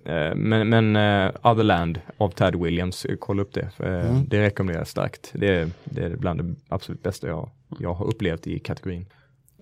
Eh, 0.05 0.35
men 0.35 0.69
men 0.69 0.97
uh, 0.97 1.31
Otherland 1.43 2.01
av 2.17 2.29
Ted 2.29 2.57
Williams, 2.57 3.05
eh, 3.05 3.17
kolla 3.21 3.43
upp 3.43 3.55
det. 3.55 3.71
För, 3.77 4.05
eh, 4.05 4.21
Det 4.27 4.43
rekommenderar 4.43 4.81
jag 4.81 4.89
starkt. 4.89 5.31
Det 5.33 5.49
är, 5.49 5.71
det 5.85 6.03
är 6.03 6.17
bland 6.17 6.45
det 6.45 6.55
absolut 6.69 7.03
bästa 7.03 7.27
jag, 7.27 7.51
jag 7.79 7.95
har 7.95 8.07
upplevt 8.07 8.47
i 8.47 8.59
kategorin. 8.59 9.07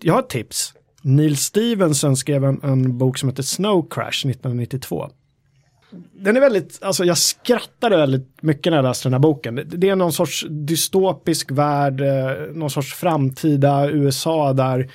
Jag 0.01 0.15
har 0.15 0.21
ett 0.21 0.29
tips. 0.29 0.75
Neil 1.03 1.37
Stevenson 1.37 2.17
skrev 2.17 2.45
en, 2.45 2.61
en 2.63 2.99
bok 2.99 3.19
som 3.19 3.29
heter 3.29 3.43
Snow 3.43 3.89
Crash 3.91 4.27
1992. 4.27 5.11
Den 6.13 6.37
är 6.37 6.41
väldigt, 6.41 6.79
alltså 6.83 7.05
jag 7.05 7.19
skrattade 7.19 7.97
väldigt 7.97 8.43
mycket 8.43 8.71
när 8.71 8.79
jag 8.79 8.83
läste 8.83 9.09
den 9.09 9.13
här 9.13 9.21
boken. 9.21 9.63
Det, 9.67 9.89
är 9.89 9.97
någon 9.97 10.13
sorts 10.13 10.47
dystopisk 10.51 11.51
värld, 11.51 12.01
eh, 12.01 12.55
någon 12.55 12.71
sorts 12.71 12.95
framtida 12.95 13.91
USA 13.91 14.53
där 14.53 14.91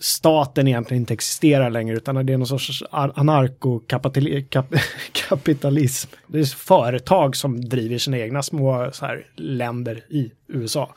staten 0.00 0.68
egentligen 0.68 1.02
inte 1.02 1.14
existerar 1.14 1.70
längre 1.70 1.96
utan 1.96 2.26
det 2.26 2.32
är 2.32 2.38
någon 2.38 2.46
sorts 2.46 2.82
ar- 2.90 3.12
anarkokapitalism. 3.16 6.10
Det 6.26 6.38
är 6.38 6.44
företag 6.44 7.36
som 7.36 7.60
driver 7.60 7.98
sina 7.98 8.18
egna 8.18 8.42
små 8.42 8.90
så 8.92 9.06
här, 9.06 9.26
länder 9.36 10.04
i 10.08 10.32
USA. 10.48 10.94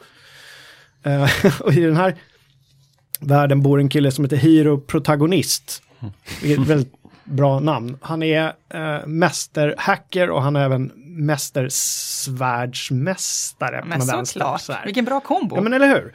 Eh, 1.03 1.29
och 1.61 1.73
i 1.73 1.79
den 1.79 1.95
här 1.95 2.15
världen 3.19 3.61
bor 3.61 3.79
en 3.79 3.89
kille 3.89 4.11
som 4.11 4.25
heter 4.25 4.37
Hero 4.37 4.79
Protagonist. 4.79 5.83
Vilket 6.41 6.59
är 6.59 6.61
ett 6.61 6.67
väldigt 6.69 6.93
bra 7.23 7.59
namn. 7.59 7.97
Han 8.01 8.23
är 8.23 8.53
eh, 8.69 9.05
mästerhacker 9.05 10.29
och 10.29 10.41
han 10.41 10.55
är 10.55 10.65
även 10.65 10.91
mästersvärdsmästare. 11.05 13.83
Men 13.85 14.25
såklart, 14.25 14.85
vilken 14.85 15.05
bra 15.05 15.19
kombo. 15.19 15.55
Ja 15.55 15.61
men 15.61 15.73
eller 15.73 15.87
hur. 15.87 16.13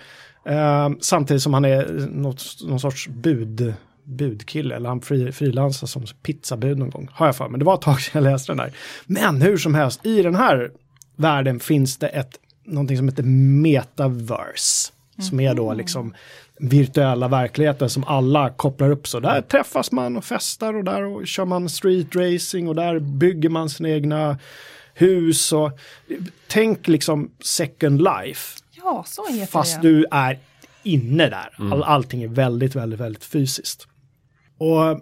Eh, 0.48 0.90
samtidigt 1.00 1.42
som 1.42 1.54
han 1.54 1.64
är 1.64 2.08
något, 2.10 2.42
någon 2.64 2.80
sorts 2.80 3.08
bud, 3.08 3.74
budkille, 4.04 4.76
eller 4.76 4.88
han 4.88 5.00
fri, 5.00 5.32
frilansar 5.32 5.86
som 5.86 6.04
pizzabud 6.22 6.78
någon 6.78 6.90
gång, 6.90 7.08
har 7.12 7.26
jag 7.26 7.36
för 7.36 7.48
mig. 7.48 7.58
Det 7.58 7.64
var 7.64 7.74
ett 7.74 7.80
tag 7.80 8.00
sedan 8.00 8.24
jag 8.24 8.32
läste 8.32 8.52
den 8.52 8.56
där. 8.56 8.72
Men 9.06 9.42
hur 9.42 9.56
som 9.56 9.74
helst, 9.74 10.06
i 10.06 10.22
den 10.22 10.34
här 10.34 10.70
världen 11.16 11.60
finns 11.60 11.96
det 11.96 12.08
ett, 12.08 12.38
någonting 12.64 12.96
som 12.96 13.08
heter 13.08 13.22
metaverse. 13.62 14.92
Som 15.20 15.40
är 15.40 15.54
då 15.54 15.74
liksom 15.74 16.14
virtuella 16.58 17.28
verkligheten 17.28 17.90
som 17.90 18.04
alla 18.04 18.50
kopplar 18.50 18.90
upp 18.90 19.08
så. 19.08 19.20
Där 19.20 19.40
träffas 19.40 19.92
man 19.92 20.16
och 20.16 20.24
festar 20.24 20.74
och 20.74 20.84
där 20.84 21.04
och 21.04 21.26
kör 21.26 21.44
man 21.44 21.68
street 21.68 22.16
racing 22.16 22.68
och 22.68 22.74
där 22.74 22.98
bygger 22.98 23.48
man 23.48 23.70
sina 23.70 23.88
egna 23.88 24.38
hus 24.94 25.52
och 25.52 25.70
tänk 26.46 26.88
liksom 26.88 27.30
second 27.40 28.02
life. 28.02 28.58
Ja, 28.84 29.04
så 29.06 29.26
heter 29.28 29.46
Fast 29.46 29.82
det. 29.82 29.88
du 29.88 30.06
är 30.10 30.38
inne 30.82 31.28
där. 31.28 31.72
All, 31.72 31.82
allting 31.82 32.22
är 32.22 32.28
väldigt, 32.28 32.74
väldigt, 32.74 33.00
väldigt 33.00 33.24
fysiskt. 33.24 33.86
Och 34.58 35.00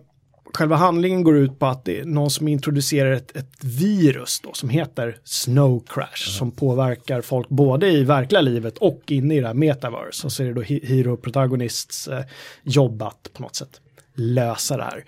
själva 0.55 0.77
handlingen 0.77 1.23
går 1.23 1.37
ut 1.37 1.59
på 1.59 1.67
att 1.67 1.85
det 1.85 2.01
är 2.01 2.05
någon 2.05 2.31
som 2.31 2.49
introducerar 2.49 3.13
ett, 3.13 3.37
ett 3.37 3.65
virus 3.65 4.41
då 4.41 4.53
som 4.53 4.69
heter 4.69 5.19
Snow 5.25 5.85
Crash 5.89 6.31
som 6.39 6.51
påverkar 6.51 7.21
folk 7.21 7.49
både 7.49 7.89
i 7.91 8.05
verkliga 8.05 8.41
livet 8.41 8.79
och 8.79 9.03
inne 9.07 9.35
i 9.35 9.41
det 9.41 9.47
här 9.47 9.55
metaverse. 9.55 10.27
Och 10.27 10.33
så 10.33 10.43
är 10.43 10.47
det 10.47 10.55
då 10.55 10.63
He- 10.63 10.87
Hero 10.87 11.17
Protagonists 11.17 12.09
eh, 12.09 12.25
jobb 12.63 13.03
att 13.03 13.31
på 13.33 13.43
något 13.43 13.57
sätt 13.57 13.81
lösa 14.15 14.77
det 14.77 14.83
här. 14.85 15.05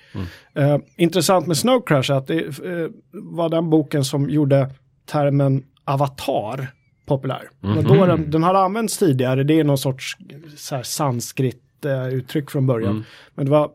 Eh, 0.55 0.79
intressant 0.97 1.47
med 1.47 1.57
Snow 1.57 1.83
Crash 1.87 2.11
är 2.13 2.17
att 2.17 2.27
det 2.27 2.41
eh, 2.41 2.89
var 3.13 3.49
den 3.49 3.71
boken 3.71 4.05
som 4.05 4.31
gjorde 4.31 4.71
termen 5.07 5.65
avatar 5.85 6.73
populär. 7.09 7.51
Men 7.61 7.85
då 7.85 8.07
den, 8.07 8.31
den 8.31 8.43
hade 8.43 8.59
använts 8.59 8.99
tidigare, 8.99 9.45
det 9.45 9.61
är 9.61 9.65
någon 9.65 9.79
sorts 9.79 10.17
så 10.57 10.77
här, 10.77 10.83
sanskrit 10.83 11.85
eh, 11.85 12.09
uttryck 12.09 12.51
från 12.51 12.67
början. 12.67 13.05
Men 13.35 13.45
det 13.45 13.51
var 13.51 13.71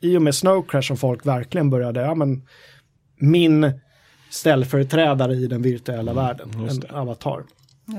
i 0.00 0.16
och 0.16 0.22
med 0.22 0.34
Snow 0.34 0.62
Crash 0.68 0.82
som 0.82 0.96
folk 0.96 1.26
verkligen 1.26 1.70
började, 1.70 2.00
ja 2.00 2.14
men 2.14 2.42
min 3.16 3.72
ställföreträdare 4.30 5.34
i 5.34 5.46
den 5.46 5.62
virtuella 5.62 6.12
världen, 6.12 6.50
en 6.68 6.96
avatar. 6.96 7.42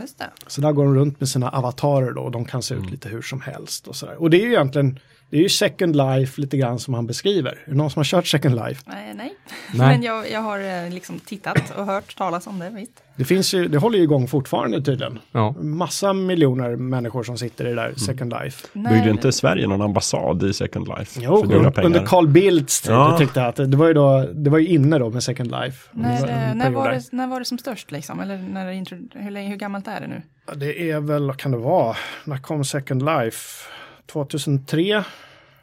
Just 0.02 0.20
det. 0.20 0.30
Så 0.48 0.62
där 0.62 0.72
går 0.72 0.86
de 0.86 0.96
runt 0.96 1.20
med 1.20 1.30
sina 1.30 1.50
avatarer 1.50 2.12
då 2.12 2.22
och 2.22 2.32
de 2.32 2.46
kan 2.46 2.62
se 2.62 2.76
ut 2.76 2.92
lite 2.92 3.10
hur 3.10 3.22
som 3.22 3.42
helst 3.42 3.88
och 3.88 3.96
sådär. 3.96 4.22
Och 4.22 4.30
det 4.30 4.38
är 4.38 4.46
ju 4.46 4.54
egentligen, 4.54 5.00
det 5.30 5.38
är 5.38 5.42
ju 5.42 5.50
Second 5.50 5.96
Life 5.96 6.42
lite 6.42 6.58
grann 6.58 6.80
som 6.80 6.94
han 6.94 7.08
beskriver. 7.08 7.52
Är 7.52 7.70
det 7.70 7.76
någon 7.76 7.90
som 7.90 8.00
har 8.00 8.04
kört 8.04 8.28
Second 8.28 8.56
Life? 8.56 8.84
Nej, 8.86 9.14
nej. 9.16 9.36
Nej. 9.74 9.88
men 9.88 10.04
jag, 10.04 10.32
jag 10.32 10.42
har 10.42 10.60
eh, 10.60 10.90
liksom 10.94 11.20
tittat 11.20 11.74
och 11.78 11.86
hört 11.86 12.16
talas 12.18 12.48
om 12.48 12.60
det, 12.60 12.70
visst. 12.70 13.04
Det 13.16 13.26
finns 13.26 13.54
ju, 13.54 13.68
det 13.68 13.78
håller 13.78 13.98
ju 13.98 14.04
igång 14.04 14.28
fortfarande 14.28 14.82
tydligen. 14.82 15.20
Ja. 15.32 15.56
Massa 15.60 16.14
miljoner 16.14 16.76
människor 16.76 17.24
som 17.24 17.38
sitter 17.38 17.66
i 17.66 17.70
det 17.70 17.76
där 17.76 17.94
Second 17.96 18.34
Life. 18.42 18.68
Nej, 18.74 18.94
Byggde 18.94 19.10
inte 19.10 19.32
Sverige 19.32 19.68
någon 19.68 19.82
ambassad 19.82 20.44
i 20.44 20.54
Second 20.54 20.88
Life? 20.88 21.20
Jo, 21.24 21.44
under, 21.84 22.06
Carl 22.06 22.28
Bildts 22.28 22.82
tid 22.82 22.92
Ja. 22.92 23.10
jag 23.10 23.20
tyckte 23.20 23.46
att 23.46 23.56
det 23.56 23.78
var 23.78 23.88
ju 23.88 23.94
då, 23.94 24.26
det 24.34 24.50
var 24.50 24.58
ju 24.58 24.68
inne 24.68 24.98
då 24.98 25.10
med 25.10 25.24
Second 25.24 25.52
Life. 25.52 25.90
När, 25.92 26.28
Det 26.28 26.34
eh, 26.34 26.56
när, 26.56 26.70
var 26.70 26.92
det, 26.92 27.02
när 27.12 27.28
var 27.28 27.40
det 27.40 27.46
som 27.46 27.58
störst 27.58 27.92
liksom? 27.92 28.20
Eller 28.20 28.38
när 28.38 28.66
hur, 29.24 29.32
länge, 29.32 29.50
hur 29.50 29.58
gammalt 29.58 29.88
är 29.88 30.00
det 30.02 30.08
nu? 30.08 30.22
Det 30.56 30.92
är 30.92 31.00
väl, 31.00 31.28
vad 31.28 31.38
kan 31.38 31.52
det 31.52 31.58
vara, 31.58 31.96
när 32.24 32.38
kom 32.38 32.66
Second 32.66 33.06
Life? 33.06 33.66
2003 34.08 35.04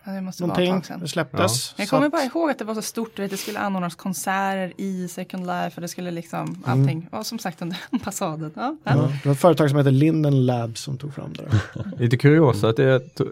Ja, 0.06 0.12
det 0.12 0.20
måste 0.20 0.42
vara 0.42 0.52
ett 0.52 0.58
någonting, 0.68 0.80
tag 0.80 0.86
sedan. 0.86 1.00
det 1.00 1.08
släpptes. 1.08 1.74
Jag 1.78 1.88
Så 1.88 1.90
kommer 1.96 2.06
att- 2.06 2.12
bara 2.12 2.22
ihåg 2.22 2.50
att 2.50 2.58
det 2.58 2.64
var 2.64 2.74
så 2.74 2.82
stort, 2.82 3.18
vet, 3.18 3.30
det 3.30 3.36
skulle 3.36 3.58
anordnas 3.58 3.94
konserter 3.94 4.72
i 4.76 5.08
Second 5.08 5.46
Life 5.46 5.72
och 5.74 5.80
det 5.80 5.88
skulle 5.88 6.10
liksom 6.10 6.62
allting, 6.66 7.08
och 7.12 7.26
som 7.26 7.38
sagt 7.38 7.62
under 7.62 7.76
ambassaden. 7.92 8.52
Ja, 8.56 8.76
ja. 8.84 8.90
Ja, 8.96 9.02
det 9.22 9.26
var 9.28 9.32
ett 9.32 9.40
företag 9.40 9.68
som 9.70 9.78
heter 9.78 9.90
Linden 9.90 10.46
Labs 10.46 10.80
som 10.80 10.98
tog 10.98 11.14
fram 11.14 11.32
det. 11.32 11.50
Lite 12.04 12.16
kuriosa 12.16 12.68
att 12.68 12.76
det, 12.76 12.82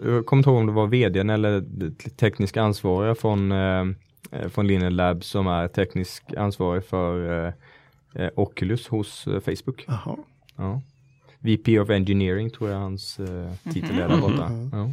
jag 0.03 0.25
kommer 0.25 0.39
inte 0.39 0.49
ihåg 0.49 0.59
om 0.59 0.65
det 0.65 0.71
var 0.71 0.87
vdn 0.87 1.29
eller 1.29 1.63
tekniska 2.09 2.61
ansvariga 2.61 3.15
från, 3.15 3.51
eh, 3.51 3.85
från 4.49 4.67
Linne 4.67 4.89
Labs 4.89 5.27
som 5.27 5.47
är 5.47 5.67
teknisk 5.67 6.23
ansvarig 6.37 6.85
för 6.85 7.45
eh, 7.47 7.53
eh, 8.23 8.29
Oculus 8.35 8.87
hos 8.87 9.27
eh, 9.27 9.39
Facebook. 9.39 9.85
Jaha. 9.87 10.15
Ja. 10.55 10.81
VP 11.43 11.79
of 11.79 11.89
Engineering 11.89 12.49
tror 12.49 12.69
jag 12.69 12.77
hans 12.79 13.19
eh, 13.19 13.71
titel 13.73 13.99
är 13.99 14.09
där 14.09 14.17
borta. 14.21 14.49
Ja. 14.71 14.91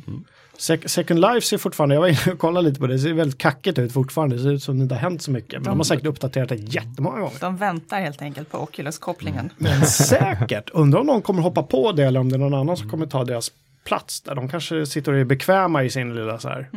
Sec- 0.59 0.87
Second 0.89 1.21
Life 1.21 1.41
ser 1.41 1.59
fortfarande, 1.59 1.95
jag 1.95 2.01
var 2.03 2.09
inne 2.09 2.33
och 2.33 2.39
kollade 2.39 2.69
lite 2.69 2.81
på 2.81 2.87
det, 2.87 2.93
det 2.95 2.99
ser 2.99 3.13
väldigt 3.13 3.39
kackigt 3.39 3.79
ut 3.79 3.93
fortfarande, 3.93 4.37
det 4.37 4.43
ser 4.43 4.53
ut 4.53 4.63
som 4.63 4.79
det 4.79 4.83
inte 4.83 4.95
har 4.95 5.01
hänt 5.03 5.23
så 5.23 5.31
mycket. 5.31 5.53
Men 5.53 5.63
de 5.63 5.77
har 5.79 5.85
säkert 5.85 6.07
uppdaterat 6.07 6.49
det 6.49 6.55
jättemånga 6.57 7.19
gånger. 7.21 7.37
De 7.41 7.57
väntar 7.57 8.01
helt 8.01 8.23
enkelt 8.23 8.51
på 8.51 8.59
Oculus-kopplingen. 8.59 9.51
Men 9.57 9.87
säkert, 9.87 10.71
undrar 10.71 11.01
om 11.01 11.07
någon 11.07 11.23
kommer 11.23 11.43
hoppa 11.43 11.63
på 11.63 11.93
det 11.93 12.05
eller 12.05 12.21
om 12.21 12.29
det 12.29 12.37
är 12.37 12.39
någon 12.39 12.55
annan 12.55 12.77
som 12.77 12.91
kommer 12.91 13.07
ta 13.07 13.25
deras 13.25 13.51
plats 13.85 14.21
där. 14.21 14.35
De 14.35 14.49
kanske 14.49 14.87
sitter 14.87 15.13
och 15.13 15.19
är 15.19 15.25
bekväma 15.25 15.85
i 15.85 15.91
sin 15.91 16.15
lilla 16.15 16.39
så 16.39 16.49
här, 16.49 16.69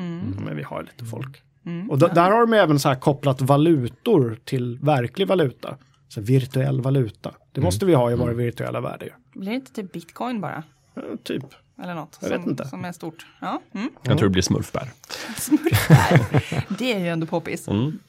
men 0.46 0.56
vi 0.56 0.64
har 0.64 0.84
lite 0.84 1.06
folk. 1.06 1.42
Och 1.90 2.00
d- 2.00 2.08
där 2.16 2.32
har 2.32 2.40
de 2.48 2.54
även 2.54 2.80
så 2.80 2.90
här 2.90 2.96
kopplat 2.96 3.42
valutor 3.42 4.38
till 4.46 4.78
verklig 4.82 5.28
valuta. 5.28 5.76
Så 6.14 6.22
virtuell 6.22 6.82
valuta. 6.82 7.32
Det 7.52 7.62
måste 7.62 7.86
vi 7.86 7.94
ha 7.94 8.12
i 8.12 8.16
våra 8.16 8.34
virtuella 8.34 8.82
världar. 8.82 9.06
ju. 9.06 9.40
Blir 9.40 9.50
det 9.50 9.56
inte 9.56 9.74
typ 9.74 9.92
bitcoin 9.92 10.42
bara? 10.42 10.64
Ja, 10.94 11.02
typ. 11.24 11.44
Eller 11.84 11.96
något 11.96 12.18
Jag 12.22 12.30
vet 12.30 12.42
som, 12.42 12.50
inte. 12.50 12.68
som 12.68 12.86
är 12.86 12.92
stort. 12.92 13.26
Ja, 13.42 13.62
mm. 13.74 13.90
Jag 14.04 14.18
tror 14.18 14.30
det 14.30 14.34
blir 14.34 14.42
smurfbär. 14.42 14.92
Smurfbär. 15.38 16.66
det 16.78 16.94
är 16.94 17.00
ju 17.00 17.08
ändå 17.08 17.28
poppis. 17.28 17.68
Mm. 17.68 18.00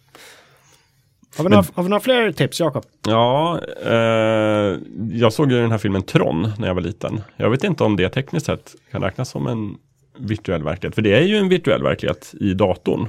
Har 1.36 1.44
vi, 1.44 1.50
några, 1.50 1.64
har 1.74 1.82
vi 1.82 1.88
några 1.88 2.00
fler 2.00 2.32
tips, 2.32 2.60
Jakob? 2.60 2.84
Ja, 3.06 3.60
eh, 3.82 4.78
jag 5.12 5.32
såg 5.32 5.52
ju 5.52 5.60
den 5.60 5.70
här 5.70 5.78
filmen 5.78 6.02
Tron 6.02 6.52
när 6.58 6.68
jag 6.68 6.74
var 6.74 6.82
liten. 6.82 7.20
Jag 7.36 7.50
vet 7.50 7.64
inte 7.64 7.84
om 7.84 7.96
det 7.96 8.08
tekniskt 8.08 8.46
sett 8.46 8.74
kan 8.90 9.02
räknas 9.02 9.30
som 9.30 9.46
en 9.46 9.76
virtuell 10.18 10.62
verklighet. 10.62 10.94
För 10.94 11.02
det 11.02 11.14
är 11.14 11.22
ju 11.22 11.36
en 11.36 11.48
virtuell 11.48 11.82
verklighet 11.82 12.34
i 12.40 12.54
datorn. 12.54 13.08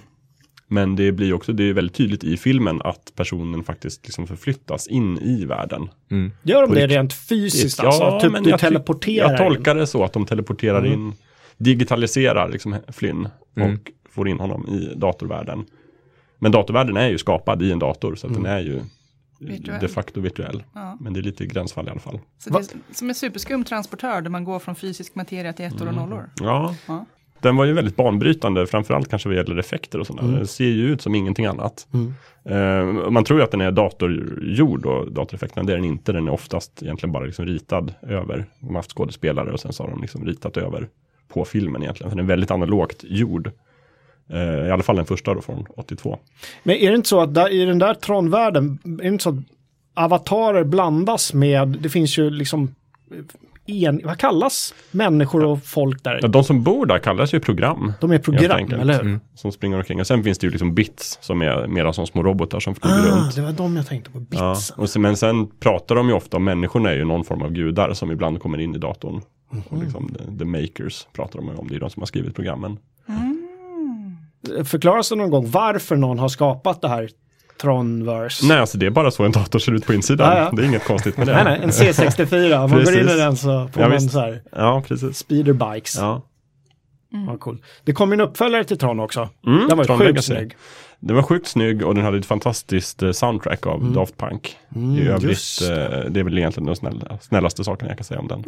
Men 0.68 0.96
det 0.96 1.12
blir 1.12 1.34
också, 1.34 1.54
det 1.54 1.64
är 1.70 1.74
väldigt 1.74 1.96
tydligt 1.96 2.24
i 2.24 2.38
filmen 2.38 2.82
att 2.84 3.12
personen 3.16 3.64
faktiskt 3.64 4.06
liksom 4.06 4.28
förflyttas 4.28 4.88
in 4.88 5.18
i 5.20 5.46
världen. 5.46 5.90
Gör 6.44 6.62
de 6.62 6.68
På 6.68 6.74
det 6.76 6.88
rent 6.88 7.14
fysiskt? 7.14 7.80
alltså, 7.80 8.20
typ 8.20 8.32
men 8.32 8.44
du 8.44 8.50
jag, 8.50 8.60
teleporterar 8.60 9.30
Jag 9.30 9.38
tolkar 9.38 9.76
det 9.76 9.88
så 9.88 10.04
att 10.04 10.14
de 10.14 10.26
teleporterar 10.26 10.80
Mm. 10.80 10.92
in, 10.94 11.14
digitaliserar 11.58 12.50
liksom 12.50 12.76
Flynn 12.88 13.28
och 13.56 13.92
får 14.10 14.28
in 14.30 14.40
honom 14.40 14.68
i 14.68 14.94
datorvärlden. 14.96 15.66
Men 16.40 16.52
datorvärlden 16.52 16.98
är 16.98 17.10
ju 17.10 17.18
skapad 17.18 17.62
i 17.62 17.72
en 17.72 17.80
dator 17.80 18.16
så 18.16 18.28
att 18.28 18.34
den 18.34 18.46
är 18.46 18.60
ju 18.60 18.82
Virtuell. 19.40 19.82
de 19.82 19.88
facto 19.88 20.22
virtuell. 20.22 20.64
Ja. 20.74 20.98
Men 21.02 21.14
det 21.14 21.20
är 21.20 21.22
lite 21.22 21.46
gränsfall 21.46 21.88
i 21.88 21.90
alla 21.92 22.00
fall. 22.00 22.20
Så 22.38 22.50
det 22.50 22.60
är 22.60 22.66
som 22.96 23.10
en 23.10 23.16
superskum 23.16 23.64
transportör 23.64 24.22
där 24.22 24.30
man 24.30 24.44
går 24.44 24.60
från 24.60 24.76
fysisk 24.76 25.16
materia 25.16 25.54
till 25.54 25.66
ettor 25.66 25.88
och 25.88 25.94
nollor. 25.94 26.30
Ja, 26.42 26.76
Ja. 26.88 27.06
Den 27.46 27.56
var 27.56 27.66
ju 27.66 27.74
väldigt 27.74 27.96
banbrytande, 27.96 28.68
framförallt 28.68 29.10
kanske 29.10 29.30
vad 29.30 29.36
gäller 29.36 29.58
effekter 29.58 30.00
och 30.00 30.08
sådär. 30.08 30.24
Mm. 30.24 30.36
Den 30.36 30.48
ser 30.48 30.66
ju 30.66 30.90
ut 30.90 31.02
som 31.02 31.16
ingenting 31.16 31.46
annat. 31.46 31.88
Mm. 31.94 32.14
Eh, 32.46 33.10
man 33.10 33.24
tror 33.24 33.40
ju 33.40 33.44
att 33.44 33.52
den 33.52 33.62
är 33.62 33.72
datorgjord 33.72 34.86
och 34.86 35.12
datoreffekterna, 35.12 35.64
det 35.64 35.74
är 35.74 35.78
den 35.78 35.86
inte. 35.86 36.12
Den 36.12 36.28
är 36.28 36.32
oftast 36.32 36.84
egentligen 36.84 37.12
bara 37.12 37.26
liksom 37.26 37.46
ritad 37.46 37.94
över. 38.02 38.46
De 38.60 38.68
har 38.68 38.76
haft 38.76 38.92
skådespelare 38.92 39.52
och 39.52 39.60
sen 39.60 39.74
så 39.74 39.84
har 39.84 39.90
de 39.90 40.02
liksom 40.02 40.26
ritat 40.26 40.58
över 40.58 40.88
på 41.28 41.46
filmen 41.46 41.84
egentligen. 41.84 42.12
Så 42.12 42.18
den 42.18 42.26
är 42.26 42.30
väldigt 42.30 42.52
analogt 42.52 43.04
gjord. 43.04 43.52
Eh, 44.30 44.68
I 44.68 44.72
alla 44.72 44.84
fall 44.84 44.96
den 44.96 45.06
första 45.06 45.34
då 45.34 45.42
från 45.42 45.66
82. 45.78 46.20
Men 46.64 46.76
är 46.76 46.90
det 46.90 46.96
inte 46.96 47.10
så 47.10 47.22
att 47.22 47.34
där, 47.34 47.50
i 47.50 47.66
den 47.66 47.80
där 47.80 47.94
Tron-världen, 47.94 48.80
är 48.84 49.04
det 49.04 49.08
inte 49.08 49.24
så 49.24 49.30
att 49.30 49.36
avatarer 49.94 50.64
blandas 50.64 51.34
med, 51.34 51.68
det 51.68 51.90
finns 51.90 52.18
ju 52.18 52.30
liksom, 52.30 52.76
en, 53.68 54.02
vad 54.04 54.18
kallas 54.18 54.74
människor 54.92 55.46
och 55.46 55.64
folk 55.64 56.04
där? 56.04 56.20
Ja, 56.22 56.28
de 56.28 56.44
som 56.44 56.64
bor 56.64 56.86
där 56.86 57.00
kallas 57.00 57.34
ju 57.34 57.40
program. 57.40 57.94
De 58.02 58.12
är 58.12 58.18
program, 58.20 58.52
enkelt. 58.58 58.82
eller 58.82 58.94
hur? 58.94 59.02
Mm. 59.02 59.20
Som 59.36 59.52
springer 59.52 59.78
omkring. 59.78 60.00
Och 60.00 60.08
sen 60.08 60.24
finns 60.24 60.38
det 60.38 60.48
ju 60.48 60.52
liksom 60.52 60.74
bits 60.76 61.18
som 61.22 61.42
är 61.42 61.68
mera 61.68 61.94
som 61.94 62.08
små 62.08 62.24
robotar 62.24 62.60
som 62.60 62.76
flyger 62.76 62.96
Ah, 62.96 63.16
runt. 63.24 63.36
det 63.36 63.42
var 63.42 63.52
de 63.52 63.76
jag 63.76 63.88
tänkte 63.88 64.12
på, 64.12 64.26
Ja, 64.30 64.54
bitsen. 64.54 64.80
och 64.80 64.90
sen, 64.90 65.02
men 65.02 65.18
sen 65.18 65.48
pratar 65.60 65.96
de 65.96 66.08
ju 66.08 66.14
ofta 66.14 66.38
om 66.38 66.44
människorna 66.44 66.90
är 66.92 66.96
ju 66.96 67.06
någon 67.06 67.24
form 67.24 67.42
av 67.42 67.52
gudar 67.52 67.94
som 67.94 68.12
ibland 68.12 68.40
kommer 68.40 68.58
in 68.62 68.76
i 68.76 68.78
datorn. 68.78 69.22
Mhm. 69.52 69.64
Och 69.70 69.84
liksom 69.84 70.08
the, 70.10 70.38
the 70.40 70.46
makers 70.46 71.08
pratar 71.14 71.40
de 71.40 71.50
om, 71.50 71.68
det 71.68 71.76
är 71.76 71.80
de 71.80 71.90
som 71.90 72.02
har 72.02 72.08
skrivit 72.08 72.36
programmen. 72.36 72.78
Förklaras 74.64 75.10
det 75.10 75.16
någon 75.16 75.30
gång 75.30 75.50
varför 75.52 75.96
någon 75.96 76.20
har 76.20 76.30
skapat 76.30 76.82
det 76.82 76.88
här 76.88 77.10
Tronverse? 77.62 78.46
Nej, 78.48 78.58
alltså 78.60 78.78
det 78.78 78.86
är 78.86 78.90
bara 78.90 79.12
så 79.12 79.24
en 79.24 79.32
dator 79.32 79.60
ser 79.60 79.72
ut 79.72 79.86
på 79.86 79.94
insidan. 79.94 80.38
Ja, 80.38 80.44
ja. 80.44 80.52
Det 80.52 80.62
är 80.62 80.66
inget 80.66 80.84
konstigt 80.84 81.18
med 81.18 81.28
det. 81.28 81.34
nej, 81.34 81.44
nej, 81.44 81.60
en 81.64 81.70
C64, 81.70 82.64
om 82.64 82.72
man 82.72 82.84
går 82.84 82.94
in 83.00 83.10
i 83.10 83.16
den 83.18 83.36
så 83.38 83.68
får 83.74 83.82
Ja, 83.84 83.88
man 83.90 83.92
visst. 83.98 84.12
så 84.12 84.20
här 84.20 84.42
Ja, 84.52 84.84
precis. 84.88 85.18
speederbikes. 85.18 85.96
Ja. 85.98 86.22
Ja, 87.28 87.38
cool. 87.38 87.58
Det 87.84 87.94
kom 87.94 88.12
en 88.14 88.22
uppföljare 88.22 88.64
till 88.64 88.78
Tron 88.78 89.00
också. 89.00 89.30
Mm, 89.48 89.68
Den 89.68 89.78
var 89.78 89.86
Tron 89.86 89.98
sjukt 89.98 90.08
Legacy. 90.08 90.34
snygg. 90.36 90.56
Den 91.00 91.16
var 91.16 91.24
sjukt 91.24 91.48
snygg 91.48 91.86
och 91.86 91.96
den 91.96 92.04
hade 92.06 92.18
ett 92.18 92.26
fantastiskt 92.26 93.04
eh, 93.04 93.12
soundtrack 93.12 93.66
av 93.66 93.92
Daft 93.92 94.18
Punk. 94.18 94.56
I 95.00 95.08
övrigt, 95.08 95.40
Mm. 95.62 95.82
eh, 95.94 96.00
det 96.10 96.20
är 96.20 96.24
väl 96.24 96.38
egentligen 96.38 96.66
den 96.66 96.76
snälla, 96.76 97.18
snällaste 97.22 97.64
saken 97.64 97.88
jag 97.88 97.98
kan 97.98 98.04
säga 98.06 98.20
om 98.20 98.28
den. 98.28 98.44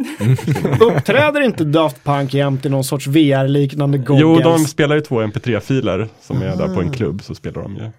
Uppträder 0.82 1.42
inte 1.42 1.64
Daft 1.64 2.04
Punk 2.04 2.34
jämt 2.34 2.66
i 2.66 2.70
någon 2.70 2.84
sorts 2.84 3.08
VR-liknande 3.08 3.98
goggles? 3.98 4.22
Jo, 4.22 4.40
de 4.40 4.60
spelar 4.60 4.96
ju 4.96 5.02
två 5.02 5.22
mp3-filer 5.22 6.08
som 6.22 6.42
är 6.42 6.56
där 6.56 6.68
på 6.76 6.82
en 6.82 6.92
klubb 6.92 7.22
så 7.24 7.36
spelar 7.36 7.62
de 7.62 7.76
ju 7.76 7.90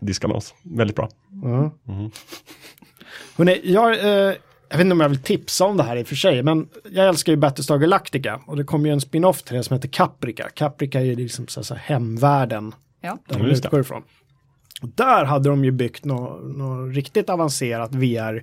diskanos. 0.00 0.54
Väldigt 0.62 0.96
bra. 0.96 1.08
Ja. 1.42 1.70
Hörrni, 3.36 3.60
jag, 3.64 3.98
eh, 3.98 4.34
jag 4.70 4.76
vet 4.76 4.80
inte 4.80 4.92
om 4.92 5.00
jag 5.00 5.08
vill 5.08 5.22
tipsa 5.22 5.64
om 5.64 5.76
det 5.76 5.82
här 5.82 5.96
i 5.96 6.02
och 6.02 6.06
för 6.06 6.14
sig, 6.16 6.42
men 6.42 6.68
jag 6.90 7.08
älskar 7.08 7.32
ju 7.32 7.36
Battlestar 7.36 7.78
Galactica 7.78 8.40
och 8.46 8.56
det 8.56 8.64
kom 8.64 8.86
ju 8.86 8.92
en 8.92 9.00
spin-off 9.00 9.42
till 9.42 9.56
det 9.56 9.64
som 9.64 9.74
heter 9.74 9.88
Caprica. 9.88 10.48
Caprica 10.54 11.00
är 11.00 11.04
ju 11.04 11.14
liksom 11.16 11.46
så, 11.48 11.64
så 11.64 11.74
här 11.74 11.82
hemvärlden 11.82 12.74
Ja. 13.00 13.18
där 13.28 13.38
Ja, 13.38 13.44
de 13.44 13.50
utgår 13.50 13.80
ifrån. 13.80 14.02
Och 14.82 14.88
där 14.88 15.24
hade 15.24 15.48
de 15.48 15.64
ju 15.64 15.70
byggt 15.70 16.04
något 16.04 16.56
nå 16.56 16.86
riktigt 16.86 17.30
avancerat 17.30 17.94
VR 17.94 18.42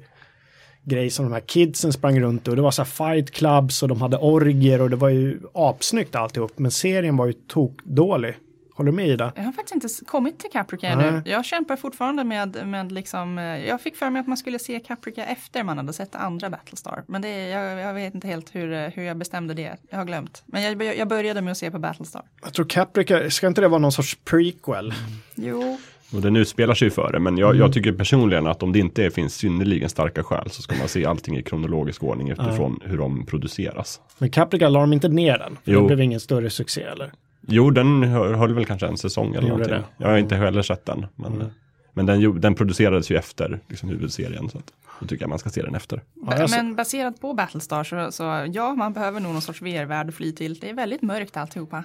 grej 0.84 1.10
som 1.10 1.26
de 1.26 1.34
här 1.34 1.40
kidsen 1.40 1.94
sprang 1.94 2.20
runt 2.22 2.48
och 2.48 2.56
det 2.56 2.62
var 2.62 2.72
så 2.72 2.84
här 2.84 3.14
fight 3.16 3.32
clubs 3.32 3.84
och 3.84 3.90
de 3.90 4.02
hade 4.02 4.18
orger 4.18 4.82
och 4.82 4.90
det 4.90 4.96
var 4.96 5.10
ju 5.10 5.40
apsnyggt 5.54 6.16
alltihop 6.16 6.60
men 6.60 6.72
serien 6.72 7.18
var 7.18 7.26
ju 7.26 7.34
tokdålig. 7.34 8.36
Håller 8.78 8.92
du 8.92 8.96
med 8.96 9.08
i 9.08 9.16
det? 9.16 9.32
Jag 9.36 9.44
har 9.44 9.52
faktiskt 9.52 9.76
inte 9.76 10.06
kommit 10.06 10.40
till 10.40 10.50
Caprica 10.52 10.96
Nej. 10.96 11.08
ännu. 11.08 11.22
Jag 11.26 11.46
kämpar 11.46 11.76
fortfarande 11.76 12.24
med, 12.24 12.68
med 12.68 12.92
liksom, 12.92 13.38
eh, 13.38 13.44
jag 13.44 13.82
fick 13.82 13.96
för 13.96 14.10
mig 14.10 14.20
att 14.20 14.28
man 14.28 14.38
skulle 14.38 14.60
se 14.60 14.80
Caprica 14.80 15.26
efter 15.26 15.64
man 15.64 15.78
hade 15.78 15.94
sett 15.94 16.16
andra 16.16 16.50
Battlestar. 16.50 17.04
Men 17.08 17.22
det, 17.22 17.28
är- 17.28 17.48
jag, 17.62 17.80
jag 17.80 17.94
vet 17.94 18.16
inte 18.16 18.28
helt 18.28 18.56
hur, 18.56 18.74
eh, 18.74 18.80
hur 18.90 19.04
jag 19.04 19.18
bestämde 19.18 19.54
det. 19.54 19.76
Jag 19.90 19.98
har 19.98 20.06
glömt. 20.06 20.44
Men 20.46 20.64
jag, 20.64 20.98
jag 20.98 21.08
började 21.08 21.42
med 21.42 21.52
att 21.52 21.58
se 21.58 21.72
på 21.72 21.80
Battlestar. 21.80 22.22
Jag 22.44 22.54
tror 22.54 22.66
Caprica, 22.66 23.30
ska 23.30 23.48
inte 23.48 23.62
det 23.62 23.68
vara 23.68 23.80
någon 23.82 23.92
sorts 23.92 24.18
prequel? 24.26 24.94
Jo, 25.36 25.78
Och 26.14 26.22
den 26.22 26.36
utspelar 26.36 26.74
sig 26.74 26.86
ju 26.86 26.92
före, 26.92 27.20
men 27.20 27.38
jag, 27.38 27.50
Mm. 27.50 27.60
jag 27.62 27.74
tycker 27.74 27.92
personligen 27.92 28.48
att 28.48 28.64
om 28.64 28.72
det 28.74 28.80
inte 28.80 29.10
finns 29.12 29.36
synnerligen 29.36 29.90
starka 29.90 30.24
skäl 30.24 30.50
så 30.50 30.62
ska 30.62 30.76
man 30.76 30.88
se 30.88 31.06
allting 31.06 31.38
i 31.38 31.44
kronologisk 31.44 32.04
ordning 32.04 32.30
utifrån 32.30 32.80
hur 32.84 32.98
de 32.98 33.26
produceras. 33.26 34.02
Men 34.18 34.32
Caprica 34.32 34.70
la 34.70 34.80
de 34.80 34.94
inte 34.94 35.10
ner 35.10 35.38
den? 35.38 35.58
För 35.64 35.72
Jo. 35.72 35.82
Det 35.82 35.88
blev 35.88 36.02
ingen 36.02 36.20
större 36.20 36.50
succé 36.50 36.82
eller? 36.84 37.12
Jo, 37.48 37.70
den 37.70 38.04
hö- 38.04 38.36
höll 38.36 38.54
väl 38.54 38.66
kanske 38.66 38.88
en 38.88 38.98
säsong 38.98 39.28
eller 39.36 39.48
Gjorde 39.48 39.50
någonting. 39.50 39.70
det? 39.72 39.76
Mm. 39.78 39.90
Jag 39.98 40.08
har 40.08 40.18
inte 40.18 40.36
heller 40.36 40.62
sett 40.62 40.86
den. 40.86 41.06
Men, 41.16 41.52
men 41.94 42.06
den, 42.06 42.42
den 42.42 42.56
producerades 42.56 43.12
ju 43.12 43.16
efter 43.18 43.60
liksom, 43.68 43.90
huvudserien. 43.90 44.50
Så 44.50 44.58
att, 44.58 44.74
då 45.00 45.08
tycker 45.08 45.24
jag 45.24 45.30
man 45.30 45.40
ska 45.40 45.50
se 45.50 45.62
den 45.62 45.76
efter. 45.76 46.02
Ja, 46.28 46.48
men 46.50 46.76
baserat 46.76 47.22
på 47.22 47.34
Battlestar 47.34 47.84
så, 47.84 48.12
så 48.12 48.48
ja, 48.54 48.74
man 48.76 48.94
behöver 48.94 49.20
nog 49.20 49.34
någon 49.34 49.42
sorts 49.42 49.62
VR-värld 49.62 50.10
att 50.10 50.16
fly 50.16 50.32
till. 50.32 50.54
Det 50.60 50.70
är 50.70 50.74
väldigt 50.74 51.02
mörkt 51.02 51.38
alltihopa. 51.38 51.84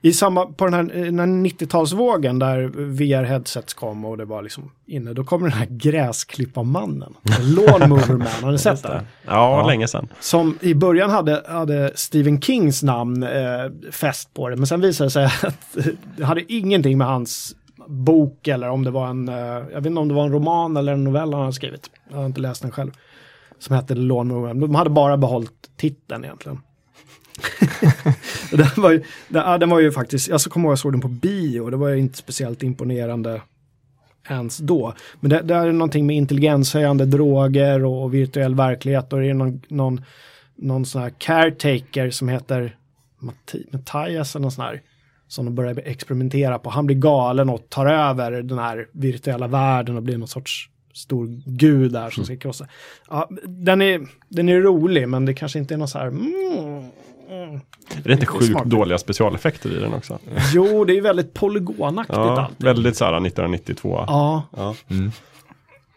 I 0.00 0.12
samma, 0.12 0.46
på 0.46 0.64
den 0.64 0.74
här, 0.74 1.04
den 1.04 1.18
här 1.18 1.26
90-talsvågen 1.26 2.40
där 2.40 2.68
VR-headsets 2.68 3.74
kom 3.74 4.04
och 4.04 4.18
det 4.18 4.24
var 4.24 4.42
liksom 4.42 4.70
inne, 4.86 5.12
då 5.12 5.24
kommer 5.24 5.48
den 5.48 5.58
här 5.58 5.66
gräsklipparmannen. 5.70 7.14
Lawnmower 7.40 8.16
Man, 8.16 8.26
har 8.42 8.52
ni 8.52 8.58
sett 8.58 8.82
det? 8.82 9.04
Ja, 9.26 9.66
länge 9.66 9.88
sedan. 9.88 10.08
Som 10.20 10.58
i 10.60 10.74
början 10.74 11.10
hade, 11.10 11.42
hade 11.48 11.92
Stephen 11.94 12.40
Kings 12.40 12.82
namn 12.82 13.22
eh, 13.22 13.90
fäst 13.90 14.34
på 14.34 14.48
det, 14.48 14.56
men 14.56 14.66
sen 14.66 14.80
visade 14.80 15.06
det 15.06 15.10
sig 15.10 15.24
att 15.42 15.76
det 16.16 16.24
hade 16.24 16.52
ingenting 16.52 16.98
med 16.98 17.06
hans 17.06 17.56
bok 17.86 18.48
eller 18.48 18.68
om 18.68 18.84
det 18.84 18.90
var 18.90 19.06
en, 19.06 19.28
eh, 19.28 19.34
jag 19.34 19.80
vet 19.80 19.86
inte 19.86 20.00
om 20.00 20.08
det 20.08 20.14
var 20.14 20.24
en 20.24 20.32
roman 20.32 20.76
eller 20.76 20.92
en 20.92 21.04
novell 21.04 21.32
han 21.32 21.40
hade 21.40 21.52
skrivit. 21.52 21.90
Jag 22.10 22.16
har 22.16 22.26
inte 22.26 22.40
läst 22.40 22.62
den 22.62 22.70
själv. 22.70 22.90
Som 23.58 23.76
hette 23.76 23.94
Lawnmower 23.94 24.54
Man. 24.54 24.60
De 24.60 24.74
hade 24.74 24.90
bara 24.90 25.16
behållit 25.16 25.70
titeln 25.76 26.24
egentligen. 26.24 26.60
den, 28.50 28.66
var 28.76 28.90
ju, 28.90 29.02
den, 29.28 29.60
den 29.60 29.70
var 29.70 29.80
ju 29.80 29.92
faktiskt, 29.92 30.28
jag 30.28 30.40
så 30.40 30.50
kommer 30.50 30.64
ihåg 30.68 30.72
jag 30.72 30.78
såg 30.78 30.92
den 30.92 31.00
på 31.00 31.08
bio, 31.08 31.70
det 31.70 31.76
var 31.76 31.88
ju 31.88 31.98
inte 31.98 32.18
speciellt 32.18 32.62
imponerande 32.62 33.40
ens 34.28 34.58
då. 34.58 34.94
Men 35.20 35.30
det, 35.30 35.42
det 35.42 35.54
är 35.54 35.72
någonting 35.72 36.06
med 36.06 36.16
intelligenshöjande 36.16 37.06
droger 37.06 37.84
och 37.84 38.14
virtuell 38.14 38.54
verklighet 38.54 39.12
och 39.12 39.20
det 39.20 39.26
är 39.26 39.34
någon, 39.34 39.62
någon, 39.68 40.04
någon 40.56 40.86
sån 40.86 41.02
här 41.02 41.12
caretaker 41.18 42.10
som 42.10 42.28
heter 42.28 42.76
Matti, 43.18 43.66
Mattias 43.70 44.34
eller 44.34 44.42
någon 44.42 44.52
sån 44.52 44.64
här 44.64 44.82
som 45.28 45.44
de 45.44 45.54
börjar 45.54 45.82
experimentera 45.84 46.58
på. 46.58 46.70
Han 46.70 46.86
blir 46.86 46.96
galen 46.96 47.48
och 47.48 47.68
tar 47.68 47.86
över 47.86 48.32
den 48.42 48.58
här 48.58 48.88
virtuella 48.92 49.46
världen 49.46 49.96
och 49.96 50.02
blir 50.02 50.18
någon 50.18 50.28
sorts 50.28 50.68
stor 50.94 51.40
gud 51.46 51.92
där 51.92 52.10
som 52.10 52.24
ska 52.24 52.36
krossa. 52.36 52.66
Ja, 53.10 53.28
den, 53.44 53.82
är, 53.82 54.06
den 54.28 54.48
är 54.48 54.60
rolig 54.60 55.08
men 55.08 55.24
det 55.24 55.34
kanske 55.34 55.58
inte 55.58 55.74
är 55.74 55.78
någon 55.78 55.88
så 55.88 55.98
här 55.98 56.06
mm, 56.06 56.90
mm. 57.32 57.60
Är 57.96 58.02
det 58.04 58.12
inte 58.12 58.26
sjukt 58.26 58.46
Smart. 58.50 58.64
dåliga 58.64 58.98
specialeffekter 58.98 59.76
i 59.76 59.80
den 59.80 59.94
också? 59.94 60.18
Jo, 60.54 60.84
det 60.84 60.98
är 60.98 61.02
väldigt 61.02 61.34
polygonaktigt 61.34 62.16
Ja, 62.16 62.40
allt. 62.40 62.54
väldigt 62.64 62.96
så 62.96 63.04
här 63.04 63.12
1992. 63.12 64.04
Ja, 64.06 64.42
Ja. 64.56 64.74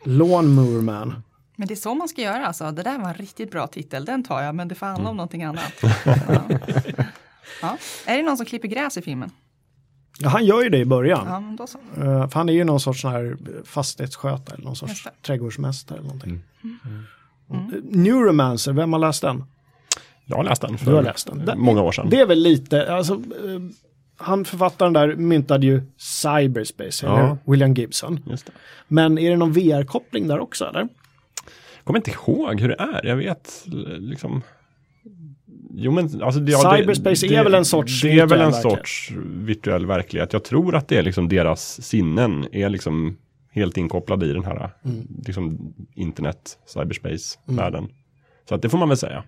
Lawnmower 0.03 0.81
Man. 0.81 1.23
Men 1.55 1.67
det 1.67 1.73
är 1.73 1.75
så 1.75 1.95
man 1.95 2.07
ska 2.07 2.21
göra 2.21 2.45
alltså. 2.45 2.71
Det 2.71 2.83
där 2.83 2.99
var 2.99 3.07
en 3.07 3.13
riktigt 3.13 3.51
bra 3.51 3.67
titel. 3.67 4.05
Den 4.05 4.23
tar 4.23 4.41
jag, 4.41 4.55
men 4.55 4.67
det 4.67 4.75
får 4.75 4.86
handla 4.86 5.09
om 5.09 5.17
någonting 5.17 5.43
annat. 5.43 5.73
Ja. 6.05 6.41
Ja. 7.61 7.77
Är 8.05 8.17
det 8.17 8.23
någon 8.23 8.38
som 8.38 8.45
klipper 8.45 8.67
gräs 8.67 8.97
i 8.97 9.01
filmen? 9.01 9.31
Ja, 10.19 10.29
han 10.29 10.45
gör 10.45 10.63
ju 10.63 10.69
det 10.69 10.77
i 10.77 10.86
början. 10.86 11.25
Ja, 11.29 11.39
men 11.39 11.55
då 11.55 11.67
så. 11.67 11.77
Eh, 11.97 12.29
för 12.29 12.33
han 12.33 12.49
är 12.49 12.53
ju 12.53 12.63
någon 12.63 12.79
sorts 12.79 13.01
sån 13.01 13.11
här 13.11 13.38
fastighetsskötare 13.65 14.55
eller 14.55 14.65
någon 14.65 14.75
sorts 14.75 15.07
trädgårdsmästare 15.25 15.97
eller 15.97 16.07
någonting. 16.07 16.41
Mm. 17.49 17.83
Neuromancer, 17.83 18.73
vem 18.73 18.93
har 18.93 18.99
läst 18.99 19.21
den? 19.21 19.43
Jag 20.26 20.36
har 20.38 20.43
läst 20.43 20.61
den 20.61 20.78
för 20.78 20.86
Du 20.86 20.93
har 20.95 21.01
läst 21.03 21.28
den. 21.28 21.45
Det- 21.45 21.55
många 21.55 21.82
år 21.82 21.91
sedan. 21.91 22.09
Det 22.09 22.19
är 22.19 22.26
väl 22.26 22.39
lite, 22.39 22.93
alltså, 22.93 23.13
eh, 23.13 23.19
han 24.17 24.45
författaren 24.45 24.93
där 24.93 25.15
myntade 25.15 25.65
ju 25.65 25.82
cyberspace, 25.97 27.05
Ja. 27.05 27.38
William 27.45 27.73
Gibson. 27.73 28.19
Det. 28.26 28.38
Men 28.88 29.17
är 29.17 29.30
det 29.30 29.38
någon 29.38 29.51
VR-koppling 29.53 30.28
där 30.28 30.39
också 30.39 30.65
eller? 30.65 30.88
kommer 31.84 31.99
inte 31.99 32.11
ihåg 32.11 32.61
hur 32.61 32.67
det 32.67 32.76
är. 32.80 33.05
Jag 33.05 33.15
vet 33.15 33.63
liksom. 33.99 34.41
Jo 35.78 35.91
men 35.91 36.21
alltså 36.23 36.39
det, 36.39 36.51
Cyberspace 36.51 37.28
är 37.28 37.43
väl 37.43 37.53
en 37.53 37.65
sorts 37.65 38.01
Det 38.01 38.19
är 38.19 38.26
väl 38.28 38.41
en 38.41 38.53
sorts 38.53 39.11
virtuell 39.26 39.86
verklighet. 39.86 40.34
Jag 40.34 40.43
tror 40.43 40.76
att 40.76 40.88
det 40.88 40.97
är 40.97 41.03
liksom 41.03 41.30
deras 41.30 41.82
sinnen 41.82 42.45
är 42.51 42.69
liksom 42.69 43.17
helt 43.51 43.78
inkopplade 43.78 44.26
i 44.26 44.34
den 44.34 44.43
här 44.45 44.69
Mm. 44.86 45.07
liksom 45.28 45.73
internet, 45.95 46.57
cyberspace 46.65 47.39
världen. 47.45 47.88
Så 48.49 48.55
att 48.55 48.61
det 48.61 48.69
får 48.69 48.78
man 48.78 48.89
väl 48.89 48.97
säga. 48.97 49.23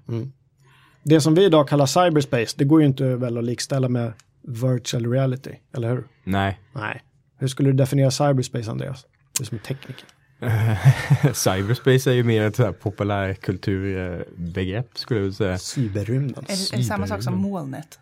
Det 1.09 1.21
som 1.21 1.35
vi 1.35 1.45
idag 1.45 1.67
kallar 1.67 1.85
cyberspace, 1.85 2.55
det 2.57 2.65
går 2.65 2.81
ju 2.81 2.87
inte 2.87 3.15
väl 3.15 3.37
att 3.37 3.43
likställa 3.43 3.89
med 3.89 4.13
virtual 4.41 5.11
reality, 5.11 5.51
eller 5.73 5.89
hur? 5.89 6.03
Nej, 6.23 6.59
Nej. 6.73 7.03
Hur 7.39 7.47
skulle 7.47 7.69
du 7.69 7.73
definiera 7.73 8.11
cyberspace, 8.11 8.71
Andreas? 8.71 9.05
Du 9.39 9.45
som 9.45 9.57
är 9.57 9.61
tekniker. 9.61 10.05
cyberspace 11.33 12.11
är 12.11 12.13
ju 12.13 12.23
mer 12.23 12.43
ett 12.43 12.55
så 12.55 12.63
här 12.63 12.71
populärkulturbegrepp 12.71 14.97
skulle 14.97 15.19
jag 15.19 15.33
säga. 15.33 15.57
Cyberrymden. 15.57 16.45
Är 16.47 16.55
det, 16.55 16.73
är 16.73 16.77
det 16.77 16.83
samma 16.83 17.07
sak 17.07 17.23
som 17.23 17.37
molnet? 17.37 17.99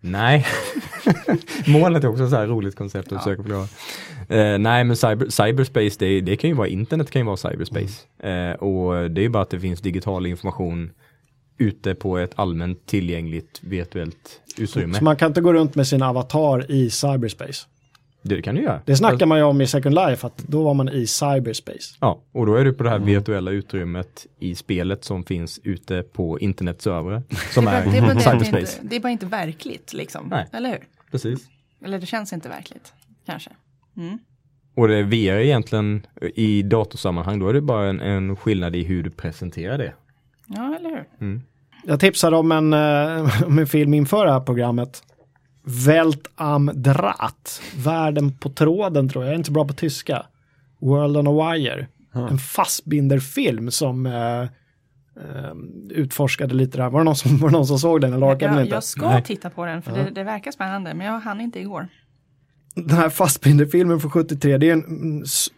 Nej, 0.00 0.46
molnet 1.66 2.04
är 2.04 2.08
också 2.08 2.24
ett 2.24 2.30
så 2.30 2.36
här 2.36 2.46
roligt 2.46 2.76
koncept 2.76 3.12
att 3.12 3.22
försöka 3.22 3.42
förklara. 3.42 3.68
Eh, 4.28 4.58
nej, 4.58 4.84
men 4.84 4.96
cyber, 4.96 5.28
cyberspace, 5.28 5.96
det, 5.98 6.20
det 6.20 6.36
kan 6.36 6.50
ju 6.50 6.56
vara 6.56 6.68
internet 6.68 7.10
kan 7.10 7.20
ju 7.20 7.26
vara 7.26 7.36
cyberspace. 7.36 8.06
Eh, 8.28 8.52
och 8.52 9.10
det 9.10 9.20
är 9.20 9.22
ju 9.22 9.28
bara 9.28 9.42
att 9.42 9.50
det 9.50 9.60
finns 9.60 9.80
digital 9.80 10.26
information 10.26 10.90
ute 11.58 11.94
på 11.94 12.18
ett 12.18 12.32
allmänt 12.34 12.86
tillgängligt 12.86 13.60
virtuellt 13.62 14.40
utrymme. 14.58 14.94
Så 14.94 15.04
man 15.04 15.16
kan 15.16 15.26
inte 15.30 15.40
gå 15.40 15.52
runt 15.52 15.74
med 15.74 15.86
sin 15.86 16.02
avatar 16.02 16.70
i 16.70 16.90
cyberspace. 16.90 17.66
Det 18.22 18.42
kan 18.42 18.54
du 18.54 18.62
göra. 18.62 18.80
Det 18.86 18.96
snackar 18.96 19.26
man 19.26 19.38
ju 19.38 19.44
om 19.44 19.60
i 19.60 19.66
Second 19.66 19.94
Life, 19.94 20.26
att 20.26 20.38
då 20.38 20.62
var 20.62 20.74
man 20.74 20.88
i 20.88 21.06
cyberspace. 21.06 21.96
Ja, 22.00 22.22
och 22.32 22.46
då 22.46 22.54
är 22.56 22.64
du 22.64 22.72
på 22.72 22.82
det 22.82 22.88
här 22.90 22.96
Mm. 22.96 23.06
virtuella 23.08 23.50
utrymmet 23.50 24.26
i 24.38 24.54
spelet 24.54 25.04
som 25.04 25.24
finns 25.24 25.60
ute 25.64 26.02
på 26.02 26.38
internetservrar. 26.40 27.22
Som 27.54 27.64
det, 27.64 27.70
är 27.70 27.80
är 27.80 27.84
bara- 27.84 27.92
det, 27.92 27.98
är 27.98 28.02
bara 28.02 28.14
det, 28.14 28.20
cyberspace. 28.20 28.58
inte, 28.78 28.88
det 28.90 28.96
är 28.96 29.00
bara 29.00 29.12
inte 29.12 29.26
verkligt 29.26 29.92
liksom. 29.92 30.26
Nej. 30.30 30.46
Eller 30.52 30.68
hur? 30.70 30.78
Precis. 31.10 31.48
Eller 31.84 31.98
det 31.98 32.06
känns 32.06 32.32
inte 32.32 32.48
verkligt. 32.48 32.92
Kanske. 33.26 33.50
Och 34.74 34.88
det 34.88 35.02
VR 35.02 35.38
egentligen 35.38 36.06
i 36.34 36.62
datorsammanhang, 36.62 37.38
då 37.38 37.48
är 37.48 37.52
det 37.52 37.60
bara 37.60 37.88
en, 37.88 38.00
en 38.00 38.36
skillnad 38.36 38.76
i 38.76 38.84
hur 38.84 39.02
du 39.02 39.10
presenterar 39.10 39.78
det. 39.78 39.92
Ja, 40.48 40.76
eller 40.76 40.90
hur? 41.18 41.40
Jag 41.84 42.00
tipsade 42.00 42.36
om 42.36 42.52
en, 42.52 42.72
eh, 42.72 43.42
om 43.46 43.58
en 43.58 43.66
film 43.66 43.94
inför 43.94 44.26
det 44.26 44.32
här 44.32 44.40
programmet. 44.40 45.02
Welt 45.86 46.30
am 46.34 46.70
Draht. 46.74 47.62
Världen 47.84 48.38
på 48.38 48.48
tråden 48.50 49.08
tror 49.08 49.24
jag. 49.24 49.28
Jag 49.30 49.34
är 49.34 49.38
inte 49.38 49.50
bra 49.52 49.64
på 49.68 49.72
tyska. 49.74 50.26
World 50.80 51.16
on 51.16 51.26
a 51.40 51.52
Wire. 51.52 51.86
En 52.30 52.38
fastbinderfilm 52.38 53.70
som 53.70 54.06
eh, 54.06 54.42
eh, 54.42 54.48
utforskade 55.90 56.54
lite 56.54 56.78
där. 56.78 56.90
Var 56.90 57.00
det 57.00 57.04
någon 57.04 57.16
som, 57.16 57.38
var 57.38 57.48
det 57.48 57.52
någon 57.52 57.66
som 57.66 57.78
såg 57.78 58.00
den 58.00 58.12
eller 58.12 58.26
orkade 58.26 58.46
den 58.46 58.54
Jag, 58.54 58.62
inte? 58.64 58.74
jag 58.76 58.84
ska 58.84 59.08
Nej. 59.08 59.22
titta 59.22 59.50
på 59.50 59.64
den 59.64 59.82
för 59.82 59.92
det, 59.92 60.10
det 60.10 60.24
verkar 60.24 60.50
spännande 60.50 60.94
men 60.94 61.06
jag 61.06 61.20
hann 61.20 61.40
inte 61.40 61.60
igår. 61.60 61.88
Den 62.74 62.96
här 62.96 63.08
fastbinderfilmen 63.08 64.00
från 64.00 64.10
73, 64.10 64.58
det 64.58 64.68
är 64.68 64.72
en, 64.72 65.22
s- 65.22 65.48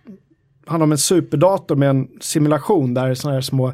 handlar 0.66 0.84
om 0.84 0.92
en 0.92 0.98
superdator 0.98 1.76
med 1.76 1.90
en 1.90 2.08
simulation 2.20 2.94
där 2.94 3.14
sådana 3.14 3.34
här 3.36 3.40
små 3.40 3.72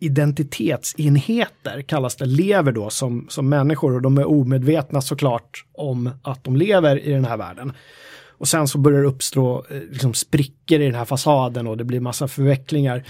identitetsenheter 0.00 1.82
kallas 1.82 2.16
det, 2.16 2.26
lever 2.26 2.72
då 2.72 2.90
som, 2.90 3.26
som 3.28 3.48
människor 3.48 3.94
och 3.94 4.02
de 4.02 4.18
är 4.18 4.28
omedvetna 4.28 5.00
såklart 5.00 5.64
om 5.72 6.10
att 6.22 6.44
de 6.44 6.56
lever 6.56 6.98
i 6.98 7.12
den 7.12 7.24
här 7.24 7.36
världen. 7.36 7.72
Och 8.38 8.48
sen 8.48 8.68
så 8.68 8.78
börjar 8.78 9.02
det 9.02 9.08
uppstå 9.08 9.64
eh, 9.70 9.80
liksom 9.90 10.14
sprickor 10.14 10.80
i 10.80 10.84
den 10.84 10.94
här 10.94 11.04
fasaden 11.04 11.66
och 11.66 11.76
det 11.76 11.84
blir 11.84 12.00
massa 12.00 12.28
förvecklingar. 12.28 13.04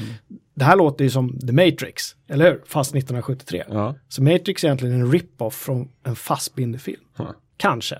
Det 0.55 0.65
här 0.65 0.77
låter 0.77 1.05
ju 1.05 1.11
som 1.11 1.39
The 1.39 1.53
Matrix, 1.53 2.17
eller 2.29 2.45
hur? 2.45 2.63
Fast 2.67 2.91
1973. 2.91 3.65
Ja. 3.69 3.95
Så 4.09 4.23
Matrix 4.23 4.65
är 4.65 4.69
egentligen 4.69 5.01
en 5.01 5.13
rip-off 5.13 5.55
från 5.55 5.89
en 6.05 6.17
fastbinderfilm. 6.17 7.01
Ja. 7.17 7.35
Kanske. 7.57 7.99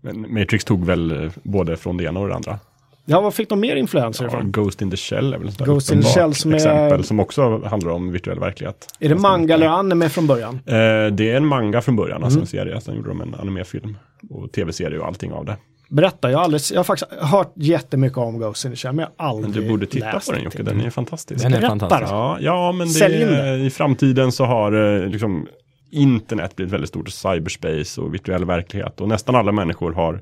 Men 0.00 0.34
Matrix 0.34 0.64
tog 0.64 0.86
väl 0.86 1.24
eh, 1.24 1.32
både 1.42 1.76
från 1.76 1.96
det 1.96 2.04
ena 2.04 2.20
och 2.20 2.28
det 2.28 2.34
andra. 2.34 2.58
Ja, 3.06 3.20
vad 3.20 3.34
fick 3.34 3.48
de 3.48 3.60
mer 3.60 3.76
influenser 3.76 4.24
Ja, 4.24 4.28
ifrån? 4.28 4.52
Ghost 4.52 4.82
in 4.82 4.90
the 4.90 4.96
Shell 4.96 5.34
är 5.34 5.38
väl 5.38 5.48
ett 5.48 5.58
Ghost 5.58 5.92
in 5.92 6.02
the 6.02 6.08
Shell 6.08 6.34
som 6.34 6.50
är- 6.52 6.56
exempel 6.56 7.04
som 7.04 7.20
också 7.20 7.62
handlar 7.66 7.90
om 7.92 8.12
virtuell 8.12 8.38
verklighet. 8.40 8.86
Är 9.00 9.08
det 9.08 9.14
manga 9.14 9.54
eller 9.54 9.66
anime 9.68 10.08
från 10.08 10.26
början? 10.26 10.54
Eh, 10.54 10.72
det 11.12 11.30
är 11.30 11.36
en 11.36 11.46
manga 11.46 11.80
från 11.80 11.96
början, 11.96 12.24
alltså 12.24 12.36
Mm. 12.38 12.42
en 12.42 12.46
serie. 12.46 12.80
Sen 12.80 12.96
gjorde 12.96 13.08
de 13.08 13.20
en 13.20 13.34
animefilm 13.34 13.96
och 14.30 14.52
tv-serie 14.52 14.98
och 14.98 15.06
allting 15.06 15.32
av 15.32 15.44
det. 15.44 15.56
Berätta, 15.88 16.30
jag 16.30 16.38
har, 16.38 16.44
aldrig, 16.44 16.62
jag 16.72 16.78
har 16.78 16.84
faktiskt 16.84 17.12
hört 17.20 17.52
jättemycket 17.54 18.18
om 18.18 18.38
Ghost 18.38 18.64
in 18.64 18.70
the 18.70 18.76
Shell, 18.76 18.92
men 18.94 19.06
jag 19.16 19.24
har 19.24 19.30
aldrig 19.30 19.54
Men 19.54 19.62
du 19.62 19.68
borde 19.68 19.86
titta 19.86 20.20
på 20.26 20.32
den 20.32 20.42
Jocke, 20.44 20.62
den 20.62 20.80
är 20.80 20.90
fantastisk. 20.90 21.42
Den 21.42 21.52
är 21.54 21.56
Berätta 21.60 21.68
fantastisk. 21.78 22.10
då. 22.10 22.16
Ja, 22.16 22.36
ja 22.40 22.72
men 22.72 22.86
det, 22.86 22.92
Sälj 22.92 23.22
in 23.22 23.28
det. 23.28 23.56
i 23.56 23.70
framtiden 23.70 24.32
så 24.32 24.44
har 24.44 25.02
eh, 25.02 25.06
liksom 25.08 25.46
internet 25.90 26.56
blivit 26.56 26.72
väldigt 26.74 26.88
stort, 26.88 27.08
cyberspace 27.10 28.00
och 28.00 28.14
virtuell 28.14 28.44
verklighet 28.44 29.00
och 29.00 29.08
nästan 29.08 29.34
alla 29.34 29.52
människor 29.52 29.92
har 29.92 30.20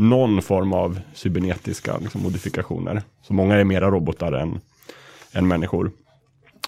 någon 0.00 0.42
form 0.42 0.72
av 0.72 1.00
cybernetiska 1.14 1.98
liksom, 1.98 2.22
modifikationer. 2.22 3.02
Så 3.22 3.32
många 3.32 3.56
är 3.56 3.64
mera 3.64 3.90
robotar 3.90 4.32
än, 4.32 4.60
än 5.32 5.48
människor. 5.48 5.92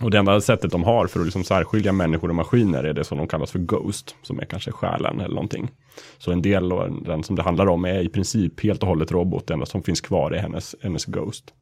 Och 0.00 0.10
det 0.10 0.18
enda 0.18 0.40
sättet 0.40 0.70
de 0.70 0.84
har 0.84 1.06
för 1.06 1.20
att 1.20 1.26
liksom 1.26 1.44
särskilja 1.44 1.92
människor 1.92 2.28
och 2.28 2.34
maskiner 2.34 2.84
är 2.84 2.92
det 2.92 3.04
som 3.04 3.18
de 3.18 3.26
kallas 3.26 3.50
för 3.50 3.58
Ghost, 3.58 4.16
som 4.22 4.40
är 4.40 4.44
kanske 4.44 4.72
själen 4.72 5.20
eller 5.20 5.34
någonting. 5.34 5.70
Så 6.18 6.32
en 6.32 6.42
del 6.42 6.72
av 6.72 7.02
den 7.04 7.22
som 7.22 7.36
det 7.36 7.42
handlar 7.42 7.66
om 7.66 7.84
är 7.84 8.00
i 8.00 8.08
princip 8.08 8.60
helt 8.60 8.82
och 8.82 8.88
hållet 8.88 9.12
robot, 9.12 9.46
det 9.46 9.54
enda 9.54 9.66
som 9.66 9.82
finns 9.82 10.00
kvar 10.00 10.30
är 10.30 10.38
hennes, 10.38 10.74
hennes 10.82 11.04
Ghost. 11.04 11.54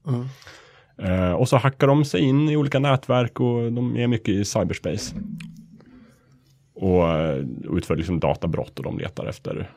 Eh, 0.99 1.33
och 1.33 1.49
så 1.49 1.57
hackar 1.57 1.87
de 1.87 2.05
sig 2.05 2.21
in 2.21 2.49
i 2.49 2.57
olika 2.57 2.79
nätverk 2.79 3.41
och 3.41 3.73
de 3.73 3.97
är 3.97 4.07
mycket 4.07 4.29
i 4.29 4.45
cyberspace. 4.45 5.15
Och 6.75 7.09
eh, 7.09 7.45
utför 7.71 7.97
liksom 7.97 8.21
databrott 8.21 8.79
och 8.79 8.85
de 8.85 8.99
letar 8.99 9.27
efter 9.27 9.71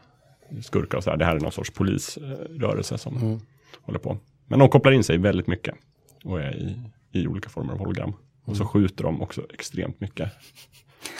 skurkar 0.61 0.97
och 0.97 1.03
så 1.03 1.09
här. 1.09 1.17
Det 1.17 1.25
här 1.25 1.35
är 1.35 1.39
någon 1.39 1.51
sorts 1.51 1.71
polisrörelse 1.71 2.97
som 2.97 3.41
håller 3.81 3.99
på. 3.99 4.17
Men 4.47 4.59
de 4.59 4.69
kopplar 4.69 4.91
in 4.91 5.03
sig 5.03 5.17
väldigt 5.17 5.47
mycket 5.47 5.75
och 6.23 6.41
är 6.41 6.55
i, 6.55 6.79
i 7.11 7.27
olika 7.27 7.49
former 7.49 7.73
av 7.73 7.79
hologram. 7.79 8.13
Och 8.45 8.57
så 8.57 8.65
skjuter 8.65 9.03
de 9.03 9.21
också 9.21 9.41
extremt 9.53 9.99
mycket. 9.99 10.29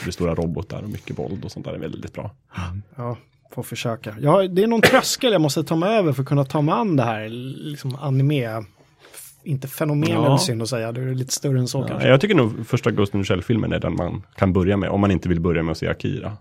Det 0.03 0.09
är 0.09 0.11
stora 0.11 0.35
robotar 0.35 0.83
och 0.83 0.89
mycket 0.89 1.19
våld 1.19 1.45
och 1.45 1.51
sånt 1.51 1.65
där 1.65 1.73
är 1.73 1.79
väldigt 1.79 2.13
bra. 2.13 2.31
Ja, 2.95 3.17
får 3.51 3.63
försöka. 3.63 4.15
Ja, 4.19 4.47
det 4.47 4.63
är 4.63 4.67
någon 4.67 4.81
tröskel 4.81 5.31
jag 5.31 5.41
måste 5.41 5.63
ta 5.63 5.75
mig 5.75 5.97
över 5.97 6.13
för 6.13 6.21
att 6.21 6.27
kunna 6.27 6.45
ta 6.45 6.61
mig 6.61 6.73
an 6.73 6.95
det 6.95 7.03
här, 7.03 7.29
liksom 7.29 7.95
anime. 7.95 8.63
Inte 9.45 9.67
fenomen 9.67 10.09
Ja. 10.11 10.37
synd 10.37 10.61
att 10.61 10.69
säga, 10.69 10.91
det 10.91 11.01
är 11.01 11.15
lite 11.15 11.33
större 11.33 11.59
än 11.59 11.67
så 11.67 11.79
Ja, 11.81 11.87
kanske. 11.87 12.07
jag 12.07 12.21
tycker 12.21 12.35
nog 12.35 12.67
första 12.67 12.91
Ghost 12.91 13.13
in 13.13 13.21
the 13.23 13.25
Shell-filmen 13.27 13.73
är 13.73 13.79
den 13.79 13.95
man 13.95 14.23
kan 14.35 14.53
börja 14.53 14.77
med. 14.77 14.89
Om 14.89 15.01
man 15.01 15.11
inte 15.11 15.29
vill 15.29 15.39
börja 15.41 15.63
med 15.63 15.71
att 15.71 15.77
se 15.77 15.87
Akira. 15.87 16.37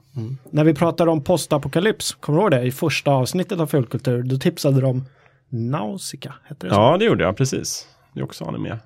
När 0.50 0.64
vi 0.64 0.74
pratade 0.74 1.10
om 1.10 1.24
postapokalyps, 1.24 2.14
kommer 2.20 2.38
du 2.38 2.42
ihåg 2.42 2.50
det? 2.50 2.62
I 2.62 2.70
första 2.72 3.10
avsnittet 3.10 3.60
av 3.60 3.66
Fulkultur, 3.66 4.22
då 4.22 4.36
tipsade 4.38 4.80
de 4.80 5.04
Nausicaa, 5.48 6.34
hette 6.44 6.66
det 6.66 6.74
så? 6.74 6.80
Ja, 6.80 6.96
det 6.98 7.04
gjorde 7.04 7.24
jag 7.24 7.36
precis. 7.36 7.86
Det 8.14 8.20
är 8.20 8.24
också 8.24 8.44
anime. 8.44 8.78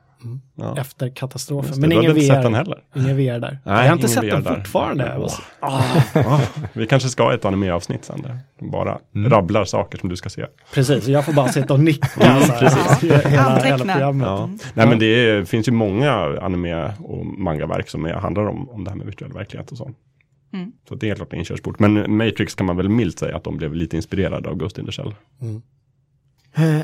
Ja. 0.54 0.76
Efter 0.78 1.08
katastrofen. 1.08 1.74
Det, 1.74 1.80
Men 1.80 1.92
ingen 1.92 2.10
inte 2.10 2.20
sett 2.26 2.38
VR. 2.38 2.42
den 2.42 2.54
heller. 2.54 2.78
Ingen 2.96 3.16
VR 3.16 3.40
där. 3.40 3.58
Nej, 3.64 3.74
jag 3.76 3.86
har 3.86 3.92
inte 3.92 4.08
sett 4.08 4.24
VR 4.24 4.30
den 4.30 4.42
där. 4.42 4.54
fortfarande. 4.54 5.16
Åh. 5.18 5.32
Ah, 5.60 6.40
vi 6.72 6.86
kanske 6.86 7.08
ska 7.08 7.22
ha 7.22 7.34
ett 7.34 7.44
anime-avsnitt 7.44 8.04
sen 8.04 8.22
där 8.22 8.38
bara 8.58 8.98
rabblar 9.14 9.64
saker 9.64 9.98
som 9.98 10.08
du 10.08 10.16
ska 10.16 10.28
se. 10.28 10.46
Precis, 10.74 11.08
jag 11.08 11.24
får 11.24 11.32
bara 11.32 11.48
sitta 11.48 11.74
och 11.74 11.80
nicka. 11.80 12.08
så 12.08 12.20
här, 12.22 13.28
hela, 13.30 13.58
hela 13.58 13.78
programmet. 13.78 14.26
Ja. 14.26 14.50
Nej 14.74 14.86
men 14.88 14.98
det 14.98 15.06
är, 15.06 15.44
finns 15.44 15.68
ju 15.68 15.72
många 15.72 16.12
anime 16.42 16.92
och 16.98 17.26
mangaverk 17.26 17.88
som 17.88 18.04
är, 18.04 18.12
handlar 18.14 18.46
om, 18.46 18.70
om 18.70 18.84
det 18.84 18.90
här 18.90 18.96
med 18.96 19.06
virtuell 19.06 19.32
verklighet 19.32 19.70
och 19.72 19.78
så. 19.78 19.90
Mm. 20.52 20.72
Så 20.88 20.94
det 20.94 21.10
är 21.10 21.14
klart 21.14 21.32
en 21.32 21.38
inkörsport. 21.38 21.78
Men 21.78 22.16
Matrix 22.16 22.54
kan 22.54 22.66
man 22.66 22.76
väl 22.76 22.88
milt 22.88 23.18
säga 23.18 23.36
att 23.36 23.44
de 23.44 23.56
blev 23.56 23.74
lite 23.74 23.96
inspirerade 23.96 24.48
av 24.48 24.54
Ghost 24.56 24.78
in 24.78 24.86
the 24.86 24.92
Shell. 24.92 25.08
Eh, 25.08 25.14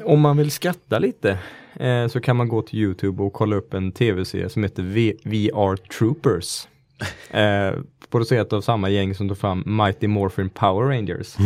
Om 0.05 0.21
man 0.21 0.37
vill 0.37 0.51
skratta 0.51 0.99
lite 0.99 1.39
eh, 1.77 2.07
så 2.09 2.21
kan 2.21 2.37
man 2.37 2.49
gå 2.49 2.63
till 2.63 2.79
Youtube 2.79 3.23
och 3.23 3.33
kolla 3.33 3.57
upp 3.57 3.75
en 3.75 3.93
tv-serie 3.93 4.49
som 4.49 4.63
heter 4.63 4.83
v- 4.83 5.17
VR 5.25 5.77
Troopers. 5.77 6.69
Eh, 7.31 7.73
producerat 8.11 8.53
av 8.53 8.61
samma 8.61 8.89
gäng 8.91 9.15
som 9.15 9.29
tog 9.29 9.39
fram 9.39 9.63
Mighty 9.67 10.07
Morphin 10.09 10.51
Power 10.51 10.87
Rangers. 10.89 11.37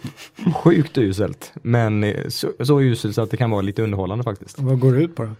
Sjukt 0.54 0.98
uselt, 0.98 1.52
men 1.62 2.04
eh, 2.04 2.28
så, 2.28 2.52
så 2.60 2.80
uselt 2.80 3.14
så 3.14 3.22
att 3.22 3.30
det 3.30 3.36
kan 3.36 3.50
vara 3.50 3.62
lite 3.62 3.82
underhållande 3.82 4.24
faktiskt. 4.24 4.58
Vad 4.58 4.78
går 4.80 4.92
det 4.92 5.02
ut 5.02 5.14
på 5.16 5.22
då? 5.24 5.30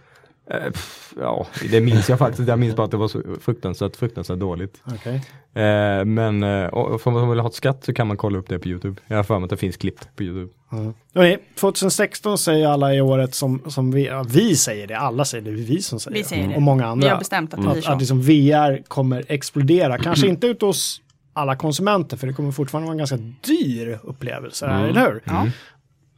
Eh, 0.49 0.71
ja, 1.19 1.47
det 1.71 1.81
minns 1.81 2.09
jag 2.09 2.19
faktiskt. 2.19 2.49
Jag 2.49 2.59
minns 2.59 2.75
bara 2.75 2.85
att 2.85 2.91
det 2.91 2.97
var 2.97 3.07
så 3.07 3.21
fruktansvärt, 3.41 3.95
fruktansvärt 3.95 4.39
dåligt. 4.39 4.81
Okej. 4.85 5.15
Eh, 5.53 6.05
men 6.05 6.43
eh, 6.43 6.69
för 6.97 7.11
man 7.11 7.29
vill 7.29 7.39
ha 7.39 7.47
ett 7.47 7.55
skatt 7.55 7.83
så 7.83 7.93
kan 7.93 8.07
man 8.07 8.17
kolla 8.17 8.39
upp 8.39 8.49
det 8.49 8.59
på 8.59 8.67
Youtube. 8.67 9.01
Jag 9.07 9.15
har 9.15 9.23
för 9.23 9.39
mig 9.39 9.43
att 9.43 9.49
det 9.49 9.57
finns 9.57 9.77
klipp 9.77 9.99
på 10.15 10.23
Youtube. 10.23 10.53
Hörrni, 11.13 11.37
2016 11.55 12.37
säger 12.37 12.67
alla 12.67 12.95
i 12.95 13.01
året 13.01 13.35
som, 13.35 13.61
som 13.67 13.91
vi, 13.91 14.05
ja, 14.05 14.25
vi 14.27 14.55
säger 14.55 14.87
det, 14.87 14.97
alla 14.97 15.25
säger 15.25 15.43
det, 15.43 15.51
det 15.51 15.61
är 15.61 15.65
vi 15.65 15.81
som 15.81 15.99
säger 15.99 16.17
Vi 16.17 16.23
säger 16.23 16.47
det. 16.47 16.55
Och 16.55 16.61
många 16.61 16.85
andra. 16.85 17.07
Vi 17.07 17.11
har 17.11 17.19
bestämt 17.19 17.53
att 17.53 17.61
det 17.61 17.67
blir 17.67 17.77
att, 17.77 17.83
så. 17.83 17.91
att 17.91 17.99
liksom 17.99 18.21
VR 18.21 18.83
kommer 18.87 19.23
explodera. 19.27 19.97
Kanske 19.97 20.27
inte 20.29 20.47
ut 20.47 20.61
hos 20.61 21.01
alla 21.33 21.55
konsumenter, 21.55 22.17
för 22.17 22.27
det 22.27 22.33
kommer 22.33 22.51
fortfarande 22.51 22.85
vara 22.85 22.93
en 22.93 22.97
ganska 22.97 23.17
dyr 23.41 23.99
upplevelse, 24.03 24.65
eller 24.65 25.05
hur? 25.05 25.21
Ja. 25.23 25.47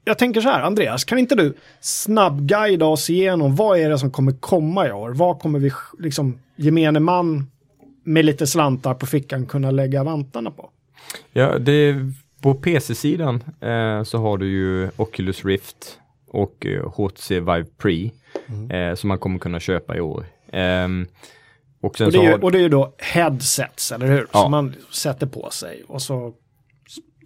Jag 0.09 0.17
tänker 0.17 0.41
så 0.41 0.49
här, 0.49 0.61
Andreas, 0.61 1.03
kan 1.03 1.19
inte 1.19 1.35
du 1.35 1.53
snabbguida 1.81 2.85
oss 2.85 3.09
igenom 3.09 3.55
vad 3.55 3.79
är 3.79 3.89
det 3.89 3.99
som 3.99 4.11
kommer 4.11 4.31
komma 4.31 4.87
i 4.87 4.91
år? 4.91 5.09
Vad 5.09 5.39
kommer 5.39 5.59
vi, 5.59 5.71
liksom, 5.99 6.39
gemene 6.55 6.99
man 6.99 7.51
med 8.03 8.25
lite 8.25 8.47
slantar 8.47 8.93
på 8.93 9.05
fickan 9.05 9.45
kunna 9.45 9.71
lägga 9.71 10.03
vantarna 10.03 10.51
på? 10.51 10.69
Ja, 11.31 11.59
det, 11.59 11.95
på 12.41 12.53
PC-sidan 12.53 13.43
eh, 13.61 14.03
så 14.03 14.17
har 14.17 14.37
du 14.37 14.47
ju 14.47 14.89
Oculus 14.97 15.45
Rift 15.45 15.99
och 16.27 16.65
eh, 16.65 16.89
HTC 16.89 17.39
Vive 17.39 17.65
Pre 17.77 18.11
eh, 18.77 18.95
som 18.95 19.07
man 19.07 19.17
kommer 19.17 19.39
kunna 19.39 19.59
köpa 19.59 19.97
i 19.97 19.99
år. 19.99 20.25
Ehm, 20.51 21.07
och 21.81 22.01
Och 22.01 22.11
det, 22.11 22.17
ju, 22.17 22.31
har, 22.31 22.43
och 22.43 22.51
det 22.51 22.57
är 22.57 22.61
ju 22.61 22.69
då 22.69 22.93
headsets, 22.97 23.91
eller 23.91 24.07
hur? 24.07 24.27
Ja. 24.33 24.41
Som 24.41 24.51
man 24.51 24.75
sätter 24.91 25.27
på 25.27 25.49
sig 25.51 25.83
och 25.87 26.01
så 26.01 26.33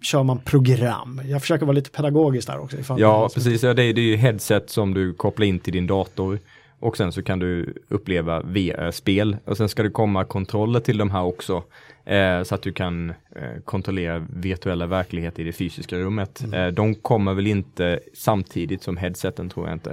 kör 0.04 0.22
man 0.22 0.38
program. 0.38 1.20
Jag 1.28 1.40
försöker 1.40 1.66
vara 1.66 1.74
lite 1.74 1.90
pedagogisk 1.90 2.46
där 2.48 2.58
också. 2.58 2.76
ja, 2.98 3.28
precis. 3.34 3.62
Ja, 3.62 3.74
det, 3.74 3.82
är- 3.82 3.92
det 3.92 4.00
är 4.00 4.04
ju 4.04 4.16
headset 4.16 4.70
som 4.70 4.94
du 4.94 5.12
kopplar 5.14 5.46
in 5.46 5.58
till 5.58 5.72
din 5.72 5.86
dator 5.86 6.38
och 6.80 6.96
sen 6.96 7.12
så 7.12 7.22
kan 7.22 7.38
du 7.38 7.74
uppleva 7.88 8.40
VR-spel 8.40 9.36
och 9.44 9.56
sen 9.56 9.68
ska 9.68 9.82
det 9.82 9.90
komma 9.90 10.24
kontroller 10.24 10.80
till 10.80 10.98
de 10.98 11.10
här 11.10 11.22
också 11.22 11.62
eh, 12.04 12.42
så 12.42 12.54
att 12.54 12.62
du 12.62 12.72
kan 12.72 13.10
eh, 13.10 13.60
kontrollera 13.64 14.26
virtuella 14.36 14.86
verkligheter 14.86 15.42
i 15.42 15.46
det 15.46 15.52
fysiska 15.52 15.96
rummet. 15.96 16.44
Eh, 16.54 16.66
de 16.66 16.94
kommer 16.94 17.34
väl 17.34 17.46
inte 17.46 18.00
samtidigt 18.14 18.82
som 18.82 18.96
headseten 18.96 19.48
tror 19.50 19.66
jag 19.68 19.74
inte. 19.76 19.90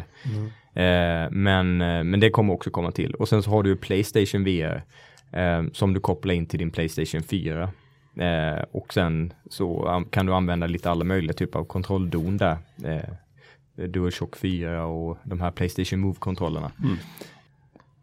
Eh, 0.74 1.32
men, 1.32 1.82
eh, 1.82 2.04
men 2.04 2.20
det 2.20 2.30
kommer 2.30 2.54
också 2.54 2.70
komma 2.70 2.92
till. 2.92 3.14
Och 3.16 3.30
sen 3.30 3.44
så 3.44 3.50
har 3.50 3.64
du 3.64 3.76
Playstation 3.76 4.44
VR 4.44 4.84
eh, 5.32 5.64
som 5.74 5.94
du 5.94 6.00
kopplar 6.00 6.34
in 6.34 6.46
till 6.46 6.60
din 6.60 6.72
Playstation 6.72 7.24
4. 7.24 7.70
Eh, 8.16 8.64
och 8.72 8.94
sen 8.94 9.34
så 9.50 10.04
kan 10.10 10.26
du 10.26 10.34
använda 10.34 10.68
lite 10.68 10.92
alla 10.92 11.04
möjliga 11.04 11.34
typer 11.34 11.60
av 11.60 11.66
kontrolldon 11.66 12.38
där. 12.38 12.58
Eh, 12.84 13.88
DualShock 13.88 14.38
4 14.38 14.86
och 14.86 15.18
de 15.24 15.42
här 15.42 15.52
Playstation 15.52 16.00
Move-kontrollerna. 16.00 16.72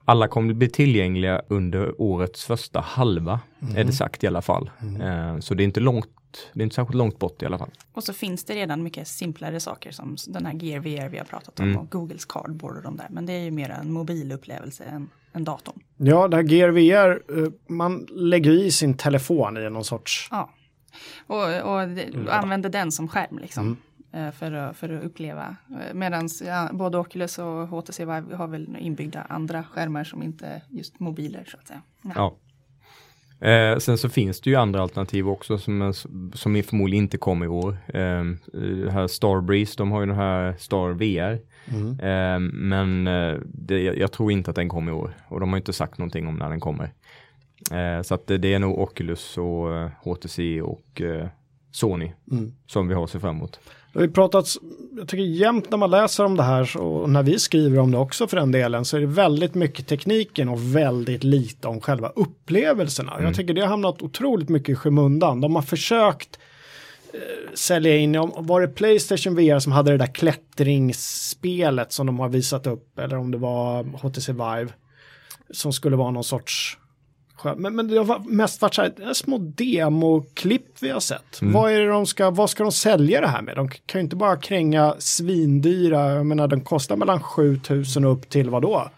Alla 0.05 0.29
kommer 0.29 0.55
bli 0.55 0.69
tillgängliga 0.69 1.43
under 1.49 2.01
årets 2.01 2.45
första 2.45 2.81
halva, 2.81 3.41
är 3.77 3.85
det 3.85 3.93
sagt 3.93 4.25
i 4.25 4.27
alla 4.27 4.43
fall. 4.43 4.71
Eh, 5.01 5.39
så 5.39 5.55
det 5.55 5.63
är 5.63 5.65
inte 5.65 5.81
långt, 5.81 6.09
det 6.53 6.61
är 6.61 6.65
inte 6.65 6.75
särskilt 6.75 6.97
långt 6.97 7.19
bort 7.19 7.43
i 7.43 7.47
alla 7.47 7.59
fall. 7.59 7.71
Och 7.93 8.05
så 8.05 8.13
finns 8.13 8.45
det 8.45 8.55
redan 8.55 8.83
mycket 8.83 9.09
simplare 9.09 9.61
saker 9.61 9.91
som 9.91 10.17
den 10.27 10.47
här 10.47 10.55
Gear 10.55 10.81
VR 10.81 11.09
vi 11.09 11.19
har 11.19 11.25
pratat 11.25 11.61
om 11.61 11.77
och 11.77 11.91
Googles 11.91 12.25
Cardboard 12.25 12.77
och 12.77 12.83
de 12.83 12.97
där. 12.97 13.07
Men 13.11 13.27
det 13.27 13.33
är 13.33 13.45
ju 13.45 13.51
mer 13.51 13.71
en 13.71 13.93
mobilupplevelse 13.93 14.85
än, 14.85 15.09
än 15.33 15.45
datorn. 15.45 15.81
Ja, 15.97 16.29
det 16.29 16.37
här 16.37 16.45
Gear 16.45 16.71
VR, 16.71 17.39
eh, 17.39 17.49
man 17.69 18.07
lägger 18.11 18.51
i 18.51 18.71
sin 18.71 18.95
telefon 18.95 19.57
i 19.57 19.71
någon 19.71 19.85
sorts... 19.85 20.29
Ja. 20.31 20.51
Och, 21.27 21.37
och, 21.37 21.73
och 22.27 22.35
använder 22.35 22.69
den 22.71 22.93
som 22.93 23.09
skärm 23.09 23.39
liksom. 23.39 23.77
eh, 24.13 24.31
För, 24.31 24.53
att, 24.53 24.77
för 24.77 24.89
att 24.89 25.05
uppleva. 25.05 25.57
Medan 25.93 26.29
ja, 26.45 26.69
både 26.73 26.99
Oculus 26.99 27.39
och 27.39 27.69
HTC 27.69 28.05
Vive 28.05 28.37
har 28.37 28.47
väl 28.47 28.77
inbyggda 28.81 29.27
andra 29.29 29.65
skärmar 29.65 30.05
som 30.05 30.23
inte 30.23 30.47
är 30.47 30.63
just 30.69 31.01
mobiler 31.01 31.45
så 31.49 31.57
att 31.57 31.67
säga. 31.69 31.83
Ja. 32.03 32.11
Ja. 32.15 32.37
Eh, 33.41 33.79
sen 33.79 33.99
så 33.99 34.09
finns 34.09 34.41
det 34.41 34.51
ju 34.51 34.57
andra 34.57 34.83
alternativ 34.83 35.29
också 35.29 35.59
som, 35.59 35.95
som 36.35 36.63
förmodligen 36.63 37.05
inte 37.05 37.19
kommer 37.19 37.47
i 37.47 37.49
år. 37.49 37.79
Eh, 37.89 38.25
här 38.93 39.07
Starbreeze, 39.07 39.75
de 39.77 39.91
har 39.93 40.01
ju 40.01 40.07
den 40.07 40.17
här 40.17 40.55
Star 40.59 40.93
VR. 40.93 41.41
Eh, 42.03 42.39
men 42.53 43.07
eh, 43.07 43.39
det, 43.45 43.83
jag 43.83 44.13
tror 44.13 44.33
inte 44.33 44.51
att 44.51 44.57
den 44.57 44.69
kommer 44.69 44.93
i 44.93 44.95
år 44.95 45.11
och 45.29 45.41
de 45.41 45.51
har 45.51 45.57
inte 45.57 45.73
sagt 45.73 45.99
någonting 45.99 46.27
om 46.27 46.37
när 46.37 46.51
den 46.51 46.61
kommer. 46.61 46.93
Eh, 47.71 48.03
så 48.03 48.15
att 48.15 48.27
det, 48.27 48.39
det 48.39 48.55
är 48.55 48.59
nog 48.59 48.79
Oculus 48.79 49.39
och 49.39 49.77
eh, 49.77 49.91
HTC 50.03 50.63
och 50.63 51.01
eh, 51.01 51.27
Sony 51.73 52.13
som 52.67 52.89
vi 52.89 52.95
har 52.95 53.05
att 53.05 53.11
se 53.11 53.21
fram 53.21 53.37
emot. 53.37 53.61
Det 53.93 53.99
har 53.99 54.07
ju 54.07 54.13
pratats, 54.13 54.59
jag 54.97 55.09
tycker 55.09 55.25
jämt 55.25 55.71
när 55.71 55.79
man 55.79 55.91
läser 55.91 56.25
om 56.25 56.37
det 56.37 56.43
här 56.43 56.77
och 56.77 57.11
när 57.11 57.23
vi 57.23 57.39
skriver 57.39 57.79
om 57.79 57.91
det 57.91 57.99
också 57.99 58.27
för 58.27 58.37
den 58.37 58.53
delen 58.53 58.85
så 58.85 58.97
är 58.97 59.01
det 59.01 59.07
väldigt 59.07 59.55
mycket 59.55 59.87
tekniken 59.87 60.49
och 60.49 60.77
väldigt 60.77 61.25
lite 61.25 61.69
om 61.69 61.81
själva 61.81 62.09
upplevelserna. 62.09 63.13
Jag 63.23 63.35
tycker 63.35 63.55
det 63.55 63.61
har 63.61 63.69
hamnat 63.69 64.03
otroligt 64.03 64.49
mycket 64.49 64.69
i 64.69 64.75
skymundan. 64.75 65.41
De 65.41 65.55
har 65.55 65.63
försökt 65.63 66.37
eh, 66.37 66.43
sälja 67.55 67.97
in, 67.97 68.13
var 68.37 68.61
det 68.61 68.69
Playstation 68.69 69.35
VR 69.35 69.59
som 69.59 69.73
hade 69.73 69.91
det 69.91 69.97
där 69.97 70.15
klättringsspelet 70.15 71.93
som 71.93 72.07
de 72.07 72.19
har 72.19 72.29
visat 72.29 72.67
upp 72.67 72.99
eller 72.99 73.17
om 73.17 73.31
det 73.31 73.39
var 73.39 73.85
HTC 73.85 74.33
Vive 74.33 74.69
som 75.51 75.73
skulle 75.73 75.97
vara 75.97 76.11
någon 76.11 76.25
sorts 76.25 76.79
men, 77.57 77.77
men 77.77 77.89
det 77.89 77.99
har 77.99 78.19
mest 78.29 78.63
varit 78.63 78.75
så 78.75 78.83
här, 78.83 79.15
små 79.15 79.39
demoklipp 79.39 80.67
vi 80.81 80.91
har 80.91 81.01
sett. 81.01 81.39
Vad 81.43 81.73
är 81.73 81.81
det 81.81 81.89
de 81.89 82.07
ska, 82.07 82.31
vad 82.31 82.51
ska 82.51 82.63
de 82.63 82.73
sälja 82.73 83.21
det 83.21 83.27
här 83.27 83.43
med? 83.43 83.57
De 83.57 83.69
kan 83.69 83.99
ju 83.99 84.01
inte 84.01 84.17
bara 84.17 84.37
kränga 84.37 84.95
svindyra, 84.99 86.13
jag 86.13 86.27
menar 86.27 86.49
den 86.49 86.61
kostar 86.61 86.97
mellan 86.97 87.23
7000 87.23 88.05
och 88.05 88.13
upp 88.13 88.29
till 88.29 88.51
vad 88.51 88.63
då? 88.63 88.91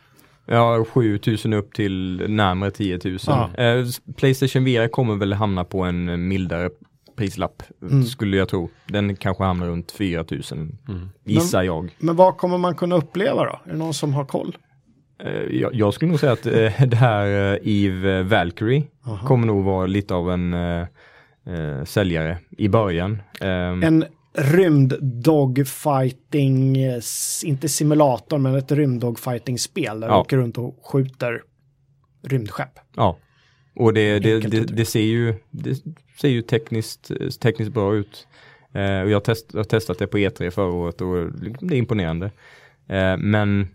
Ja, 0.47 0.85
7000 0.85 1.53
upp 1.53 1.73
till 1.75 2.25
närmare 2.29 2.71
10 2.71 3.01
000. 3.05 3.19
Ja. 3.27 3.51
Eh, 3.55 3.87
Playstation 4.17 4.65
VR 4.65 4.89
kommer 4.89 5.17
väl 5.17 5.33
hamna 5.33 5.65
på 5.65 5.83
en 5.83 6.09
eh, 6.09 6.17
mildare 6.17 6.71
prislapp, 7.21 7.63
skulle 8.11 8.37
jag 8.37 8.49
tro. 8.49 8.71
Den 8.87 9.17
kanske 9.17 9.45
hamnar 9.45 9.67
runt 9.67 9.93
4000, 9.93 10.79
gissar 11.25 11.63
jag. 11.63 11.95
Men 11.99 12.17
vad 12.17 12.37
kommer 12.37 12.59
man 12.59 12.75
kunna 12.75 12.97
uppleva 12.97 13.45
då? 13.45 13.61
Är 13.67 13.71
det 13.73 13.77
någon 13.79 13.95
som 13.95 14.15
har 14.15 14.25
koll? 14.25 14.57
Eh, 15.25 15.31
jag. 15.61 15.75
Jag 15.75 15.95
skulle 15.95 16.11
nog 16.11 16.21
säga 16.21 16.33
att 16.33 16.47
eh, 16.47 16.53
det 16.87 16.97
här 16.97 17.53
eh, 17.53 17.59
Eve 17.63 18.23
Valkyrie 18.23 18.83
kommer 19.27 19.47
nog 19.47 19.65
vara 19.65 19.87
lite 19.87 20.15
av 20.15 20.31
en 20.31 20.55
eh, 20.55 20.87
säljare 21.85 22.39
i 22.59 22.69
början. 22.69 23.23
Ehm, 23.41 23.83
En 23.83 24.05
rymd-dogfighting, 24.35 26.77
eh, 26.85 26.95
s- 26.97 27.43
inte 27.45 27.69
simulator, 27.69 28.39
men 28.39 28.55
ett 28.55 28.71
rymd-dogfighting-spel 28.73 30.01
där 30.01 30.09
du 30.09 30.15
Ja. 30.15 30.21
åker 30.21 30.37
runt 30.37 30.59
och 30.59 30.79
skjuter 30.87 31.43
rymdskepp. 32.27 32.79
Ja, 32.97 33.17
och 33.77 33.95
det, 33.95 34.19
det, 34.19 34.41
det, 34.41 34.61
det 34.61 34.85
ser 34.85 35.01
ju, 35.01 35.35
det 35.51 35.79
ser 36.21 36.29
ju 36.29 36.43
tekniskt, 36.43 37.11
tekniskt 37.41 37.73
bra 37.73 37.95
ut. 37.95 38.27
Eh, 38.73 39.01
och 39.01 39.11
jag, 39.11 39.17
har 39.17 39.21
test, 39.21 39.47
jag 39.53 39.59
har 39.59 39.65
testat 39.65 39.99
det 39.99 40.07
på 40.07 40.19
E3 40.19 40.51
förra 40.51 40.73
året 40.73 41.01
och 41.01 41.33
det 41.61 41.75
är 41.75 41.79
imponerande. 41.79 42.27
Eh, 42.89 43.17
men 43.17 43.69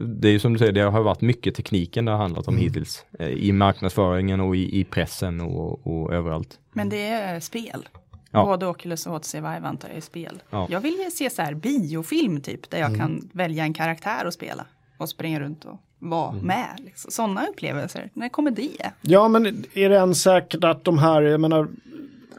det 0.00 0.28
är 0.28 0.32
ju 0.32 0.38
som 0.38 0.52
du 0.52 0.58
säger, 0.58 0.72
det 0.72 0.80
har 0.80 1.02
varit 1.02 1.20
mycket 1.20 1.54
tekniken 1.54 2.04
det 2.04 2.10
har 2.10 2.18
handlat 2.18 2.48
om 2.48 2.54
Mm. 2.54 2.64
hittills. 2.66 3.04
Eh, 3.18 3.28
I 3.28 3.52
marknadsföringen 3.52 4.40
och 4.40 4.56
i, 4.56 4.80
i 4.80 4.84
pressen 4.84 5.40
och, 5.40 5.86
och 5.86 6.12
överallt. 6.14 6.58
Men 6.72 6.88
det 6.88 7.06
är 7.08 7.40
spel. 7.40 7.88
Ja. 8.30 8.44
Både 8.44 8.66
Oculus 8.66 9.06
och 9.06 9.12
HTC 9.12 9.36
Vive 9.40 9.66
antar 9.66 9.88
jag 9.88 9.96
är 9.96 10.00
spel. 10.00 10.42
Ja. 10.50 10.66
Jag 10.70 10.80
vill 10.80 10.94
ju 11.04 11.10
se 11.10 11.30
så 11.30 11.42
här 11.42 11.54
biofilm 11.54 12.40
typ, 12.40 12.70
där 12.70 12.78
jag 12.78 12.88
Mm. 12.88 13.00
kan 13.00 13.28
välja 13.32 13.64
en 13.64 13.74
karaktär 13.74 14.26
och 14.26 14.32
spela. 14.34 14.66
Och 14.98 15.08
springa 15.08 15.40
runt 15.40 15.64
och 15.64 15.80
vara 15.98 16.30
Mm. 16.32 16.46
med. 16.46 16.80
Liksom. 16.84 17.10
Sådana 17.10 17.46
upplevelser, 17.46 18.10
när 18.14 18.28
kommer 18.28 18.50
det? 18.50 18.92
Ja, 19.00 19.28
men 19.28 19.64
är 19.74 19.88
det 19.88 19.98
än 19.98 20.14
säkert 20.14 20.64
att 20.64 20.84
de 20.84 20.98
här, 20.98 21.22
jag 21.22 21.40
menar, 21.40 21.68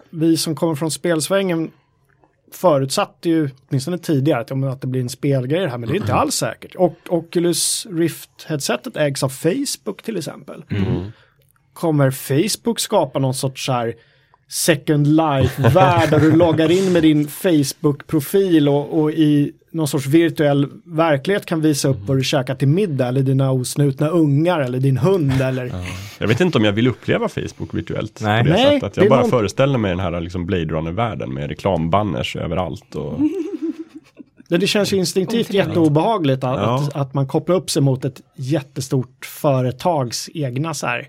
vi 0.09 0.37
som 0.37 0.55
kommer 0.55 0.75
från 0.75 0.91
spelsvängen 0.91 1.71
förutsatte 2.51 3.29
ju, 3.29 3.49
åtminstone 3.69 3.97
tidigare, 3.97 4.41
att, 4.41 4.51
att 4.51 4.81
det 4.81 4.87
blir 4.87 5.01
en 5.01 5.09
spelgrej 5.09 5.59
det 5.61 5.69
här, 5.69 5.77
men 5.77 5.89
det 5.89 5.95
är 5.95 5.99
inte 5.99 6.13
alls 6.13 6.35
säkert. 6.35 6.75
Och 6.75 6.95
Oculus 7.09 7.87
Rift-headsetet 7.89 8.97
ägs 8.97 9.23
av 9.23 9.29
Facebook 9.29 10.03
till 10.03 10.17
exempel. 10.17 10.63
Kommer 11.73 12.11
Facebook 12.11 12.79
skapa 12.79 13.19
någon 13.19 13.33
sorts 13.33 13.65
så 13.65 13.71
här 13.71 13.95
Second 14.49 15.07
Life-värld 15.07 16.09
där 16.09 16.19
du 16.19 16.31
loggar 16.35 16.71
in 16.71 16.93
med 16.93 17.03
din 17.03 17.27
Facebook-profil 17.27 18.69
och, 18.69 18.99
och 19.01 19.11
i 19.11 19.51
någon 19.71 19.87
sorts 19.87 20.05
virtuell 20.05 20.67
verklighet 20.85 21.45
kan 21.45 21.61
visa 21.61 21.87
upp 21.87 21.97
vad 22.05 22.17
du 22.17 22.23
käkar 22.23 22.55
till 22.55 22.67
middag 22.67 23.07
eller 23.07 23.21
dina 23.21 23.51
osnutna 23.51 24.07
ungar 24.09 24.59
eller 24.59 24.79
din 24.79 24.97
hund 24.97 25.41
eller 25.41 25.71
Jag 26.19 26.27
vet 26.27 26.41
inte 26.41 26.57
om 26.57 26.63
jag 26.65 26.71
vill 26.71 26.87
uppleva 26.87 27.27
Facebook 27.29 27.73
virtuellt. 27.73 28.19
Nej. 28.23 28.43
På 28.43 28.47
det 28.49 28.53
Nej, 28.55 28.79
sättet. 28.79 28.93
det 28.95 28.99
Jag 29.01 29.05
är 29.05 29.09
bara 29.09 29.21
någon- 29.21 29.29
föreställer 29.29 29.77
mig 29.77 29.91
den 29.91 29.99
här 29.99 30.21
liksom 30.21 30.45
Blade 30.45 30.65
Runner-världen 30.65 31.33
med 31.33 31.49
reklambanners 31.49 32.35
överallt. 32.35 32.95
Och... 32.95 33.19
Det, 34.49 34.57
det 34.57 34.67
känns 34.67 34.93
ju 34.93 34.97
instinktivt 34.97 35.53
jätteobehagligt 35.53 36.43
att, 36.43 36.57
Ja. 36.59 36.75
att, 36.75 36.95
att 36.95 37.13
man 37.13 37.27
kopplar 37.27 37.55
upp 37.55 37.69
sig 37.69 37.81
mot 37.81 38.05
ett 38.05 38.21
jättestort 38.35 39.25
företags 39.25 40.29
egna 40.33 40.73
så 40.73 40.87
här. 40.87 41.07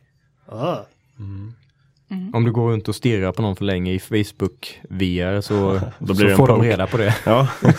"Ah." 2.11 2.37
Om 2.37 2.45
du 2.45 2.53
går 2.53 2.71
runt 2.71 2.89
och 2.89 2.95
stirrar 2.95 3.33
på 3.33 3.43
någon 3.43 3.57
för 3.57 3.65
länge 3.65 3.93
i 3.93 3.99
Facebook 3.99 4.81
VR 4.89 5.41
så, 5.41 5.81
Då 5.99 6.15
blir 6.15 6.31
så 6.31 6.37
får 6.37 6.47
de 6.47 6.63
reda 6.63 6.87
på 6.87 6.97
det. 6.97 7.17
Ja. 7.27 7.49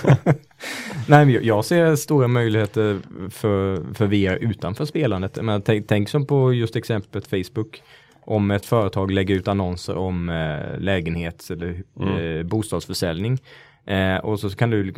Nej, 1.07 1.25
men 1.25 1.29
jag- 1.43 1.65
ser 1.65 1.95
stora 1.95 2.27
möjligheter 2.27 2.99
för, 3.29 3.93
för 3.93 4.05
VR 4.07 4.35
utanför 4.35 4.85
spelandet. 4.85 5.39
Men 5.41 5.61
tänk, 5.61 5.87
tänk 5.87 6.09
som 6.09 6.25
på 6.25 6.53
just 6.53 6.75
exemplet 6.75 7.27
Facebook. 7.27 7.81
Om 8.21 8.51
ett 8.51 8.65
företag 8.65 9.11
lägger 9.11 9.35
ut 9.35 9.47
annonser 9.47 9.95
om 9.97 10.29
eh, 10.29 10.79
lägenhets 10.79 11.51
eller 11.51 11.83
eh, 12.01 12.43
bostadsförsäljning. 12.43 13.37
Eh, 13.85 14.17
och 14.17 14.39
så 14.39 14.49
kan 14.49 14.69
du 14.69 14.93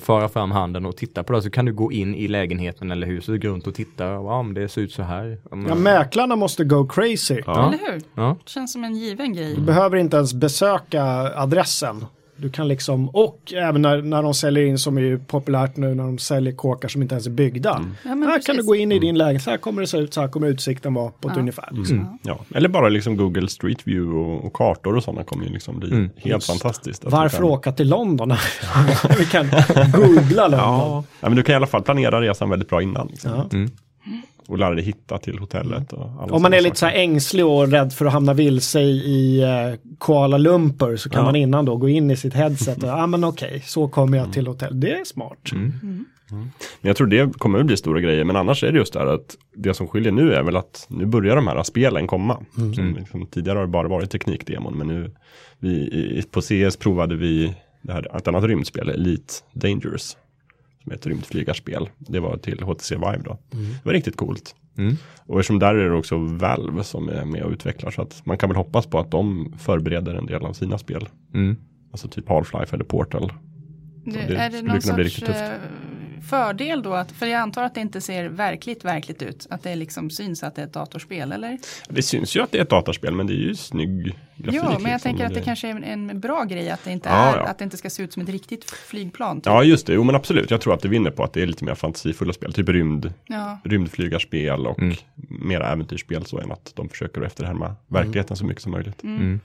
föra 0.00 0.28
fram 0.28 0.50
handen 0.50 0.86
och 0.86 0.96
titta 0.96 1.22
på 1.22 1.32
det. 1.32 1.42
Så 1.42 1.50
kan 1.50 1.64
du 1.64 1.72
gå 1.72 1.92
in 1.92 2.14
i 2.14 2.28
lägenheten 2.28 2.90
eller 2.90 3.06
huset, 3.06 3.42
gå 3.42 3.48
runt 3.48 3.66
och 3.66 3.74
titta. 3.74 4.04
Ja, 4.04 4.42
men 4.42 4.54
det 4.54 4.68
ser 4.68 4.80
ut 4.80 4.92
så 4.92 5.02
här. 5.02 5.38
Ja, 5.50 5.74
mäklarna 5.74 6.36
måste 6.36 6.64
go 6.64 6.86
crazy. 6.86 7.42
Ja. 7.46 7.68
Eller 7.68 7.92
hur? 7.92 8.02
Ja. 8.14 8.36
Känns 8.46 8.72
som 8.72 8.84
en 8.84 8.94
given 8.96 9.32
grej. 9.32 9.54
Du 9.54 9.60
behöver 9.60 9.96
inte 9.96 10.16
ens 10.16 10.34
besöka 10.34 11.02
adressen. 11.36 12.04
Du 12.40 12.50
kan 12.50 12.68
liksom, 12.68 13.08
och 13.08 13.52
även 13.56 13.82
när, 13.82 14.02
när 14.02 14.22
de 14.22 14.34
säljer 14.34 14.64
in 14.64 14.78
som 14.78 14.96
är 14.96 15.00
ju 15.00 15.18
populärt 15.18 15.76
nu 15.76 15.94
när 15.94 16.04
de 16.04 16.18
säljer 16.18 16.52
kåkar 16.52 16.88
som 16.88 17.02
inte 17.02 17.14
ens 17.14 17.26
är 17.26 17.30
byggda. 17.30 17.84
Ja, 18.02 18.14
men 18.14 18.22
här 18.22 18.30
precis. 18.30 18.46
kan 18.46 18.56
du 18.56 18.62
gå 18.62 18.76
in 18.76 18.92
i 18.92 18.98
din 18.98 19.18
lägenhet, 19.18 19.42
så 19.42 19.50
här 19.50 19.56
kommer 19.56 19.80
det 19.80 19.86
se 19.86 19.98
ut, 19.98 20.14
så 20.14 20.20
här 20.20 20.28
kommer 20.28 20.46
utsikten 20.46 20.94
vara 20.94 21.10
på 21.10 21.28
ett 21.28 21.36
ungefär. 21.36 21.68
Liksom. 21.72 22.18
Ja. 22.22 22.38
Eller 22.54 22.68
bara 22.68 22.88
liksom 22.88 23.16
Google 23.16 23.48
Street 23.48 23.86
View 23.86 24.18
och, 24.18 24.44
och 24.44 24.52
kartor 24.52 24.96
och 24.96 25.04
sådana 25.04 25.24
kommer 25.24 25.44
ju 25.44 25.52
liksom 25.52 25.78
bli 25.78 26.08
helt 26.16 26.44
fantastiskt. 26.44 27.04
Att 27.04 27.10
du 27.10 27.16
Varför 27.16 27.36
kan... 27.36 27.46
åka 27.46 27.72
till 27.72 27.88
London? 27.88 28.34
Vi 29.18 29.26
kan 29.26 29.46
googla 29.92 30.48
London. 30.48 30.60
Ja. 30.60 31.04
ja, 31.20 31.28
men 31.28 31.36
du 31.36 31.42
kan 31.42 31.52
i 31.52 31.56
alla 31.56 31.66
fall 31.66 31.82
planera 31.82 32.20
resan 32.20 32.50
väldigt 32.50 32.68
bra 32.68 32.82
innan. 32.82 33.06
Liksom. 33.06 33.70
Och 34.50 34.58
lära 34.58 34.74
dig 34.74 34.84
hitta 34.84 35.18
till 35.18 35.38
hotellet. 35.38 35.92
Och 35.92 36.10
alla 36.20 36.32
Om 36.34 36.42
man 36.42 36.54
är 36.54 36.60
lite 36.60 36.76
så 36.76 36.80
saker. 36.80 36.96
här 36.96 37.02
ängslig 37.02 37.46
och 37.46 37.68
rädd 37.68 37.92
för 37.92 38.06
att 38.06 38.12
hamna 38.12 38.34
vilse 38.34 38.80
i, 38.80 38.90
i 38.90 39.42
eh, 39.42 39.78
Kuala 40.00 40.38
Lumpur 40.38 40.96
så 40.96 41.10
kan 41.10 41.18
Ja. 41.20 41.24
man 41.24 41.36
innan 41.36 41.64
då 41.64 41.76
gå 41.76 41.88
in 41.88 42.10
i 42.10 42.16
sitt 42.16 42.34
headset 42.34 42.82
och 42.82 42.88
ja 42.88 43.06
men 43.06 43.24
okej, 43.24 43.62
så 43.66 43.88
kommer 43.88 44.18
jag 44.18 44.32
till 44.32 44.46
hotell. 44.46 44.80
Det 44.80 44.92
är 44.92 45.04
smart. 45.04 45.38
Men 46.32 46.88
jag 46.88 46.96
tror 46.96 47.06
det 47.06 47.38
kommer 47.38 47.58
att 47.60 47.66
bli 47.66 47.76
stora 47.76 48.00
grejer. 48.00 48.24
Men 48.24 48.36
annars 48.36 48.64
är 48.64 48.72
det 48.72 48.78
just 48.78 48.92
det 48.92 48.98
här 48.98 49.06
att 49.06 49.36
det 49.56 49.74
som 49.74 49.88
skiljer 49.88 50.12
nu 50.12 50.32
är 50.34 50.42
väl 50.42 50.56
att 50.56 50.86
nu 50.88 51.06
börjar 51.06 51.36
de 51.36 51.46
här 51.46 51.62
spelen 51.62 52.06
komma. 52.06 52.38
Som 52.74 52.96
liksom, 52.98 53.26
tidigare 53.26 53.56
har 53.56 53.62
det 53.66 53.72
bara 53.72 53.88
varit 53.88 54.10
teknikdemon. 54.10 54.78
Men 54.78 54.86
nu 54.86 55.10
vi, 55.58 56.22
på 56.30 56.40
CS 56.40 56.76
provade 56.76 57.16
vi 57.16 57.54
det 57.82 57.92
här, 57.92 58.16
ett 58.16 58.28
annat 58.28 58.44
rymdspel, 58.44 58.88
Elite 58.88 59.34
Dangerous. 59.52 60.16
Som 60.82 60.92
är 60.92 60.96
ett 60.96 61.06
rymdflygarspel. 61.06 61.88
Det 61.98 62.20
var 62.20 62.36
till 62.36 62.62
HTC 62.62 62.94
Vive 62.94 63.22
då. 63.24 63.38
Det 63.50 63.84
var 63.84 63.92
riktigt 63.92 64.16
coolt. 64.16 64.54
Mm. 64.78 64.96
Och 65.26 65.40
eftersom 65.40 65.58
där 65.58 65.74
är 65.74 65.88
det 65.90 65.96
också 65.96 66.16
Valve 66.18 66.84
som 66.84 67.08
är 67.08 67.24
med 67.24 67.42
och 67.42 67.52
utvecklar 67.52 67.90
så 67.90 68.02
att 68.02 68.26
man 68.26 68.38
kan 68.38 68.48
väl 68.48 68.56
hoppas 68.56 68.86
på 68.86 68.98
att 68.98 69.10
de 69.10 69.54
förbereder 69.58 70.14
en 70.14 70.26
del 70.26 70.44
av 70.44 70.52
sina 70.52 70.78
spel. 70.78 71.08
Mm. 71.34 71.56
Alltså 71.92 72.08
typ 72.08 72.28
Half-Life 72.28 72.74
eller 72.74 72.84
Portal. 72.84 73.32
Det, 74.04 74.10
det 74.10 74.36
är 74.36 74.50
det 74.50 74.56
skulle 74.56 74.72
någon 74.72 74.80
kunna 74.80 74.94
bli 74.94 75.04
sorts 75.04 75.18
riktigt 75.18 75.26
tufft. 75.26 75.40
eh, 75.40 75.89
fördel 76.22 76.82
då? 76.82 76.92
Att, 76.94 77.12
för 77.12 77.26
jag 77.26 77.40
antar 77.40 77.62
att 77.62 77.74
det 77.74 77.80
inte 77.80 78.00
ser 78.00 78.24
verkligt, 78.28 78.84
verkligt 78.84 79.22
ut. 79.22 79.46
Att 79.50 79.62
det 79.62 79.76
liksom 79.76 80.10
syns 80.10 80.42
att 80.42 80.54
det 80.54 80.62
är 80.62 80.66
ett 80.66 80.72
datorspel, 80.72 81.32
eller? 81.32 81.58
Det 81.88 82.02
syns 82.02 82.36
ju 82.36 82.42
att 82.42 82.52
det 82.52 82.58
är 82.58 82.62
ett 82.62 82.70
datorspel 82.70 83.14
men 83.14 83.26
det 83.26 83.32
är 83.32 83.36
ju 83.48 83.54
snygg 83.56 84.04
grafik. 84.36 84.60
Jo, 84.60 84.62
men 84.64 84.72
jag 84.72 84.82
liksom. 84.82 84.98
tänker 85.00 85.24
att 85.26 85.34
det 85.34 85.40
Det- 85.40 85.44
kanske 85.44 85.68
är 85.68 85.70
en, 85.82 85.84
en 86.10 86.20
bra 86.20 86.44
grej 86.44 86.70
att 86.70 86.84
det 86.84 86.90
inte, 86.92 87.08
Ja, 87.08 87.14
är, 87.34 87.36
ja. 87.38 87.46
att 87.46 87.58
det 87.58 87.64
inte 87.64 87.76
ska 87.76 87.90
se 87.90 88.02
ut 88.02 88.12
som 88.12 88.22
ett 88.22 88.28
riktigt 88.28 88.70
flygplan. 88.70 89.36
Typ. 89.36 89.46
Ja 89.46 89.64
just 89.64 89.86
det, 89.86 89.92
jo 89.94 90.04
men 90.04 90.14
absolut. 90.14 90.50
Jag 90.50 90.60
tror 90.60 90.74
att 90.74 90.80
det 90.82 90.88
vinner 90.88 91.10
på 91.10 91.24
att 91.24 91.32
det 91.32 91.42
är 91.42 91.46
lite 91.46 91.64
mer 91.64 91.74
fantasifulla 91.74 92.32
spel. 92.32 92.52
Typ 92.52 92.68
rymd, 92.68 93.12
Ja. 93.26 93.58
rymdflygarspel 93.64 94.66
och 94.66 94.78
Mm. 94.78 94.96
mera 95.28 95.72
äventyrsspel 95.72 96.24
så 96.26 96.38
än 96.40 96.52
att 96.52 96.72
de 96.76 96.88
försöker 96.88 97.22
efterhärma 97.22 97.74
verkligheten 97.88 98.36
så 98.36 98.44
mycket 98.44 98.62
som 98.62 98.72
möjligt. 98.72 99.02
Mm. 99.02 99.40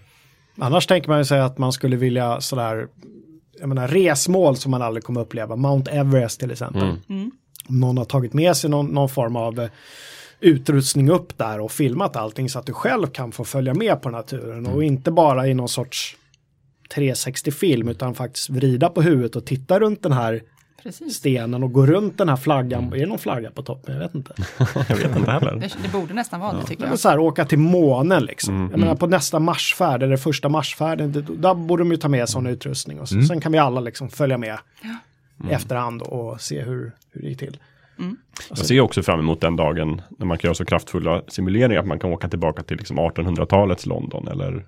Annars 0.60 0.88
tänker 0.88 1.10
man 1.10 1.18
ju 1.18 1.26
säga 1.26 1.46
att 1.46 1.58
man 1.58 1.74
skulle 1.74 1.96
vilja 1.96 2.42
sådär, 2.42 2.88
jag 3.60 3.70
menar 3.70 3.88
resmål 3.88 4.58
som 4.58 4.72
man 4.72 4.82
aldrig 4.82 5.04
kommer 5.04 5.22
uppleva, 5.22 5.56
Mount 5.56 5.92
Everest 5.92 6.40
till 6.40 6.52
exempel. 6.52 6.84
Mm. 7.10 7.32
Om 7.70 7.80
någon 7.80 7.98
har 7.98 8.06
tagit 8.06 8.34
med 8.34 8.58
sig 8.58 8.70
någon, 8.70 8.86
någon 8.88 9.10
form 9.10 9.36
av 9.36 9.60
eh, 9.60 9.70
utrustning 10.40 11.10
upp 11.10 11.38
där 11.38 11.60
och 11.60 11.72
filmat 11.72 12.16
allting 12.16 12.50
så 12.50 12.60
att 12.60 12.66
du 12.66 12.74
själv 12.74 13.08
kan 13.08 13.32
få 13.32 13.44
följa 13.44 13.74
med 13.74 14.02
på 14.02 14.10
naturen 14.10 14.68
och 14.68 14.84
inte 14.84 15.12
bara 15.12 15.48
i 15.48 15.54
någon 15.54 15.70
sorts 15.70 16.18
360-film 16.96 17.88
utan 17.88 18.16
faktiskt 18.16 18.50
vrida 18.50 18.90
på 18.90 19.02
huvudet 19.02 19.36
och 19.36 19.46
titta 19.46 19.80
runt 19.80 20.04
den 20.04 20.12
här 20.12 20.44
Precis. 20.86 21.16
stenen 21.16 21.64
och 21.64 21.72
gå 21.74 21.86
runt 21.86 22.18
den 22.18 22.30
här 22.30 22.36
flaggan. 22.36 22.94
Är 22.94 22.98
det 22.98 23.06
någon 23.06 23.18
flagga 23.20 23.52
på 23.52 23.62
toppen? 23.64 23.94
Jag 23.94 24.02
vet 24.02 24.16
inte. 24.16 24.34
Jag 24.90 24.96
vet 24.96 25.16
inte 25.18 25.32
heller. 25.32 25.56
Det, 25.56 25.76
det 25.84 25.92
borde 25.92 26.14
nästan 26.14 26.40
vara 26.40 26.54
det 26.54 26.64
tycker 26.66 26.82
Men 26.82 26.90
jag. 26.90 27.00
så 27.00 27.10
här, 27.10 27.20
åka 27.20 27.46
till 27.46 27.60
månen 27.60 28.24
liksom. 28.26 28.56
Mm, 28.56 28.72
jag 28.72 28.80
menar 28.80 28.96
på 28.96 29.08
nästa 29.08 29.40
marsfärd, 29.40 30.04
eller 30.04 30.18
första 30.18 30.50
marsfärden, 30.50 31.12
det, 31.12 31.22
där 31.22 31.54
borde 31.54 31.82
de 31.84 31.92
ju 31.92 31.98
ta 31.98 32.08
med 32.08 32.30
sån 32.30 32.48
utrustning. 32.48 33.00
Och 33.00 33.10
så, 33.10 33.16
Mm. 33.16 33.28
Sen 33.28 33.42
kan 33.42 33.52
vi 33.52 33.58
alla 33.58 33.80
liksom 33.82 34.10
följa 34.10 34.38
med 34.38 34.58
i 35.50 35.52
efterhand 35.54 36.02
och 36.02 36.42
se 36.42 36.62
hur, 36.62 36.92
hur 37.12 37.22
det 37.22 37.28
gick 37.28 37.40
till. 37.40 37.58
Jag 38.50 38.58
ser 38.58 38.80
också 38.82 39.04
fram 39.04 39.20
emot 39.20 39.42
den 39.42 39.56
dagen 39.56 40.02
när 40.18 40.26
man 40.26 40.38
kan 40.38 40.48
göra 40.48 40.56
så 40.56 40.66
kraftfulla 40.66 41.22
simuleringar 41.28 41.80
att 41.82 41.88
man 41.88 42.00
kan 42.00 42.10
åka 42.14 42.28
tillbaka 42.30 42.64
till 42.64 42.78
liksom 42.78 43.00
1800-talets 43.00 43.86
London 43.86 44.28
eller 44.28 44.66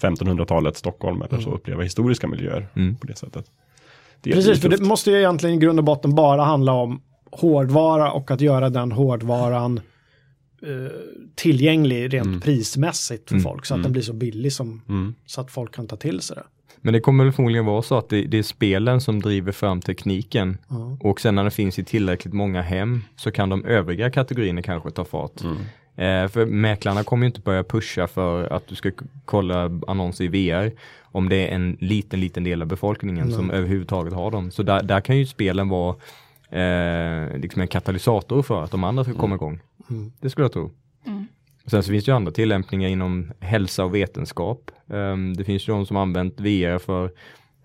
1500-talets 0.00 0.78
Stockholm 0.78 1.22
eller 1.22 1.40
så 1.40 1.50
uppleva 1.50 1.82
historiska 1.82 2.28
miljöer 2.28 2.68
Mm. 2.76 2.96
på 2.96 3.06
det 3.06 3.16
sättet. 3.16 3.44
Det 4.22 4.32
Precis, 4.32 4.60
för 4.60 4.68
det 4.68 4.80
måste 4.84 5.10
ju 5.10 5.16
egentligen 5.16 5.56
i 5.56 5.58
grund 5.58 5.78
och 5.78 5.84
botten 5.84 6.14
bara 6.14 6.42
handla 6.44 6.72
om 6.72 7.02
hårdvara 7.32 8.12
och 8.12 8.30
att 8.30 8.40
göra 8.40 8.70
den 8.70 8.92
hårdvaran 8.92 9.80
eh, 10.62 10.92
tillgänglig 11.34 12.14
rent 12.14 12.44
prismässigt 12.44 13.28
för 13.28 13.34
Mm, 13.34 13.44
folk 13.44 13.66
så 13.66 13.74
att 13.74 13.82
den 13.82 13.92
blir 13.92 14.02
så 14.02 14.12
billig 14.12 14.52
som 14.52 14.82
Mm. 14.88 15.14
så 15.26 15.40
att 15.40 15.50
folk 15.50 15.74
kan 15.74 15.86
ta 15.86 15.96
till 15.96 16.20
sig 16.20 16.36
det. 16.36 16.44
Men 16.82 16.92
det 16.92 17.00
kommer 17.00 17.24
väl 17.24 17.32
förmodligen 17.32 17.66
vara 17.66 17.82
så 17.82 17.98
att 17.98 18.08
det, 18.08 18.22
det 18.24 18.38
är 18.38 18.42
spelen 18.42 19.00
som 19.00 19.22
driver 19.22 19.52
fram 19.52 19.80
tekniken. 19.80 20.58
Och 21.00 21.20
sen 21.20 21.34
när 21.34 21.44
det 21.44 21.50
finns 21.50 21.78
i 21.78 21.84
tillräckligt 21.84 22.34
många 22.34 22.62
hem 22.62 23.02
så 23.16 23.30
kan 23.30 23.48
de 23.48 23.64
övriga 23.64 24.10
kategorierna 24.10 24.62
kanske 24.62 24.90
ta 24.90 25.04
fart. 25.04 25.32
Eh, 25.96 26.28
för 26.28 26.46
mäklarna 26.46 27.04
kommer 27.04 27.24
ju 27.24 27.26
inte 27.26 27.40
börja 27.40 27.64
pusha 27.64 28.06
för 28.06 28.52
att 28.52 28.66
du 28.66 28.74
ska 28.74 28.90
kolla 29.24 29.70
annonser 29.86 30.24
i 30.24 30.28
VR 30.28 30.72
om 31.02 31.28
det 31.28 31.48
är 31.48 31.54
en 31.54 31.76
liten, 31.80 32.20
liten 32.20 32.44
del 32.44 32.62
av 32.62 32.68
befolkningen 32.68 33.32
som 33.32 33.50
överhuvudtaget 33.50 34.12
har 34.12 34.30
dem. 34.30 34.50
Så 34.50 34.62
där, 34.62 34.82
där 34.82 35.00
kan 35.00 35.18
ju 35.18 35.26
spelen 35.26 35.68
vara 35.68 35.96
eh, 36.50 37.38
liksom 37.38 37.62
en 37.62 37.68
katalysator 37.68 38.42
för 38.42 38.64
att 38.64 38.70
de 38.70 38.84
andra 38.84 39.04
ska 39.04 39.14
komma 39.14 39.34
igång. 39.34 39.60
Det 40.20 40.30
skulle 40.30 40.44
jag 40.44 40.52
tro. 40.52 40.70
Sen 41.66 41.82
så 41.82 41.90
finns 41.90 42.04
det 42.04 42.10
ju 42.10 42.16
andra 42.16 42.32
tillämpningar 42.32 42.88
inom 42.88 43.32
hälsa 43.40 43.84
och 43.84 43.94
vetenskap. 43.94 44.70
Ehm, 44.92 45.34
det 45.36 45.44
finns 45.44 45.68
ju 45.68 45.72
de 45.72 45.86
som 45.86 45.96
använt 45.96 46.40
VR 46.40 46.78
för 46.78 47.10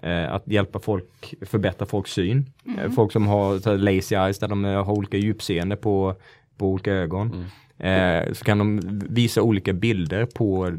eh, 0.01 0.34
att 0.34 0.47
hjälpa 0.47 0.80
folk, 0.80 1.34
förbättra 1.41 1.86
folks 1.86 2.11
syn. 2.11 2.49
Eh, 2.78 2.91
folk 2.91 3.11
som 3.11 3.28
har 3.28 3.59
så 3.59 3.69
här, 3.69 3.78
lazy 3.78 4.15
eyes 4.15 4.39
där 4.39 4.47
de 4.47 4.63
har 4.63 4.91
olika 4.91 5.17
djupseende 5.17 5.76
på, 5.76 6.15
på 6.57 6.67
olika 6.67 6.93
ögon. 6.93 7.45
Eh, 7.78 8.34
så 8.34 8.45
kan 8.45 8.57
de 8.57 8.80
visa 9.09 9.41
olika 9.41 9.73
bilder 9.73 10.26
på, 10.26 10.71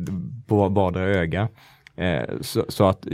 på 0.47 0.69
vardera 0.69 1.05
öga. 1.05 1.49
Eh, 1.97 2.25
så, 2.41 2.65
så 2.69 2.85
att 2.85 3.07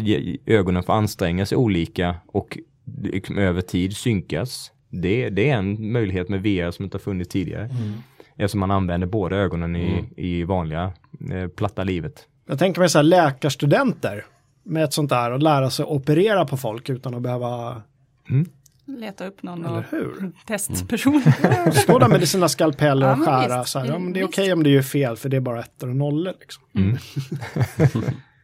ögonen 0.46 0.82
får 0.82 0.92
anstränga 0.92 1.46
sig 1.46 1.58
olika 1.58 2.16
och 2.26 2.58
liksom 3.02 3.38
över 3.38 3.60
tid 3.60 3.96
synkas. 3.96 4.72
Det, 4.88 5.30
det 5.30 5.50
är 5.50 5.56
en 5.56 5.92
möjlighet 5.92 6.28
med 6.28 6.42
VR 6.42 6.70
som 6.70 6.84
inte 6.84 6.94
har 6.94 7.00
funnits 7.00 7.30
tidigare. 7.30 7.70
Eftersom 8.36 8.60
man 8.60 8.70
använder 8.70 9.06
båda 9.06 9.36
ögonen 9.36 9.76
i, 9.76 10.04
i 10.16 10.44
vanliga 10.44 10.92
eh, 11.32 11.48
platta 11.48 11.84
livet. 11.84 12.26
Jag 12.48 12.58
tänker 12.58 12.80
mig 12.80 12.88
så 12.88 12.98
här 12.98 13.02
läkarstudenter 13.02 14.24
med 14.62 14.84
ett 14.84 14.92
sånt 14.92 15.10
där 15.10 15.30
och 15.30 15.42
lära 15.42 15.70
sig 15.70 15.84
operera 15.84 16.44
på 16.44 16.56
folk 16.56 16.88
utan 16.88 17.14
att 17.14 17.22
behöva, 17.22 17.82
Leta 18.84 19.26
upp 19.26 19.42
någon 19.42 19.64
eller 19.64 19.78
och 19.78 19.84
hur? 19.90 20.32
testperson. 20.46 21.22
Stå 21.72 21.98
där 21.98 22.08
med 22.08 22.28
sina 22.28 22.48
skalpeller 22.48 23.06
Ja, 23.06 23.12
och 23.12 23.18
men 23.18 23.26
skära 23.26 23.64
så 23.64 23.78
här, 23.78 23.86
ja 23.86 23.98
men 23.98 24.12
det 24.12 24.20
är 24.20 24.26
Visst. 24.26 24.38
okej 24.38 24.52
om 24.52 24.62
det 24.62 24.70
gör 24.70 24.82
fel 24.82 25.16
för 25.16 25.28
det 25.28 25.36
är 25.36 25.40
bara 25.40 25.60
ettor 25.60 25.88
och 25.88 25.96
nollor 25.96 26.34
liksom. 26.40 26.62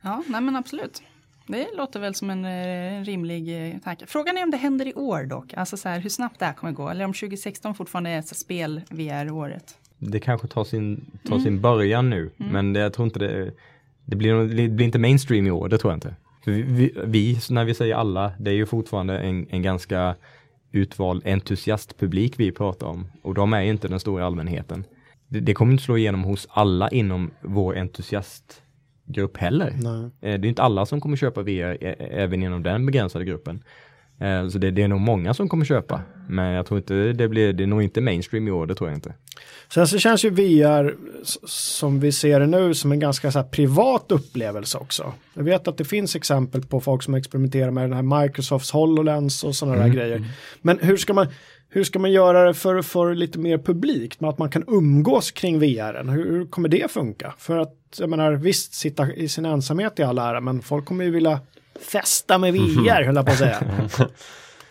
ja, 0.02 0.22
nej 0.26 0.40
men 0.40 0.56
absolut. 0.56 1.02
Det 1.46 1.66
låter 1.76 2.00
väl 2.00 2.14
som 2.14 2.30
en, 2.30 2.44
eh, 2.44 2.96
en 2.96 3.04
rimlig 3.04 3.72
eh, 3.72 3.78
tanke. 3.78 4.06
Frågan 4.06 4.38
är 4.38 4.42
om 4.42 4.50
det 4.50 4.56
händer 4.56 4.88
i 4.88 4.94
år 4.94 5.24
dock. 5.24 5.54
Alltså 5.54 5.76
så 5.76 5.88
här, 5.88 6.00
hur 6.00 6.10
snabbt 6.10 6.38
det 6.38 6.44
här 6.44 6.52
kommer 6.52 6.72
gå. 6.72 6.88
Eller 6.88 7.04
om 7.04 7.12
2016 7.12 7.74
fortfarande 7.74 8.10
är 8.10 8.22
så 8.22 8.34
spel 8.34 8.80
VR-året. 8.90 9.74
Det 9.98 10.20
kanske 10.20 10.48
tar 10.48 10.64
sin, 10.64 11.10
tar 11.28 11.38
sin 11.38 11.60
början 11.60 12.10
nu, 12.10 12.30
men 12.36 12.72
det, 12.72 12.80
jag 12.80 12.92
tror 12.92 13.06
inte 13.06 13.18
det, 13.18 13.52
det, 14.04 14.16
blir, 14.16 14.34
det 14.34 14.68
blir 14.68 14.86
inte 14.86 14.98
mainstream 14.98 15.46
i 15.46 15.50
år, 15.50 15.68
det 15.68 15.78
tror 15.78 15.92
jag 15.92 15.96
inte. 15.96 16.14
Vi, 16.50 16.62
vi, 16.62 16.92
vi, 17.04 17.38
när 17.50 17.64
vi 17.64 17.74
säger 17.74 17.94
alla, 17.94 18.32
det 18.38 18.50
är 18.50 18.54
ju 18.54 18.66
fortfarande 18.66 19.18
en, 19.18 19.46
en 19.50 19.62
ganska 19.62 20.14
utvald 20.72 21.26
entusiastpublik 21.26 22.34
vi 22.40 22.52
pratar 22.52 22.86
om. 22.86 23.06
Och 23.22 23.34
de 23.34 23.52
är 23.52 23.62
ju 23.62 23.70
inte 23.70 23.88
den 23.88 24.00
stora 24.00 24.26
allmänheten. 24.26 24.84
Det, 25.28 25.40
det 25.40 25.54
kommer 25.54 25.72
inte 25.72 25.84
slå 25.84 25.96
igenom 25.96 26.24
hos 26.24 26.46
alla 26.50 26.88
inom 26.88 27.30
vår 27.40 27.76
entusiastgrupp 27.78 29.36
heller. 29.36 29.72
Nej. 29.82 30.10
Eh, 30.32 30.40
Det 30.40 30.46
är 30.46 30.48
inte 30.48 30.62
alla 30.62 30.86
som 30.86 31.00
kommer 31.00 31.16
köpa 31.16 31.42
VR 31.42 31.76
ä- 31.84 31.96
även 32.10 32.42
inom 32.42 32.62
den 32.62 32.86
begränsade 32.86 33.24
gruppen. 33.24 33.62
Eh, 34.20 34.48
Så 34.48 34.58
det, 34.58 34.70
det 34.70 34.82
är 34.82 34.88
nog 34.88 35.00
många 35.00 35.34
som 35.34 35.48
kommer 35.48 35.64
köpa. 35.64 36.00
Men 36.28 36.52
jag 36.52 36.66
tror 36.66 36.78
inte 36.78 36.94
det 36.94 37.28
blir, 37.28 37.52
det 37.52 37.62
är 37.62 37.66
nog 37.66 37.82
inte 37.82 38.00
mainstream 38.00 38.48
i 38.48 38.50
år, 38.50 38.66
det 38.66 38.74
tror 38.74 38.90
jag 38.90 38.96
inte. 38.96 39.14
Sen 39.74 39.86
så 39.88 39.98
känns 39.98 40.24
ju 40.24 40.30
VR 40.30 40.94
som 41.46 42.00
vi 42.00 42.12
ser 42.12 42.40
det 42.40 42.46
nu 42.46 42.74
som 42.74 42.92
en 42.92 43.00
ganska 43.00 43.32
så 43.32 43.42
privat 43.42 44.12
upplevelse 44.12 44.78
också. 44.78 45.12
Jag 45.34 45.44
vet 45.44 45.68
att 45.68 45.76
det 45.78 45.84
finns 45.84 46.16
exempel 46.16 46.62
på 46.62 46.80
folk 46.80 47.02
som 47.02 47.14
experimenterar 47.14 47.70
med 47.70 47.84
den 47.84 47.92
här 47.92 48.22
Microsofts 48.22 48.70
HoloLens 48.70 49.44
och 49.44 49.54
sådana 49.54 49.82
där 49.82 49.88
grejer. 49.88 50.24
Men 50.62 50.78
hur 50.82 50.96
ska 50.96 51.14
man, 51.14 51.26
hur 51.68 51.84
ska 51.84 51.98
man 51.98 52.12
göra 52.12 52.44
det 52.44 52.54
för, 52.54 52.82
för 52.82 53.14
lite 53.14 53.38
mer 53.38 53.58
publikt? 53.58 54.20
Med 54.20 54.30
att 54.30 54.38
man 54.38 54.50
kan 54.50 54.64
umgås 54.66 55.30
kring 55.30 55.58
VR? 55.58 56.04
Hur, 56.12 56.30
hur 56.30 56.46
kommer 56.46 56.68
det 56.68 56.90
funka? 56.90 57.34
För 57.38 57.58
att, 57.58 57.74
jag 57.98 58.10
menar, 58.10 58.32
visst, 58.32 58.74
sitta 58.74 59.12
i 59.14 59.28
sin 59.28 59.44
ensamhet 59.44 59.98
i 59.98 60.02
all 60.02 60.18
ära, 60.18 60.40
men 60.40 60.62
folk 60.62 60.84
kommer 60.84 61.04
ju 61.04 61.10
vilja 61.10 61.40
festa 61.80 62.38
med 62.38 62.52
VR, 62.52 63.04
höll 63.04 63.16
jag 63.16 63.26
på 63.26 63.32
att 63.32 63.38
säga. 63.38 63.62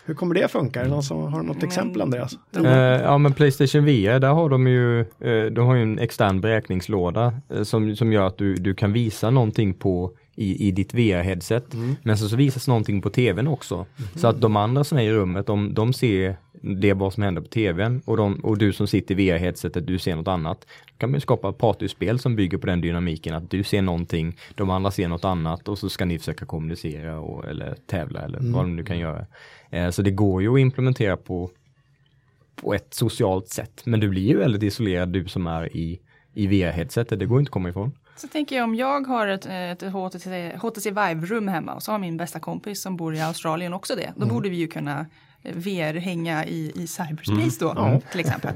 Hur 0.08 0.14
kommer 0.14 0.34
det 0.34 0.48
funka? 0.48 0.80
Är 0.80 0.84
det 0.84 0.90
någon 0.90 1.02
som 1.02 1.32
har 1.32 1.42
något 1.42 1.62
exempel, 1.62 2.02
Andreas? 2.02 2.38
Eh, 2.56 2.66
ja 3.02 3.18
men 3.18 3.32
Playstation 3.32 3.84
VR, 3.84 4.18
där 4.18 4.28
har 4.28 4.48
de 4.48 4.66
ju, 4.66 5.00
eh, 5.00 5.44
de 5.50 5.66
har 5.66 5.74
ju 5.74 5.82
en 5.82 5.98
extern 5.98 6.40
beräkningslåda 6.40 7.34
eh, 7.54 7.62
som, 7.62 7.96
som 7.96 8.12
gör 8.12 8.26
att 8.26 8.38
du, 8.38 8.54
du 8.54 8.74
kan 8.74 8.92
visa 8.92 9.30
någonting 9.30 9.74
på 9.74 10.10
i, 10.38 10.68
i 10.68 10.70
ditt 10.70 10.94
VR-headset. 10.94 11.74
Men 12.02 12.18
så, 12.18 12.28
så 12.28 12.36
visas 12.36 12.68
någonting 12.68 13.02
på 13.02 13.10
tvn 13.10 13.46
också. 13.46 13.86
Så 14.14 14.26
att 14.28 14.40
de 14.40 14.56
andra 14.56 14.84
som 14.84 14.98
är 14.98 15.02
i 15.02 15.12
rummet, 15.12 15.46
de, 15.46 15.74
de 15.74 15.92
ser 15.92 16.36
det 16.62 16.92
vad 16.92 17.12
som 17.12 17.22
händer 17.22 17.42
på 17.42 17.48
tvn 17.48 18.02
och, 18.04 18.16
de, 18.16 18.34
och 18.34 18.58
du 18.58 18.72
som 18.72 18.86
sitter 18.86 19.20
i 19.20 19.30
VR-headsetet, 19.30 19.80
du 19.80 19.98
ser 19.98 20.16
något 20.16 20.28
annat. 20.28 20.66
Då 20.86 20.98
kan 20.98 21.10
man 21.10 21.20
skapa 21.20 21.52
partyspel 21.52 22.18
som 22.18 22.36
bygger 22.36 22.58
på 22.58 22.66
den 22.66 22.80
dynamiken 22.80 23.34
att 23.34 23.50
du 23.50 23.62
ser 23.62 23.82
någonting, 23.82 24.36
de 24.54 24.70
andra 24.70 24.90
ser 24.90 25.08
något 25.08 25.24
annat 25.24 25.68
och 25.68 25.78
så 25.78 25.88
ska 25.88 26.04
ni 26.04 26.18
försöka 26.18 26.46
kommunicera 26.46 27.20
och, 27.20 27.48
eller 27.48 27.76
tävla 27.86 28.20
eller 28.20 28.38
vad 28.40 28.64
de 28.64 28.76
nu 28.76 28.84
kan 28.84 28.98
göra. 28.98 29.26
Eh, 29.70 29.90
så 29.90 30.02
det 30.02 30.10
går 30.10 30.42
ju 30.42 30.54
att 30.54 30.60
implementera 30.60 31.16
på 31.16 31.50
på 32.62 32.74
ett 32.74 32.94
socialt 32.94 33.48
sätt. 33.48 33.82
Men 33.84 34.00
du 34.00 34.08
blir 34.08 34.28
ju 34.28 34.36
väldigt 34.36 34.62
isolerad 34.62 35.08
du 35.08 35.28
som 35.28 35.46
är 35.46 35.76
i, 35.76 36.00
i 36.34 36.46
VR-headsetet, 36.46 37.18
det 37.18 37.26
går 37.26 37.38
inte 37.38 37.48
att 37.48 37.52
komma 37.52 37.68
ifrån. 37.68 37.92
Så 38.18 38.28
tänker 38.28 38.56
jag 38.56 38.64
om 38.64 38.74
jag 38.74 39.06
har 39.06 39.26
ett, 39.26 39.46
ett 39.46 39.92
HTC, 39.92 40.56
HTC 40.56 40.90
Vive-rum 40.90 41.48
hemma 41.48 41.74
och 41.74 41.82
så 41.82 41.92
har 41.92 41.98
min 41.98 42.16
bästa 42.16 42.40
kompis 42.40 42.82
som 42.82 42.96
bor 42.96 43.14
i 43.14 43.20
Australien 43.20 43.74
också 43.74 43.94
det. 43.96 44.12
Då 44.16 44.26
borde 44.26 44.48
vi 44.48 44.56
ju 44.56 44.66
kunna 44.68 45.06
eh, 45.42 45.54
VR-hänga 45.56 46.44
i, 46.46 46.72
i 46.74 46.86
cyberspace 46.86 47.58
då 47.64 48.00
till 48.10 48.20
exempel. 48.20 48.54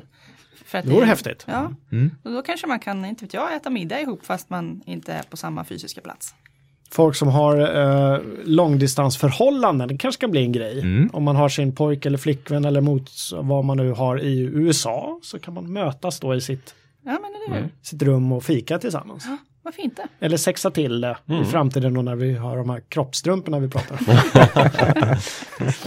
För 0.64 0.78
att 0.78 0.84
Det 0.84 0.90
vore 0.92 1.04
häftigt. 1.06 1.44
Ja, 1.48 1.72
Mm. 1.92 2.10
och 2.22 2.32
då 2.32 2.42
kanske 2.42 2.66
man 2.66 2.78
kan, 2.80 3.04
inte 3.04 3.24
vet 3.24 3.34
jag, 3.34 3.54
äta 3.56 3.70
middag 3.70 4.00
ihop 4.00 4.26
fast 4.26 4.50
man 4.50 4.82
inte 4.86 5.12
är 5.12 5.22
på 5.22 5.36
samma 5.36 5.64
fysiska 5.64 6.00
plats. 6.00 6.34
folk 6.90 7.16
som 7.16 7.28
har 7.28 7.56
eh, 8.14 8.20
långdistansförhållanden, 8.44 9.88
det 9.88 9.96
kanske 9.98 10.18
ska 10.18 10.28
bli 10.28 10.40
en 10.42 10.52
grej. 10.52 10.80
Mm. 10.80 11.10
Om 11.12 11.22
man 11.22 11.36
har 11.36 11.48
sin 11.48 11.74
pojk 11.74 12.06
eller 12.06 12.18
flickvän 12.18 12.64
eller 12.64 12.80
mot 12.80 13.10
vad 13.32 13.64
man 13.64 13.76
nu 13.76 13.90
har 13.90 14.20
i 14.20 14.38
USA 14.40 15.18
så 15.22 15.38
kan 15.38 15.54
man 15.54 15.72
mötas 15.72 16.20
då 16.20 16.34
i 16.34 16.40
sitt, 16.40 16.74
Ja, 17.04 17.18
sitt 17.82 18.02
rum 18.02 18.32
och 18.32 18.44
fika 18.44 18.78
tillsammans. 18.78 19.24
Ja, 19.26 19.36
varför 19.62 19.82
inte? 19.82 20.06
Eller 20.20 20.36
sexa 20.36 20.70
till 20.70 21.00
det 21.00 21.16
i 21.40 21.44
framtiden 21.44 21.94
då 21.94 22.02
när 22.02 22.16
vi 22.16 22.34
har 22.36 22.56
de 22.56 22.70
här 22.70 22.82
kroppstrumporna 22.88 23.58
vi 23.58 23.68
pratar 23.68 23.98
om. 24.08 25.16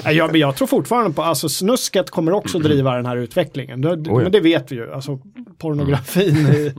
Jag, 0.15 0.31
men 0.31 0.41
jag 0.41 0.55
tror 0.55 0.67
fortfarande 0.67 1.13
på, 1.13 1.21
alltså 1.23 1.49
snusket 1.49 2.09
kommer 2.09 2.31
också 2.31 2.59
driva 2.59 2.95
den 2.95 3.05
här 3.05 3.17
utvecklingen. 3.17 3.81
Det, 3.81 3.89
Oh 3.89 3.97
ja. 4.05 4.13
Men 4.15 4.31
det 4.31 4.39
vet 4.39 4.71
vi 4.71 4.75
ju, 4.75 4.93
alltså 4.93 5.19
pornografin, 5.57 6.37
i- 6.37 6.73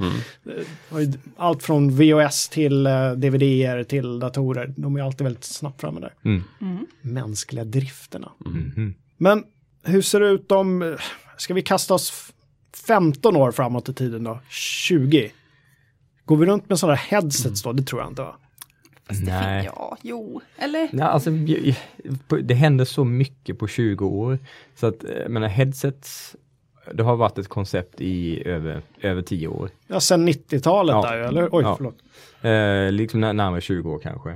har 0.90 1.00
ju 1.00 1.12
allt 1.36 1.62
från 1.62 1.96
VHS 1.96 2.48
till 2.48 2.86
uh, 2.86 3.12
DVD-er 3.12 3.84
till 3.84 4.18
datorer, 4.18 4.74
de 4.76 4.96
är 4.96 5.02
alltid 5.02 5.24
väldigt 5.24 5.44
snabbt 5.44 5.80
framme 5.80 6.00
där. 6.00 6.14
Mm. 6.24 6.86
Mänskliga 7.00 7.64
drifterna. 7.64 8.32
Mhm. 8.46 8.94
Men 9.16 9.44
hur 9.84 10.02
ser 10.02 10.20
det 10.20 10.28
ut 10.28 10.52
om, 10.52 10.96
ska 11.36 11.54
vi 11.54 11.62
kasta 11.62 11.94
oss 11.94 12.10
f- 12.14 12.32
15 12.86 13.36
år 13.36 13.52
framåt 13.52 13.88
i 13.88 13.94
tiden 13.94 14.24
då? 14.24 14.38
20? 14.50 15.30
Går 16.26 16.36
vi 16.36 16.46
runt 16.46 16.68
med 16.68 16.78
sådana 16.78 16.94
här 16.96 17.10
headsets 17.10 17.62
då? 17.62 17.72
Det 17.72 17.82
tror 17.82 18.00
jag 18.00 18.10
inte 18.10 18.22
va? 18.22 18.36
Nej. 19.24 19.64
Ja, 19.74 19.96
jo, 20.02 20.40
eller? 20.58 20.88
Ja, 20.92 21.04
alltså, 21.04 21.30
det 22.42 22.54
händer 22.54 22.84
så 22.84 23.04
mycket 23.04 23.58
på 23.58 23.66
20 23.68 24.06
år. 24.06 24.38
Så 24.74 24.86
att, 24.86 25.04
eh, 25.04 25.10
jag 25.10 25.30
menar, 25.30 25.48
headsets, 25.48 26.36
det 26.94 27.02
har 27.02 27.16
varit 27.16 27.38
ett 27.38 27.48
koncept 27.48 28.00
i 28.00 28.48
över, 28.48 28.82
över 29.00 29.22
10 29.22 29.48
år. 29.48 29.70
Ja, 29.86 30.00
sen 30.00 30.28
90-talet 30.28 30.92
Ja. 30.92 31.02
där 31.10 31.16
eller? 31.18 31.48
Oj, 31.52 31.62
Ja. 31.62 31.74
förlåt. 31.76 31.96
Eh, 32.42 32.92
liksom 32.92 33.20
när- 33.20 33.32
närmare 33.32 33.60
20 33.60 33.90
år 33.90 33.98
kanske. 33.98 34.30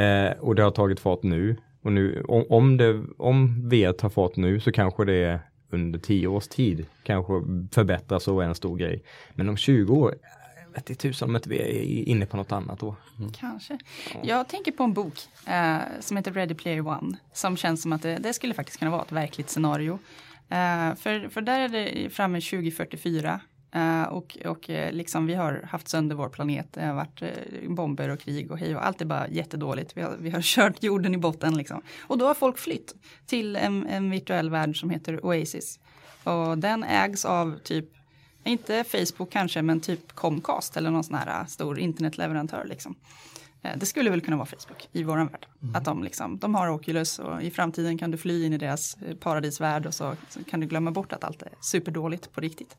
Eh, 0.00 0.32
och 0.40 0.54
det 0.54 0.62
har 0.62 0.70
tagit 0.70 1.00
fart 1.00 1.22
nu. 1.22 1.56
Och 1.82 1.92
nu, 1.92 2.22
om, 2.28 2.44
om, 2.48 2.76
det, 2.76 3.02
om 3.18 3.68
VR 3.68 3.92
tar 3.92 4.08
fart 4.08 4.36
nu 4.36 4.60
så 4.60 4.72
kanske 4.72 5.04
det 5.04 5.14
är 5.24 5.40
under 5.70 5.98
10 5.98 6.26
års 6.28 6.48
tid 6.48 6.86
kanske 7.02 7.32
förbättras 7.72 8.28
och 8.28 8.42
är 8.44 8.46
en 8.48 8.54
stor 8.54 8.76
grej. 8.76 9.02
Men 9.34 9.48
om 9.48 9.56
20 9.56 9.94
år, 9.94 10.14
vet 10.74 10.90
inte 10.90 11.02
tusan 11.02 11.28
om 11.28 11.36
inte 11.36 11.48
vi 11.48 11.58
är 11.58 12.08
inne 12.08 12.26
på 12.26 12.36
något 12.36 12.52
annat 12.52 12.78
då. 12.78 12.96
Kanske. 13.32 13.78
Jag 14.22 14.48
tänker 14.48 14.72
på 14.72 14.84
en 14.84 14.92
bok 14.92 15.18
eh, 15.46 15.76
som 16.00 16.16
heter 16.16 16.32
Ready 16.32 16.54
Player 16.54 16.88
One. 16.88 17.16
Som 17.32 17.56
känns 17.56 17.82
som 17.82 17.92
att 17.92 18.02
det, 18.02 18.16
det 18.16 18.32
skulle 18.32 18.54
faktiskt 18.54 18.78
kunna 18.78 18.90
vara 18.90 19.02
ett 19.02 19.12
verkligt 19.12 19.50
scenario. 19.50 19.98
Eh, 20.48 20.94
för, 20.94 21.28
för 21.28 21.40
där 21.40 21.60
är 21.60 21.68
det 21.68 22.10
framme 22.10 22.40
2044. 22.40 23.40
Eh, 23.72 24.02
och 24.02 24.38
och 24.46 24.70
eh, 24.70 24.92
liksom 24.92 25.26
vi 25.26 25.34
har 25.34 25.66
haft 25.70 25.88
sönder 25.88 26.16
vår 26.16 26.28
planet. 26.28 26.72
Det 26.72 26.84
har 26.84 26.94
varit 26.94 27.22
eh, 27.22 27.30
bomber 27.68 28.08
och 28.08 28.20
krig 28.20 28.50
och 28.50 28.58
hej 28.58 28.76
och 28.76 28.86
allt 28.86 29.00
är 29.00 29.04
bara 29.04 29.28
jättedåligt. 29.28 29.96
Vi 29.96 30.02
har, 30.02 30.16
vi 30.20 30.30
har 30.30 30.42
kört 30.42 30.82
jorden 30.82 31.14
i 31.14 31.18
botten 31.18 31.56
liksom. 31.56 31.82
Och 32.00 32.18
då 32.18 32.26
har 32.26 32.34
folk 32.34 32.58
flytt 32.58 32.94
till 33.26 33.56
en, 33.56 33.86
en 33.86 34.10
virtuell 34.10 34.50
värld 34.50 34.80
som 34.80 34.90
heter 34.90 35.26
Oasis. 35.26 35.80
Och 36.24 36.58
den 36.58 36.84
ägs 36.84 37.24
av 37.24 37.58
typ 37.58 37.99
inte 38.44 38.84
Facebook 38.84 39.30
kanske, 39.30 39.62
men 39.62 39.80
typ 39.80 40.12
Comcast 40.14 40.76
eller 40.76 40.90
någon 40.90 41.04
sån 41.04 41.14
här 41.14 41.44
stor 41.46 41.78
internetleverantör. 41.78 42.64
Liksom. 42.68 42.94
Eh, 43.62 43.70
Det 43.76 43.86
skulle 43.86 44.10
väl 44.10 44.20
kunna 44.20 44.36
vara 44.36 44.46
Facebook 44.46 44.88
i 44.92 45.02
våran 45.02 45.26
värld. 45.26 45.46
Att 45.74 45.84
de, 45.84 46.04
liksom, 46.04 46.38
de 46.38 46.54
har 46.54 46.68
Oculus 46.68 47.18
och 47.18 47.42
i 47.42 47.50
framtiden 47.50 47.98
kan 47.98 48.10
du 48.10 48.18
fly 48.18 48.44
in 48.46 48.52
i 48.52 48.58
deras 48.58 48.96
eh, 49.06 49.16
paradisvärld 49.16 49.86
och 49.86 49.94
så, 49.94 50.16
så 50.28 50.44
kan 50.44 50.60
du 50.60 50.66
glömma 50.66 50.90
bort 50.90 51.12
att 51.12 51.24
allt 51.24 51.42
är 51.42 51.52
superdåligt 51.60 52.32
på 52.32 52.40
riktigt. 52.40 52.76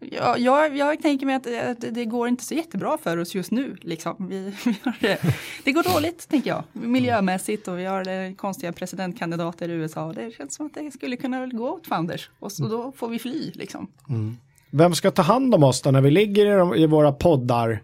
Jag, 0.00 0.38
jag, 0.38 0.76
jag 0.76 1.02
tänker 1.02 1.26
mig 1.26 1.34
att 1.34 1.46
eh, 1.46 1.52
det, 1.78 1.90
det 1.90 2.04
går 2.04 2.28
inte 2.28 2.44
så 2.44 2.54
jättebra 2.54 2.98
för 2.98 3.16
oss 3.16 3.34
just 3.34 3.50
nu. 3.50 3.76
Liksom. 3.80 4.28
Vi, 4.28 4.54
vi 4.64 4.74
det, 5.00 5.18
det 5.64 5.72
går 5.72 5.82
dåligt, 5.94 6.28
tänker 6.28 6.50
jag, 6.50 6.64
miljömässigt 6.72 7.68
och 7.68 7.78
vi 7.78 7.84
har 7.84 8.34
konstiga 8.36 8.72
presidentkandidater 8.72 9.68
i 9.68 9.72
USA. 9.72 10.12
Det 10.12 10.30
känns 10.36 10.54
som 10.54 10.66
att 10.66 10.74
det 10.74 10.90
skulle 10.90 11.16
kunna 11.16 11.46
gå 11.46 11.70
åt 11.70 11.86
fanders 11.86 12.30
och 12.38 12.52
så 12.52 12.68
då 12.68 12.92
får 12.92 13.08
vi 13.08 13.18
fly. 13.18 13.50
Liksom. 13.54 13.88
Vem 14.76 14.94
ska 14.94 15.10
ta 15.10 15.22
hand 15.22 15.54
om 15.54 15.62
oss 15.64 15.82
då 15.82 15.90
när 15.90 16.00
vi 16.00 16.10
ligger 16.10 16.46
i, 16.46 16.58
de, 16.58 16.74
i 16.74 16.86
våra 16.86 17.12
poddar 17.12 17.82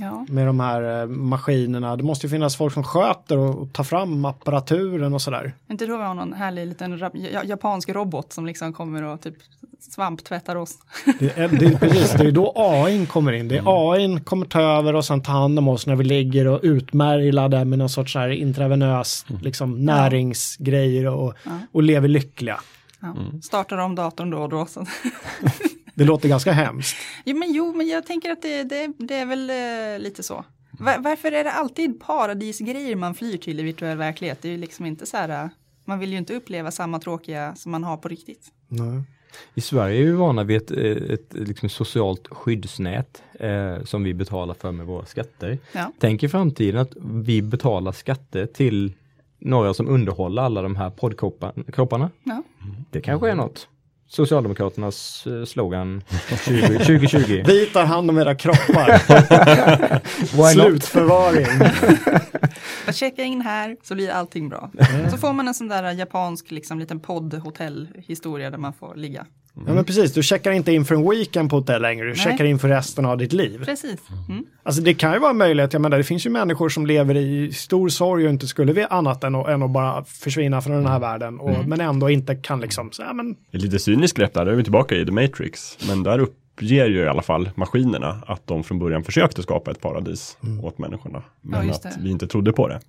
Ja. 0.00 0.26
med 0.28 0.46
de 0.46 0.60
här 0.60 1.00
eh, 1.02 1.06
maskinerna? 1.06 1.96
Det 1.96 2.02
måste 2.02 2.26
ju 2.26 2.30
finnas 2.30 2.56
folk 2.56 2.74
som 2.74 2.84
sköter 2.84 3.38
och, 3.38 3.62
och 3.62 3.72
tar 3.72 3.84
fram 3.84 4.24
apparaturen 4.24 5.14
och 5.14 5.22
sådär. 5.22 5.52
Inte 5.70 5.86
då 5.86 5.96
vi 5.96 6.02
har 6.02 6.14
någon 6.14 6.32
härlig 6.32 6.66
liten 6.66 7.00
japansk 7.44 7.88
robot 7.88 8.32
som 8.32 8.46
liksom 8.46 8.72
kommer 8.72 9.02
och 9.02 9.20
typ 9.20 9.34
svamptvättar 9.80 10.56
oss. 10.56 10.74
Det 11.18 11.38
är, 11.38 11.48
det 11.48 11.66
är, 11.66 11.78
precis, 11.78 12.12
det 12.12 12.26
är 12.26 12.32
då 12.32 12.52
AI 12.56 13.06
kommer 13.06 13.32
in. 13.32 13.48
Det 13.48 13.56
är 13.56 13.92
AI 13.92 14.20
kommer 14.20 14.46
ta 14.46 14.60
över 14.60 14.94
och 14.94 15.04
sen 15.04 15.22
ta 15.22 15.32
hand 15.32 15.58
om 15.58 15.68
oss 15.68 15.86
när 15.86 15.96
vi 15.96 16.04
ligger 16.04 16.46
och 16.46 16.60
utmärglade 16.62 17.64
med 17.64 17.78
någon 17.78 17.88
sorts 17.88 18.12
så 18.12 18.18
här 18.18 18.28
intravenös 18.28 19.26
liksom, 19.42 19.84
näringsgrejer 19.84 21.06
och, 21.06 21.34
och 21.72 21.82
lever 21.82 22.08
lyckliga. 22.08 22.60
Ja. 23.00 23.16
Startar 23.42 23.78
om 23.78 23.94
datorn 23.94 24.30
då 24.30 24.38
och 24.38 24.48
då. 24.48 24.66
Så. 24.66 24.86
Det 25.94 26.04
låter 26.04 26.28
ganska 26.28 26.52
hemskt. 26.52 26.96
jo, 27.24 27.36
men, 27.36 27.52
jo, 27.52 27.72
men 27.76 27.88
jag 27.88 28.06
tänker 28.06 28.30
att 28.30 28.42
det, 28.42 28.62
det, 28.62 28.92
det 28.98 29.14
är 29.14 29.26
väl 29.26 29.50
eh, 29.50 30.02
lite 30.02 30.22
så. 30.22 30.44
Va- 30.78 30.96
varför 30.98 31.32
är 31.32 31.44
det 31.44 31.52
alltid 31.52 32.00
paradisgrejer 32.00 32.96
man 32.96 33.14
flyr 33.14 33.36
till 33.36 33.60
i 33.60 33.62
virtuell 33.62 33.98
verklighet? 33.98 34.42
Det 34.42 34.48
är 34.48 34.52
ju 34.52 34.58
liksom 34.58 34.86
inte 34.86 35.06
så 35.06 35.16
här, 35.16 35.44
eh, 35.44 35.50
man 35.84 35.98
vill 35.98 36.12
ju 36.12 36.18
inte 36.18 36.34
uppleva 36.34 36.70
samma 36.70 36.98
tråkiga 36.98 37.54
som 37.54 37.72
man 37.72 37.84
har 37.84 37.96
på 37.96 38.08
riktigt. 38.08 38.46
Nej. 38.68 39.02
I 39.54 39.60
Sverige 39.60 40.00
är 40.00 40.04
vi 40.04 40.12
vana 40.12 40.44
vid 40.44 40.56
ett, 40.56 40.70
eh, 40.70 41.12
ett, 41.14 41.34
liksom 41.34 41.68
socialt 41.68 42.28
skyddsnät 42.30 43.22
eh, 43.40 43.84
som 43.84 44.02
vi 44.04 44.14
betalar 44.14 44.54
för 44.54 44.72
med 44.72 44.86
våra 44.86 45.04
skatter. 45.06 45.58
Ja. 45.72 45.92
Tänk 45.98 46.22
i 46.22 46.28
framtiden 46.28 46.80
att 46.80 46.92
vi 47.24 47.42
betalar 47.42 47.92
skatter 47.92 48.46
till 48.46 48.92
några 49.38 49.74
som 49.74 49.88
underhåller 49.88 50.42
alla 50.42 50.62
de 50.62 50.76
här 50.76 50.90
poddkropparna. 50.90 52.10
Ja. 52.24 52.42
Det 52.90 53.00
kanske 53.00 53.30
är 53.30 53.34
något. 53.34 53.68
Socialdemokraternas 54.10 55.26
eh, 55.26 55.44
slogan 55.44 56.02
20, 56.44 56.78
2020. 56.78 57.42
Vi 57.46 57.66
tar 57.66 57.84
hand 57.84 58.10
om 58.10 58.18
era 58.18 58.34
kroppar. 58.34 58.98
Slutförvaring. 60.52 61.46
Bara 62.86 62.92
checka 62.92 63.22
in 63.22 63.40
här 63.40 63.76
så 63.82 63.94
blir 63.94 64.10
allting 64.10 64.48
bra. 64.48 64.70
Så 65.10 65.18
får 65.18 65.32
man 65.32 65.48
en 65.48 65.54
sån 65.54 65.68
där 65.68 65.92
japansk 65.92 66.50
liksom, 66.50 66.78
liten 66.78 67.00
poddhotellhistoria 67.00 68.50
där 68.50 68.58
man 68.58 68.72
får 68.72 68.94
ligga. 68.96 69.26
Ja 69.66 69.74
men 69.74 69.84
precis, 69.84 70.12
du 70.12 70.22
checkar 70.22 70.52
inte 70.52 70.72
in 70.72 70.84
för 70.84 70.94
en 70.94 71.10
weekend 71.10 71.50
på 71.50 71.56
hotell 71.56 71.82
längre, 71.82 72.04
du 72.04 72.10
Nej. 72.10 72.18
checkar 72.18 72.44
in 72.44 72.58
för 72.58 72.68
resten 72.68 73.04
av 73.04 73.18
ditt 73.18 73.32
liv. 73.32 73.64
Precis. 73.64 74.00
Mm. 74.28 74.44
Alltså 74.62 74.82
det 74.82 74.94
kan 74.94 75.12
ju 75.12 75.18
vara 75.18 75.30
en 75.30 75.36
möjlighet, 75.36 75.72
jag 75.72 75.82
menar 75.82 75.98
det 75.98 76.04
finns 76.04 76.26
ju 76.26 76.30
människor 76.30 76.68
som 76.68 76.86
lever 76.86 77.16
i 77.16 77.52
stor 77.52 77.88
sorg 77.88 78.24
och 78.24 78.30
inte 78.30 78.46
skulle 78.46 78.72
vilja 78.72 78.86
annat 78.86 79.24
än 79.24 79.34
att, 79.34 79.48
än 79.48 79.62
att 79.62 79.70
bara 79.70 80.04
försvinna 80.04 80.60
från 80.60 80.74
den 80.74 80.86
här 80.86 80.98
världen. 80.98 81.40
Och, 81.40 81.64
Men 81.66 81.80
ändå 81.80 82.10
inte 82.10 82.34
kan 82.34 82.60
liksom, 82.60 82.92
så, 82.92 83.02
ja, 83.02 83.12
men 83.12 83.36
Ett 83.52 83.62
lite 83.62 83.78
cyniskt 83.78 84.16
grepp 84.16 84.34
där, 84.34 84.44
då 84.44 84.50
är 84.50 84.54
vi 84.54 84.62
tillbaka 84.62 84.94
i 84.94 85.06
The 85.06 85.12
Matrix. 85.12 85.78
Men 85.88 86.02
där 86.02 86.18
uppger 86.18 86.86
ju 86.86 86.98
i 86.98 87.08
alla 87.08 87.22
fall 87.22 87.50
maskinerna 87.54 88.22
att 88.26 88.46
de 88.46 88.64
från 88.64 88.78
början 88.78 89.04
försökte 89.04 89.42
skapa 89.42 89.70
ett 89.70 89.80
paradis 89.80 90.36
åt 90.62 90.78
människorna. 90.78 91.22
Men 91.40 91.66
just 91.66 91.86
att 91.86 91.96
vi 91.96 92.10
inte 92.10 92.26
trodde 92.26 92.52
på 92.52 92.68
det. 92.68 92.80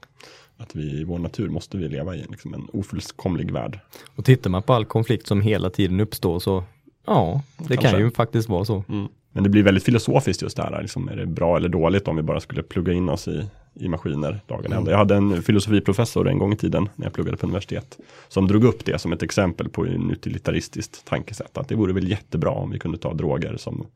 Att 0.60 0.76
vi 0.76 1.01
i 1.01 1.03
vår 1.03 1.20
natur 1.20 1.49
måste 1.49 1.78
vi 1.78 1.88
leva 1.88 2.16
i 2.16 2.26
liksom 2.30 2.53
en 2.53 2.68
ofullkomlig 2.74 3.51
värld. 3.51 3.80
Och 4.16 4.26
tittar 4.26 4.49
man 4.49 4.64
på 4.64 4.74
all 4.74 4.86
konflikt 4.86 5.28
som 5.28 5.41
hela 5.41 5.70
tiden 5.70 5.99
uppstår 5.99 6.39
så 6.39 6.64
ja, 7.05 7.41
det 7.57 7.68
Kanske. 7.68 7.91
kan 7.91 7.99
ju 7.99 8.12
faktiskt 8.12 8.49
vara 8.49 8.66
så. 8.66 8.84
Mm. 8.89 9.07
Men 9.32 9.43
det 9.43 9.49
blir 9.49 9.64
väldigt 9.64 9.84
filosofiskt 9.84 10.41
just 10.41 10.57
det 10.57 10.64
här. 10.64 10.82
Liksom, 10.82 11.10
är 11.10 11.16
det 11.16 11.26
bra 11.26 11.57
eller 11.57 11.70
dåligt 11.70 12.07
om 12.07 12.16
vi 12.16 12.22
bara 12.22 12.39
skulle 12.39 12.64
plugga 12.64 12.93
in 12.93 13.10
oss 13.10 13.28
i, 13.28 13.45
i 13.74 13.88
maskiner 13.88 14.39
dagen 14.47 14.74
ända? 14.74 14.91
Jag 14.91 14.97
hade 14.97 15.16
en 15.16 15.43
filosofiprofessor 15.43 16.30
en 16.30 16.38
gång 16.38 16.53
i 16.53 16.57
tiden 16.57 16.89
när 16.95 17.05
jag 17.05 17.14
pluggade 17.14 17.38
på 17.38 17.45
universitet. 17.45 17.97
Som 18.28 18.47
drog 18.47 18.64
upp 18.64 18.86
det 18.86 18.99
som 18.99 19.14
ett 19.14 19.24
exempel 19.24 19.70
på 19.70 19.86
en 19.86 20.12
utilitaristiskt 20.12 21.05
tankesätt. 21.05 21.57
Att 21.57 21.68
det 21.68 21.76
vore 21.76 21.93
väl 21.93 22.10
jättebra 22.10 22.51
om 22.51 22.72
vi 22.72 22.80
kunde 22.80 22.97
ta 22.97 23.14
droger 23.14 23.57
som 23.57 23.88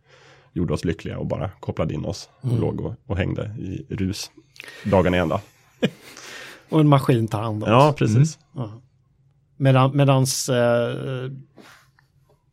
gjorde 0.54 0.74
oss 0.74 0.86
lyckliga 0.86 1.18
och 1.18 1.26
bara 1.26 1.50
kopplade 1.60 1.94
in 1.94 2.06
oss 2.06 2.30
och 2.42 2.60
låg 2.60 2.82
och, 2.82 2.94
och 3.06 3.18
hängde 3.18 3.56
i 3.60 3.86
rus 3.90 4.32
dagarna 4.84 5.18
i 5.18 5.20
ända. 5.20 5.42
Och 6.70 6.80
en 6.80 6.88
maskin 6.88 7.28
tar 7.28 7.42
hand 7.42 7.64
om 7.64 7.64
oss. 7.64 7.70
Ja, 7.70 7.94
precis. 7.98 8.40
Medan, 9.58 9.98
medans 9.98 10.50
eh, 10.50 11.32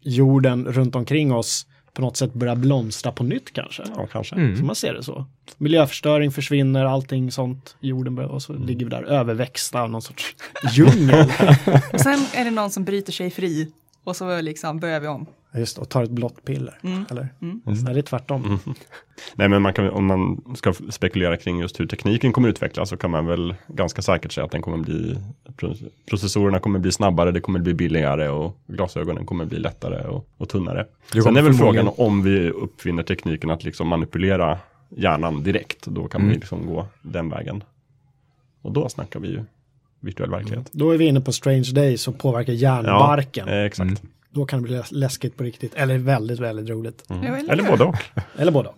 jorden 0.00 0.64
runt 0.64 0.94
omkring 0.94 1.32
oss 1.32 1.66
på 1.92 2.02
något 2.02 2.16
sätt 2.16 2.34
börjar 2.34 2.56
blomstra 2.56 3.12
på 3.12 3.24
nytt 3.24 3.52
kanske. 3.52 3.82
Ja, 3.96 4.06
kanske. 4.06 4.56
Så 4.56 4.64
man 4.64 4.76
ser 4.76 4.94
det 4.94 5.02
så. 5.02 5.26
Miljöförstöring 5.58 6.32
försvinner, 6.32 6.84
allting 6.84 7.32
sånt, 7.32 7.76
jorden 7.80 8.14
börjar, 8.14 8.30
och 8.30 8.42
så 8.42 8.52
ligger 8.52 8.86
vi 8.86 8.90
där 8.90 9.02
överväxta 9.02 9.82
av 9.82 9.90
någon 9.90 10.02
sorts 10.02 10.36
djungel. 10.72 11.26
Och 11.92 12.00
sen 12.00 12.26
är 12.34 12.44
det 12.44 12.50
någon 12.50 12.70
som 12.70 12.84
bryter 12.84 13.12
sig 13.12 13.30
fri 13.30 13.72
och 14.04 14.16
så 14.16 14.40
liksom 14.40 14.80
börjar 14.80 15.00
vi 15.00 15.06
om. 15.06 15.26
Just 15.54 15.78
och 15.78 15.88
tar 15.88 16.02
ett 16.04 16.10
blått 16.10 16.44
piller. 16.44 16.78
Eller? 17.10 17.28
Mm. 17.42 17.60
Nej, 17.64 17.94
det 17.94 18.00
är 18.00 18.02
tvärtom. 18.02 18.58
Nej, 19.34 19.48
men 19.48 19.62
man 19.62 19.72
kan, 19.74 19.90
om 19.90 20.06
man 20.06 20.54
ska 20.56 20.72
spekulera 20.90 21.36
kring 21.36 21.58
just 21.60 21.80
hur 21.80 21.86
tekniken 21.86 22.32
kommer 22.32 22.48
utvecklas 22.48 22.88
så 22.88 22.96
kan 22.96 23.10
man 23.10 23.26
väl 23.26 23.54
ganska 23.68 24.02
säkert 24.02 24.32
säga 24.32 24.44
att 24.44 24.50
den 24.50 24.62
kommer 24.62 24.78
bli 24.78 25.16
pro- 25.56 25.74
processorerna 26.10 26.58
kommer 26.58 26.78
bli 26.78 26.92
snabbare, 26.92 27.30
det 27.32 27.40
kommer 27.40 27.58
bli 27.58 27.74
billigare 27.74 28.28
och 28.28 28.56
glasögonen 28.66 29.26
kommer 29.26 29.44
bli 29.44 29.58
lättare 29.58 30.08
och, 30.08 30.28
och 30.36 30.48
tunnare. 30.48 30.86
Det 31.12 31.22
Sen 31.22 31.36
är 31.36 31.42
väl 31.42 31.52
förmodligen- 31.54 31.86
frågan 31.86 32.06
om 32.08 32.22
vi 32.22 32.50
uppfinner 32.50 33.02
tekniken 33.02 33.50
att 33.50 33.64
liksom 33.64 33.88
manipulera 33.88 34.58
hjärnan 34.88 35.42
direkt. 35.42 35.86
Då 35.86 36.08
kan 36.08 36.20
Mm. 36.20 36.32
ju 36.32 36.38
liksom 36.40 36.66
gå 36.66 36.86
den 37.02 37.28
vägen. 37.30 37.64
Och 38.62 38.72
då 38.72 38.88
snackar 38.88 39.20
vi 39.20 39.28
ju 39.28 39.40
virtuell 40.00 40.30
verklighet. 40.30 40.68
Då 40.72 40.90
är 40.90 40.98
vi 40.98 41.04
inne 41.04 41.20
på 41.20 41.32
Strange 41.32 41.70
Days 41.74 42.08
och 42.08 42.18
påverkar 42.18 42.52
hjärnbarken. 42.52 43.48
eh, 43.48 43.64
exakt. 43.64 44.02
Då 44.30 44.44
kan 44.46 44.58
det 44.62 44.68
bli 44.68 44.76
läs- 44.76 44.92
läskigt 44.94 45.36
på 45.36 45.44
riktigt. 45.44 45.74
Eller 45.74 45.98
väldigt, 45.98 46.38
väldigt 46.40 46.68
roligt. 46.68 47.04
Jo, 47.08 47.16
eller 47.48 47.70
både 47.70 47.84
och. 47.84 47.96
Eller 48.38 48.52
både 48.52 48.68
och. 48.68 48.74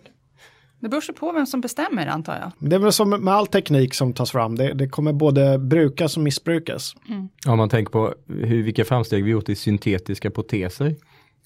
Det 0.79 0.89
beror 0.89 1.01
sig 1.01 1.15
på 1.15 1.31
vem 1.31 1.45
som 1.45 1.61
bestämmer 1.61 2.07
antar 2.07 2.37
jag. 2.39 2.69
Det 2.69 2.75
är 2.75 2.79
väl 2.79 2.91
som 2.91 3.09
med 3.09 3.33
all 3.33 3.47
teknik 3.47 3.93
som 3.93 4.13
tas 4.13 4.31
fram. 4.31 4.55
Det, 4.55 4.73
det 4.73 4.87
kommer 4.89 5.13
både 5.13 5.57
brukas 5.59 6.17
och 6.17 6.23
missbrukas. 6.23 6.95
Om 7.47 7.57
man 7.57 7.69
tänker 7.69 7.91
på 7.91 8.13
hur, 8.27 8.63
vilka 8.63 8.85
framsteg 8.85 9.23
vi 9.23 9.31
gjort 9.31 9.49
i 9.49 9.55
syntetiska 9.55 10.29
proteser. 10.31 10.95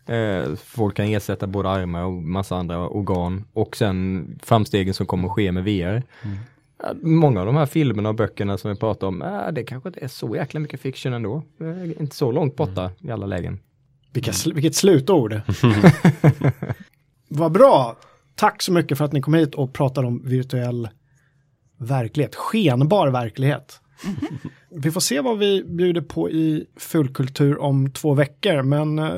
Eh, 0.06 0.56
folk 0.56 0.96
kan 0.96 1.06
ersätta 1.06 1.48
både 1.48 1.70
armar 1.70 2.04
och 2.04 2.14
massa 2.14 2.56
andra 2.56 2.88
organ 2.90 3.44
och 3.54 3.78
sen 3.78 4.28
framstegen 4.44 4.94
som 4.94 5.06
kommer 5.06 5.28
att 5.28 5.34
ske 5.36 5.52
med 5.52 5.64
VR. 5.64 6.04
Ja, 6.84 6.94
Många 7.02 7.40
av 7.40 7.46
de 7.46 7.56
här 7.56 7.66
filmerna 7.66 8.10
och 8.10 8.16
böckerna 8.16 8.58
som 8.58 8.72
vi 8.72 8.78
pratar 8.78 9.08
om, 9.08 9.22
äh, 9.22 9.48
det 9.54 9.64
kanske 9.64 9.90
inte 9.90 10.00
är 10.00 10.08
så 10.08 10.36
jäkla 10.36 10.60
mycket 10.60 10.80
fiction 10.82 11.14
ändå. 11.14 11.44
Eh, 11.62 12.02
inte 12.02 12.16
så 12.16 12.32
långt 12.32 12.56
borta 12.56 12.92
i 13.02 13.12
alla 13.12 13.26
lägen. 13.26 13.60
Vilka, 14.14 14.32
sl- 14.32 14.54
vilket 14.54 14.76
slutord. 14.76 15.42
Vad 17.30 17.52
bra. 17.52 17.98
Tack 18.36 18.62
så 18.62 18.72
mycket 18.72 18.98
för 18.98 19.06
att 19.06 19.14
ni 19.14 19.22
kom 19.22 19.34
hit 19.34 19.56
och 19.56 19.74
pratade 19.74 20.08
om 20.08 20.22
virtuell 20.26 20.90
verklighet. 21.78 22.36
Skenbar 22.36 23.08
verklighet. 23.08 23.82
Vi 24.72 24.92
får 24.92 25.02
se 25.02 25.22
vad 25.22 25.38
vi 25.38 25.64
bjuder 25.64 26.02
på 26.02 26.30
i 26.30 26.66
fullkultur 26.78 27.62
om 27.62 27.92
två 27.92 28.14
veckor. 28.14 28.64
Men 28.64 29.00
eh, 29.00 29.14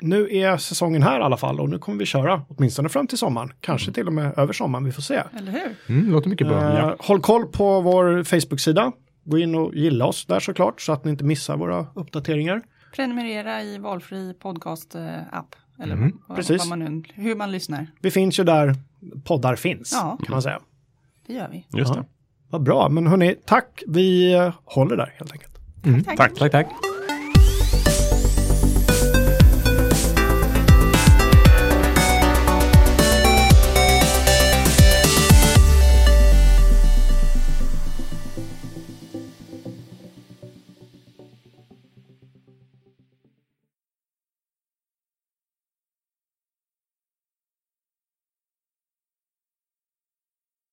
nu 0.00 0.28
är 0.36 0.56
säsongen 0.56 1.02
här 1.02 1.20
i 1.20 1.22
alla 1.22 1.36
fall 1.36 1.60
och 1.60 1.68
nu 1.68 1.78
kommer 1.78 1.98
vi 1.98 2.06
köra 2.06 2.42
åtminstone 2.48 2.88
fram 2.88 3.06
till 3.06 3.18
sommaren. 3.18 3.52
Kanske 3.60 3.92
till 3.92 4.06
och 4.06 4.12
med 4.12 4.38
över 4.38 4.52
sommaren, 4.52 4.84
vi 4.84 4.92
får 4.92 5.02
se. 5.02 5.22
Eller 5.38 5.52
hur? 5.52 5.94
Mm, 5.96 6.12
låter 6.12 6.28
mycket 6.30 6.46
bra. 6.48 6.78
Eh, 6.78 6.94
Håll 6.98 7.20
koll 7.20 7.46
på 7.46 7.80
vår 7.80 8.24
Facebook-sida. 8.24 8.92
Gå 9.24 9.38
in 9.38 9.54
och 9.54 9.74
gilla 9.74 10.06
oss 10.06 10.26
där 10.26 10.40
såklart 10.40 10.80
så 10.80 10.92
att 10.92 11.04
ni 11.04 11.10
inte 11.10 11.24
missar 11.24 11.56
våra 11.56 11.86
uppdateringar. 11.94 12.62
Prenumerera 12.94 13.62
i 13.62 13.78
valfri 13.78 14.34
podcast-app. 14.40 15.54
Eller 15.82 15.96
Mhm, 15.96 16.18
vad, 16.26 16.36
precis. 16.36 16.58
vad 16.58 16.68
man 16.68 16.78
nu, 16.78 17.02
hur 17.14 17.34
man 17.36 17.52
lyssnar. 17.52 17.86
Vi 18.00 18.10
finns 18.10 18.38
ju 18.40 18.44
där 18.44 18.74
poddar 19.24 19.56
finns, 19.56 19.92
Ja. 19.92 20.18
kan 20.24 20.32
man 20.32 20.42
säga. 20.42 20.60
Det 21.26 21.32
gör 21.34 21.48
vi. 21.48 21.66
Just 21.78 21.94
Ja. 21.94 22.00
det. 22.00 22.04
Vad 22.50 22.62
bra, 22.62 22.88
men 22.88 23.06
hörni, 23.06 23.36
tack. 23.44 23.82
Vi 23.86 24.32
eh, 24.34 24.54
håller 24.64 24.96
där 24.96 25.14
helt 25.18 25.32
enkelt. 25.32 25.52
Tack. 26.06 26.16
Tack. 26.16 26.34
Tack, 26.38 26.52
tack. 26.52 26.66